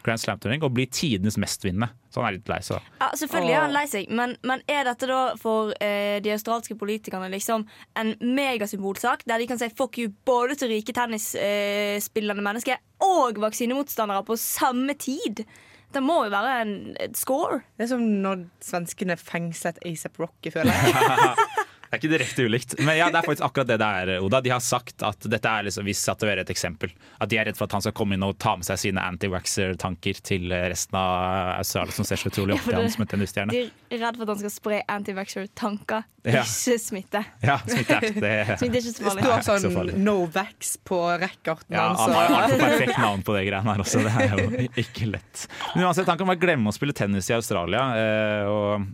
Grand 0.04 0.20
Slam-turnering 0.20 0.60
og 0.66 0.74
bli 0.76 0.84
tidenes 0.92 1.38
mestvinnende. 1.40 1.88
Så 2.12 2.20
han 2.20 2.26
er 2.28 2.36
litt 2.36 2.48
lei 2.52 2.58
seg. 2.60 2.76
da. 2.76 3.06
Ja, 3.06 3.08
selvfølgelig 3.16 3.54
er 3.56 3.60
han 3.62 3.72
lei 3.72 3.84
seg, 3.88 4.10
men, 4.12 4.34
men 4.44 4.60
er 4.68 4.84
dette 4.84 5.06
da 5.08 5.20
for 5.40 5.72
eh, 5.80 6.18
de 6.20 6.28
australske 6.34 6.76
politikerne 6.76 7.30
liksom 7.32 7.64
en 7.96 8.12
megasymbolsak, 8.20 9.24
der 9.24 9.38
de 9.40 9.46
kan 9.48 9.56
si 9.58 9.70
fuck 9.72 9.96
you 9.96 10.10
både 10.28 10.58
til 10.60 10.68
rike 10.68 10.92
tennisspillende 10.92 12.44
mennesker 12.44 12.76
og 13.00 13.40
vaksinemotstandere 13.40 14.24
på 14.28 14.36
samme 14.36 14.92
tid? 15.00 15.46
Det 15.94 16.02
må 16.02 16.24
jo 16.26 16.30
være 16.34 16.54
en 16.66 16.72
score. 17.14 17.62
Det 17.78 17.86
er 17.86 17.92
som 17.94 18.00
når 18.20 18.44
svenskene 18.60 19.16
fengslet 19.16 19.78
ASAP 19.86 20.18
Rocky, 20.20 20.50
føler 20.52 20.74
jeg. 20.74 21.48
Det 21.94 22.02
er 22.02 22.08
ikke 22.08 22.12
direkte 22.18 22.44
ulikt. 22.48 22.74
Men 22.82 22.96
ja, 22.98 23.06
det 23.10 23.20
er 23.22 23.26
faktisk 23.28 23.44
akkurat 23.46 23.66
det 23.70 23.78
det 23.78 23.86
er, 23.86 24.12
Oda. 24.24 24.40
De 24.44 24.50
har 24.50 24.60
sagt 24.60 25.02
at 25.06 25.20
dette 25.30 25.46
er 25.46 25.62
liksom, 25.68 25.84
vi 25.86 25.94
statuerer 25.94 26.42
et 26.42 26.50
eksempel. 26.50 26.90
At 27.20 27.28
de 27.30 27.38
er 27.38 27.44
redd 27.46 27.56
for 27.56 27.64
at 27.68 27.72
han 27.78 27.84
skal 27.86 27.92
komme 27.96 28.14
inn 28.18 28.22
og 28.26 28.36
ta 28.38 28.56
med 28.56 28.66
seg 28.66 28.78
sine 28.82 29.00
anti-waxer-tanker 29.00 30.20
til 30.26 30.50
resten 30.50 30.98
av 30.98 31.58
Australia, 31.60 31.92
som 31.94 32.04
ser 32.08 32.16
så 32.20 32.28
utrolig 32.32 32.56
opp 32.58 32.64
til 32.66 32.74
han 32.78 32.90
som 32.90 33.04
en 33.06 33.10
tennisstjerne. 33.14 33.54
De 33.54 33.70
er 33.94 34.02
redd 34.02 34.16
for 34.18 34.26
at 34.26 34.34
han 34.34 34.42
skal 34.42 34.54
spre 34.54 34.82
anti-waxer-tanker, 34.88 36.04
Ja. 36.24 36.40
ikke 36.40 36.78
smitte. 36.80 37.20
Ja, 37.44 37.58
smitte 37.68 37.98
er 37.98 38.00
det. 38.00 38.58
Smitte 38.58 38.78
er 38.78 38.80
ikke 38.80 38.92
så 38.94 38.96
Det 38.96 39.04
farlig. 39.04 39.22
står 39.24 39.34
ikke 39.34 39.44
så 39.44 39.58
sånn 39.60 40.04
'no 40.04 40.26
vax' 40.32 40.76
på 40.84 40.98
rackarten 41.20 41.70
Ja, 41.76 41.88
hans. 41.88 42.00
han 42.00 42.12
har 42.14 42.28
jo 42.28 42.34
altfor 42.34 42.58
perfekt 42.64 42.98
navn 42.98 43.22
på 43.22 43.34
det 43.36 43.42
greiene 43.50 43.74
her 43.74 43.78
også. 43.84 44.02
Det 44.02 44.12
er 44.16 44.62
jo 44.64 44.68
ikke 44.80 45.10
lett. 45.12 45.46
Men 45.76 45.84
uansett, 45.84 46.06
han 46.06 46.16
kan 46.18 46.26
bare 46.26 46.40
glemme 46.40 46.68
å 46.68 46.72
spille 46.72 46.94
tennis 46.94 47.28
i 47.30 47.34
Australia. 47.34 47.82
eh, 47.94 48.44
Og 48.48 48.86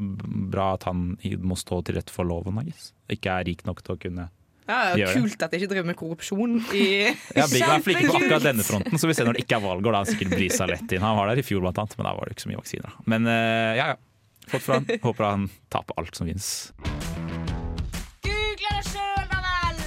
bra 0.00 0.72
at 0.78 0.86
han 0.88 1.14
må 1.44 1.56
stå 1.58 1.82
til 1.86 1.98
rette 1.98 2.12
for 2.14 2.28
loven, 2.28 2.60
I 2.62 2.70
guess. 2.70 2.92
Ikke 3.12 3.32
er 3.34 3.48
rik 3.48 3.64
nok 3.68 3.82
til 3.84 3.96
å 3.96 4.00
kunne 4.00 4.28
Ja, 4.70 4.94
det 4.94 5.06
er 5.08 5.16
kult 5.18 5.42
at 5.42 5.50
de 5.52 5.58
ikke 5.58 5.72
driver 5.72 5.88
med 5.88 5.98
korrupsjon 5.98 6.60
i 6.78 6.84
Ja, 7.38 7.46
Big 7.50 7.64
er 7.64 7.82
flinke 7.84 8.06
på 8.06 8.20
akkurat 8.20 8.44
denne 8.44 8.66
fronten, 8.66 9.00
så 9.00 9.10
vi 9.10 9.16
ser 9.18 9.26
når 9.28 9.40
det 9.40 9.46
ikke 9.46 9.58
er 9.58 9.64
valgår. 9.66 9.96
Da 9.96 10.04
han 10.04 10.10
sikkert 10.12 10.36
brisa 10.36 10.68
lett 10.70 10.94
inn. 10.94 11.02
Han 11.04 11.18
var 11.18 11.32
der 11.32 11.42
i 11.42 11.46
fjor, 11.46 11.64
blant 11.64 11.80
annet, 11.82 11.96
men 11.98 12.08
da 12.08 12.14
var 12.16 12.30
det 12.30 12.36
ikke 12.36 12.46
så 12.46 12.52
mye 12.52 12.62
vaksiner. 12.62 13.00
Men 13.10 13.28
eh, 13.30 13.72
ja, 13.80 13.90
ja. 13.94 13.98
Fått 14.50 14.64
fra 14.66 14.80
han. 14.80 14.86
Håper 15.02 15.24
han 15.28 15.48
på 15.70 15.94
alt 16.00 16.16
som 16.16 16.26
fins. 16.30 16.72
Google 18.24 18.72
det 18.80 18.86
sjøl, 18.88 19.26
da 19.30 19.38
vel! 19.44 19.78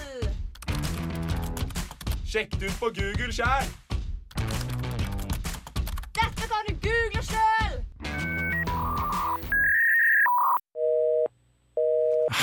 Sjekk 2.23 2.55
det 2.59 2.71
ut 2.71 2.79
på 2.79 2.91
Google 2.99 3.33
sjæl! 3.35 3.67
Dette 6.13 6.47
kan 6.47 6.69
du 6.69 6.73
google 6.87 7.23
sjøl! 7.27 7.62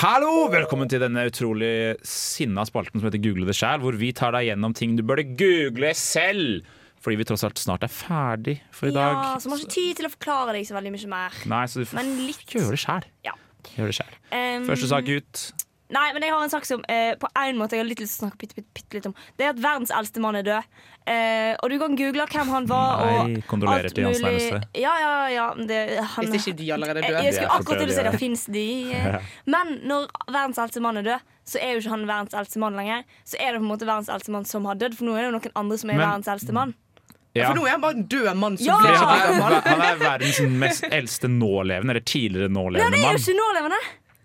Hallo! 0.00 0.46
Velkommen 0.48 0.88
til 0.88 1.02
denne 1.02 1.26
utrolig 1.28 1.98
sinna 2.08 2.62
spalten 2.64 3.02
som 3.02 3.04
heter 3.10 3.20
Google 3.20 3.44
det 3.44 3.52
sjæl, 3.58 3.82
hvor 3.82 3.98
vi 4.00 4.14
tar 4.16 4.32
deg 4.32 4.46
gjennom 4.46 4.72
ting 4.72 4.94
du 4.96 5.02
burde 5.04 5.26
google 5.36 5.90
selv. 5.92 6.64
Fordi 7.04 7.18
vi 7.20 7.26
tross 7.28 7.44
alt 7.44 7.60
snart 7.60 7.84
er 7.84 7.92
ferdig 7.92 8.54
for 8.72 8.88
i 8.88 8.94
dag. 8.96 9.12
Ja, 9.12 9.34
så 9.36 9.50
vi 9.50 9.58
har 9.58 9.60
ikke 9.66 9.74
tid 9.74 10.00
til 10.00 10.08
å 10.08 10.12
forklare 10.14 10.54
deg 10.56 10.64
så 10.64 10.78
veldig 10.78 10.94
mye 10.94 11.10
mer. 11.12 11.36
Nei, 11.52 11.60
så 11.68 11.82
du 11.82 11.90
får 11.90 12.00
Men 12.00 12.14
litt. 12.30 12.46
gjøre 12.48 12.72
det 12.72 12.80
sjæl. 12.80 13.10
Ja. 13.28 13.36
Gjør 13.76 13.92
det. 13.92 14.08
Um, 14.32 14.64
Første 14.70 14.88
sak 14.88 15.12
ut. 15.12 15.44
Nei, 15.90 16.12
men 16.14 16.22
jeg 16.22 16.31
har 16.31 16.42
en 16.44 16.50
sak 16.53 16.64
som 16.68 16.85
eh, 16.88 17.14
på 17.18 17.26
en 17.35 17.57
måte 17.59 17.74
jeg 17.74 17.83
har 17.83 17.88
litt 17.88 17.98
lyst 17.98 18.14
til 18.18 18.22
å 18.22 18.29
snakke 18.29 18.38
bitte, 18.44 18.55
bitte, 18.61 18.70
bitte 18.79 18.94
litt 18.98 19.07
om. 19.11 19.14
Det 19.37 19.46
er 19.46 19.50
at 19.50 19.59
verdens 19.62 19.90
eldste 19.90 20.20
mann 20.22 20.37
er 20.38 20.44
død. 20.46 20.62
Eh, 21.11 21.57
og 21.62 21.70
du 21.72 21.79
kan 21.83 21.96
google 21.98 22.26
hvem 22.31 22.53
han 22.55 22.68
var. 22.70 23.00
Nei, 23.03 23.16
og 23.40 23.46
kondolerer 23.50 23.88
alt 23.88 23.94
til 23.98 24.05
hans 24.07 24.20
mulig. 24.22 24.31
nærmeste. 24.31 24.61
Ja, 24.79 24.92
ja, 25.03 25.12
ja. 25.35 25.46
Det, 25.66 25.81
han, 26.14 26.29
Hvis 26.31 26.46
ikke 26.46 26.57
de 26.61 26.68
allerede 26.76 27.03
er 27.03 27.03
jeg, 27.03 27.11
døde. 27.11 27.24
jeg 27.24 27.33
De 27.33 27.38
skulle 27.40 27.57
akkurat 27.59 27.83
til 27.83 27.90
å 27.90 27.96
si 27.98 28.05
det 28.07 28.20
fins 28.22 28.44
de. 28.46 28.66
eh. 28.94 29.33
Men 29.50 29.72
når 29.90 30.07
verdens 30.31 30.59
eldste 30.62 30.81
mann 30.85 31.00
er 31.03 31.09
død, 31.11 31.26
så 31.50 31.59
er 31.59 31.72
jo 31.74 31.83
ikke 31.83 31.94
han 31.96 32.07
verdens 32.07 32.35
eldste 32.38 32.62
mann 32.62 32.79
lenger. 32.79 33.03
Så 33.26 33.40
er 33.40 33.50
det 33.53 33.59
på 33.59 33.66
en 33.66 33.72
måte 33.72 33.88
verdens 33.90 34.12
eldste 34.14 34.31
mann 34.37 34.44
som 34.46 34.64
har 34.70 34.79
dødd, 34.79 34.94
for 34.94 35.05
nå 35.11 35.16
er 35.18 35.24
det 35.24 35.33
jo 35.33 35.37
noen 35.40 35.59
andre 35.64 35.79
som 35.83 35.90
er 35.90 35.96
Men- 35.98 36.07
verdens 36.07 36.31
eldste 36.37 36.53
mann. 36.55 36.74
Ja. 37.35 37.46
For 37.46 37.55
nå 37.61 37.62
er 37.66 37.70
han 37.76 37.81
bare 37.83 37.94
en 37.94 38.07
død 38.11 38.37
mann 38.37 38.57
som 38.59 38.66
Ja! 38.66 38.76
blir 38.83 38.96
Han 38.98 39.53
er, 39.55 39.61
han 39.66 39.83
er 39.87 39.98
verdens 40.00 40.40
mest 40.62 40.83
eldste 40.90 41.29
nålevende, 41.31 41.90
eller 41.94 42.03
tidligere 42.03 42.48
Ja, 42.48 42.55
nålevende 42.55 42.90
det 42.90 42.98
er 42.98 43.07
jo 43.07 43.12
mann. 43.12 43.20
ikke 43.22 43.37
nålevende. 43.38 43.79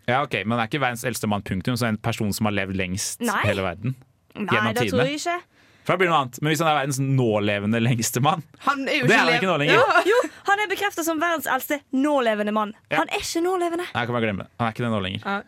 Ja, 0.08 0.22
ok, 0.24 0.34
Men 0.46 0.58
han 0.58 0.66
er 0.68 0.70
ikke 0.70 0.82
verdens 0.84 1.04
eldste 1.04 1.28
mann, 1.28 1.42
punktum, 1.42 1.76
så 1.78 1.88
en 1.88 1.98
person 1.98 2.32
som 2.34 2.46
har 2.46 2.54
levd 2.54 2.76
lengst 2.78 3.22
Nei. 3.22 3.42
hele 3.44 3.62
verden. 3.66 3.96
Nei, 4.36 4.46
gjennom 4.54 4.74
det 4.76 4.90
tror 4.92 5.06
jeg 5.06 5.20
ikke. 5.20 5.42
For 5.86 5.94
det 5.94 6.00
blir 6.02 6.10
noe 6.10 6.18
annet. 6.26 6.38
Men 6.42 6.50
hvis 6.50 6.62
han 6.66 6.68
er 6.72 6.78
verdens 6.80 6.98
nålevende 6.98 7.78
lengste 7.78 8.18
mann 8.26 8.42
Han 8.66 8.88
er 8.90 8.96
jo 9.04 9.06
Det 9.06 9.14
er 9.14 9.20
han 9.20 9.28
lev- 9.30 9.36
ikke 9.38 9.50
nå 9.52 9.58
lenger. 9.62 9.76
Jo, 9.76 10.02
Jo, 10.10 10.30
han 10.48 10.60
er 10.64 10.68
bekrefta 10.72 11.04
som 11.06 11.20
verdens 11.22 11.46
eldste 11.46 11.78
nålevende 11.94 12.54
mann. 12.58 12.72
Ja. 12.90 12.98
Han 13.04 13.08
er 13.14 13.22
ikke 13.22 13.44
nålevende. 13.46 13.86
Nei, 13.94 14.06
kan 14.10 14.16
bare 14.18 14.24
glemme 14.26 14.48
det. 14.48 14.50
Han 14.58 14.66
er 14.68 14.74
ikke 14.74 14.82
det 14.86 14.90
nå 14.96 15.02
lenger. 15.06 15.44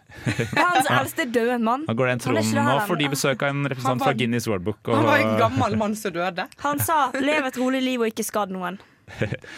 Verdens 0.53 0.91
eldste 0.93 1.25
døde 1.33 1.57
mann. 1.65 1.85
Nå 1.89 1.95
går 1.97 2.05
det 2.11 2.13
en 2.13 2.21
Han 2.27 2.37
er 2.37 2.41
tråd 2.41 2.51
ikke 2.51 2.59
det 2.59 2.65
Nå 2.67 2.85
får 2.91 2.97
de 3.01 3.07
besøk 3.15 3.41
av 3.41 3.49
en 3.49 3.55
Han 3.63 3.71
representant 3.73 3.99
var- 3.99 4.11
fra 4.11 4.19
Guinness 4.21 4.47
World 4.47 4.63
Book. 4.69 4.77
Han 4.85 5.05
var 5.09 5.17
en 5.23 5.33
Og, 5.33 5.39
gammel 5.41 5.77
mann 5.81 5.95
som 5.95 6.13
døde. 6.13 6.47
Han 6.59 6.79
sa 6.85 7.11
'lev 7.17 7.45
et 7.49 7.57
rolig 7.57 7.81
liv 7.81 7.99
og 8.01 8.07
ikke 8.13 8.23
skad 8.29 8.49
noen'. 8.53 8.77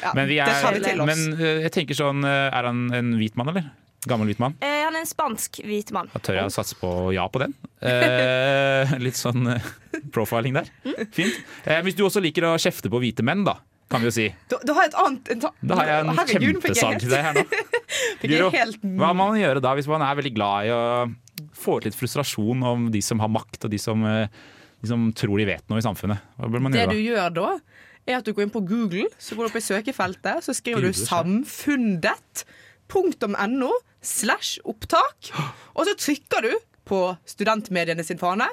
Ja, 0.01 0.13
men 0.15 0.27
vi 0.29 0.35
det 0.39 0.45
tar 0.61 0.73
vi 0.73 0.79
til 0.79 1.01
oss. 1.01 1.07
men 1.07 1.33
eh, 1.41 1.61
jeg 1.67 1.71
tenker 1.73 1.95
sånn 1.97 2.23
eh, 2.23 2.53
Er 2.55 2.63
han 2.63 2.93
en 2.93 3.17
hvit 3.17 3.35
mann, 3.35 3.49
eller? 3.49 3.67
Gammel 4.07 4.29
hvit 4.31 4.39
mann? 4.39 4.53
Eh, 4.63 4.83
han 4.85 4.95
er 4.95 5.01
en 5.03 5.09
spansk 5.09 5.59
hvit 5.67 5.89
mann. 5.91 6.07
Da 6.13 6.21
tør 6.23 6.37
jeg 6.39 6.47
å 6.47 6.53
satse 6.53 6.77
på 6.79 6.91
ja 7.15 7.25
på 7.31 7.41
den. 7.43 7.55
Eh, 7.79 8.89
litt 8.99 9.15
sånn 9.15 9.45
eh, 9.53 9.67
profiling 10.11 10.57
der. 10.57 10.67
Fint. 11.15 11.37
Eh, 11.63 11.77
hvis 11.85 11.95
du 11.95 12.01
også 12.03 12.19
liker 12.23 12.43
å 12.49 12.57
kjefte 12.59 12.89
på 12.91 12.99
hvite 12.99 13.23
menn, 13.23 13.45
da, 13.47 13.53
kan 13.91 14.03
vi 14.03 14.09
jo 14.09 14.13
si. 14.17 14.25
Da, 14.51 14.57
da 14.67 14.75
har 14.75 14.83
jeg 14.87 14.91
et 14.91 14.97
annet 14.99 15.31
en 15.31 15.43
ta- 15.45 15.51
Da 15.63 15.77
har 15.79 15.87
jeg 15.87 16.01
en 16.03 16.11
Herregud, 16.19 16.59
kjempesak 16.59 16.99
til 17.05 17.13
deg 17.13 17.23
her 17.23 17.37
nå. 17.39 17.45
Guro, 18.23 18.49
helt- 18.51 18.83
hva 18.83 19.13
må 19.15 19.29
man 19.31 19.39
gjøre 19.39 19.63
da 19.63 19.71
hvis 19.79 19.87
man 19.91 20.03
er 20.03 20.19
veldig 20.19 20.33
glad 20.35 20.67
i 20.67 20.73
å 20.75 20.81
få 21.55 21.77
ut 21.79 21.87
litt 21.87 21.95
frustrasjon 21.95 22.67
om 22.67 22.89
de 22.91 22.99
som 23.05 23.23
har 23.23 23.31
makt, 23.31 23.63
og 23.69 23.71
de 23.71 23.79
som, 23.79 24.03
eh, 24.11 24.27
de 24.83 24.91
som 24.91 25.07
tror 25.15 25.39
de 25.39 25.47
vet 25.53 25.63
noe 25.71 25.79
i 25.79 25.85
samfunnet? 25.87 26.19
Hva 26.35 26.51
bør 26.51 26.65
man 26.67 26.75
Det 26.75 26.83
gjøre 26.83 26.97
du 26.99 27.03
gjør 27.13 27.35
da, 27.39 27.47
er 28.09 28.19
at 28.19 28.27
du 28.27 28.33
går 28.35 28.49
inn 28.49 28.55
på 28.59 28.65
Google, 28.67 29.07
så 29.15 29.39
går 29.39 29.47
du 29.47 29.53
opp 29.53 29.59
i 29.61 29.63
søkefeltet, 29.71 30.43
så 30.43 30.55
skriver 30.57 30.83
du 30.83 30.91
Googler 30.91 32.19
'samfundet.no 32.89 33.71
slash 34.01 34.59
opptak', 34.65 35.31
og 35.75 35.85
så 35.85 35.93
trykker 35.97 36.41
du 36.41 36.57
på 36.85 37.17
studentmediene 37.25 38.03
sin 38.03 38.17
fane, 38.19 38.47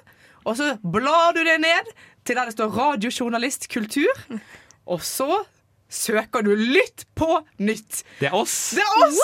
og 0.44 0.56
så 0.56 0.76
blar 0.82 1.32
du 1.34 1.42
det 1.44 1.58
ned 1.60 1.90
til 2.24 2.36
der 2.36 2.44
det 2.50 2.52
står 2.56 2.70
'radiojournalist 2.70 3.68
kultur', 3.68 4.40
og 4.86 5.00
så 5.02 5.44
søker 5.88 6.42
du 6.42 6.54
'Lytt 6.56 7.06
på 7.14 7.40
nytt'. 7.60 8.02
Det 8.20 8.28
er 8.28 8.34
oss! 8.34 8.70
Det 8.70 8.82
er 8.82 9.06
oss! 9.06 9.20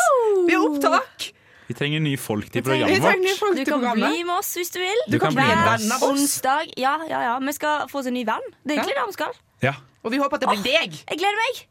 Vi 0.46 0.52
er 0.54 0.58
opptak! 0.58 1.32
Vi 1.68 1.74
trenger 1.74 2.00
nye 2.00 2.16
folk 2.18 2.50
til 2.52 2.62
programmet 2.62 3.00
vårt. 3.00 3.56
Du 3.56 3.64
kan 3.64 3.80
programmet. 3.80 4.10
bli 4.10 4.24
med 4.24 4.34
oss 4.34 4.54
hvis 4.56 4.70
du 4.70 4.78
vil. 4.78 4.98
Du 5.12 5.18
kan 5.18 5.32
bli 5.34 5.42
en 5.42 5.48
med 5.48 5.68
venn 5.68 5.92
oss. 5.92 6.02
av 6.02 6.02
oss. 6.02 6.20
Onsdag. 6.20 6.72
Ja, 6.76 6.98
ja, 7.08 7.20
ja. 7.22 7.38
Vi 7.38 7.52
skal 7.52 7.88
få 7.88 7.98
oss 8.02 8.06
en 8.06 8.14
ny 8.14 8.24
venn. 8.26 8.44
Det 8.66 8.74
er 8.74 8.82
egentlig 8.82 8.96
det 8.98 9.06
vi 9.06 9.12
skal. 9.12 9.32
Ja, 9.62 9.74
Og 10.02 10.10
vi 10.10 10.18
håper 10.18 10.34
at 10.36 10.40
det 10.42 10.48
blir 10.50 10.62
deg. 10.66 10.92
Jeg 11.08 11.18
gleder 11.18 11.38
meg. 11.38 11.62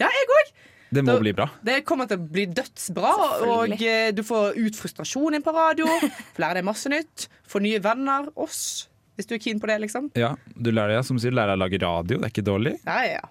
Ja, 0.00 0.08
jeg 0.08 0.28
òg. 0.38 0.52
Det 0.90 1.02
må 1.04 1.14
Da- 1.14 1.20
bli 1.20 1.32
bra. 1.36 1.48
Det 1.64 1.80
kommer 1.84 2.08
til 2.08 2.18
å 2.20 2.28
bli 2.32 2.46
dødsbra, 2.46 3.10
og 3.48 3.74
eh, 3.82 4.10
du 4.16 4.22
får 4.24 4.56
ut 4.56 4.78
frustrasjonen 4.78 5.42
på 5.44 5.52
radio. 5.52 5.86
Lærer 6.40 6.60
deg 6.60 6.64
masse 6.68 6.88
nytt. 6.92 7.28
Får 7.48 7.64
nye 7.64 7.80
venner. 7.84 8.30
Oss. 8.36 8.88
Hvis 9.18 9.26
du 9.28 9.34
er 9.34 9.42
keen 9.42 9.58
på 9.60 9.66
det, 9.66 9.80
liksom. 9.82 10.10
Ja, 10.14 10.36
du 10.54 10.70
lærer 10.70 10.94
deg, 10.96 11.04
som 11.04 11.18
sier, 11.18 11.32
lærer 11.34 11.56
deg 11.56 11.58
å 11.58 11.62
lage 11.64 11.80
radio. 11.82 12.18
Det 12.22 12.28
er 12.28 12.32
ikke 12.36 12.46
dårlig. 12.46 12.76
Nei, 12.86 13.04
ja. 13.16 13.24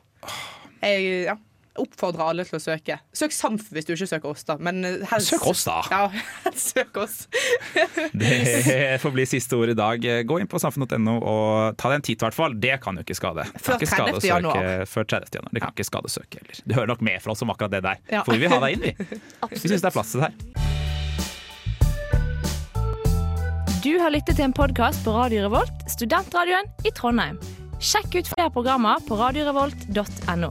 Jeg 0.83 1.05
ja, 1.25 1.35
oppfordrer 1.81 2.23
alle 2.31 2.45
til 2.47 2.57
å 2.57 2.61
søke. 2.61 2.99
Søk 3.15 3.35
SAMF 3.35 3.69
hvis 3.75 3.87
du 3.87 3.93
ikke 3.95 4.09
søker 4.09 4.31
oss, 4.33 4.45
da. 4.47 4.57
Men 4.61 4.83
eh, 4.87 5.03
helst 5.11 5.33
Søk 5.33 5.47
oss, 5.51 5.63
da! 5.67 5.77
Ja, 5.91 6.09
søk 6.69 6.97
oss. 7.03 7.17
Det 8.21 8.97
får 9.01 9.15
bli 9.15 9.27
siste 9.29 9.59
ord 9.59 9.73
i 9.73 9.77
dag. 9.77 10.07
Gå 10.27 10.39
inn 10.41 10.49
på 10.49 10.61
samfunn.no 10.61 11.17
og 11.17 11.77
ta 11.79 11.91
deg 11.91 12.01
en 12.01 12.07
titt, 12.07 12.21
i 12.21 12.27
hvert 12.27 12.37
fall. 12.37 12.57
Det 12.61 12.79
kan 12.83 12.97
jo 12.97 13.05
ikke 13.05 13.17
skade. 13.17 13.47
Før 13.57 13.75
kan 13.75 13.81
ikke 13.81 13.91
skade 13.93 14.15
30. 14.17 14.29
januar. 14.31 14.85
Før 14.89 15.11
30. 15.17 15.39
januar. 15.39 15.53
Det 15.53 15.65
kan 15.65 15.75
ikke 15.75 15.89
skade 15.89 16.09
å 16.11 16.15
søke 16.17 16.41
heller. 16.41 16.63
Du 16.63 16.77
hører 16.77 16.93
nok 16.93 17.05
med 17.05 17.21
fra 17.23 17.35
oss 17.35 17.45
om 17.45 17.53
akkurat 17.53 17.77
det 17.77 17.83
der. 17.85 18.01
Ja. 18.11 18.23
For 18.27 18.35
vi 18.35 18.45
vil 18.45 18.53
ha 18.53 18.61
deg 18.63 18.77
inn, 18.77 18.89
vi. 18.89 19.21
Vi 19.57 19.61
syns 19.63 19.81
det 19.81 19.89
er 19.89 19.95
plass 19.95 20.11
til 20.13 20.21
det 20.21 20.29
her. 20.29 20.75
Du 23.83 23.93
har 24.01 24.11
lyttet 24.11 24.35
til 24.35 24.47
en 24.47 24.55
podkast 24.55 25.05
på 25.05 25.13
Radio 25.15 25.45
Revolt, 25.45 25.85
studentradioen 25.91 26.67
i 26.85 26.91
Trondheim. 26.97 27.37
Sjekk 27.79 28.17
ut 28.17 28.31
flere 28.33 28.49
programmer 28.51 28.99
på 29.07 29.15
radiorevolt.no. 29.19 30.49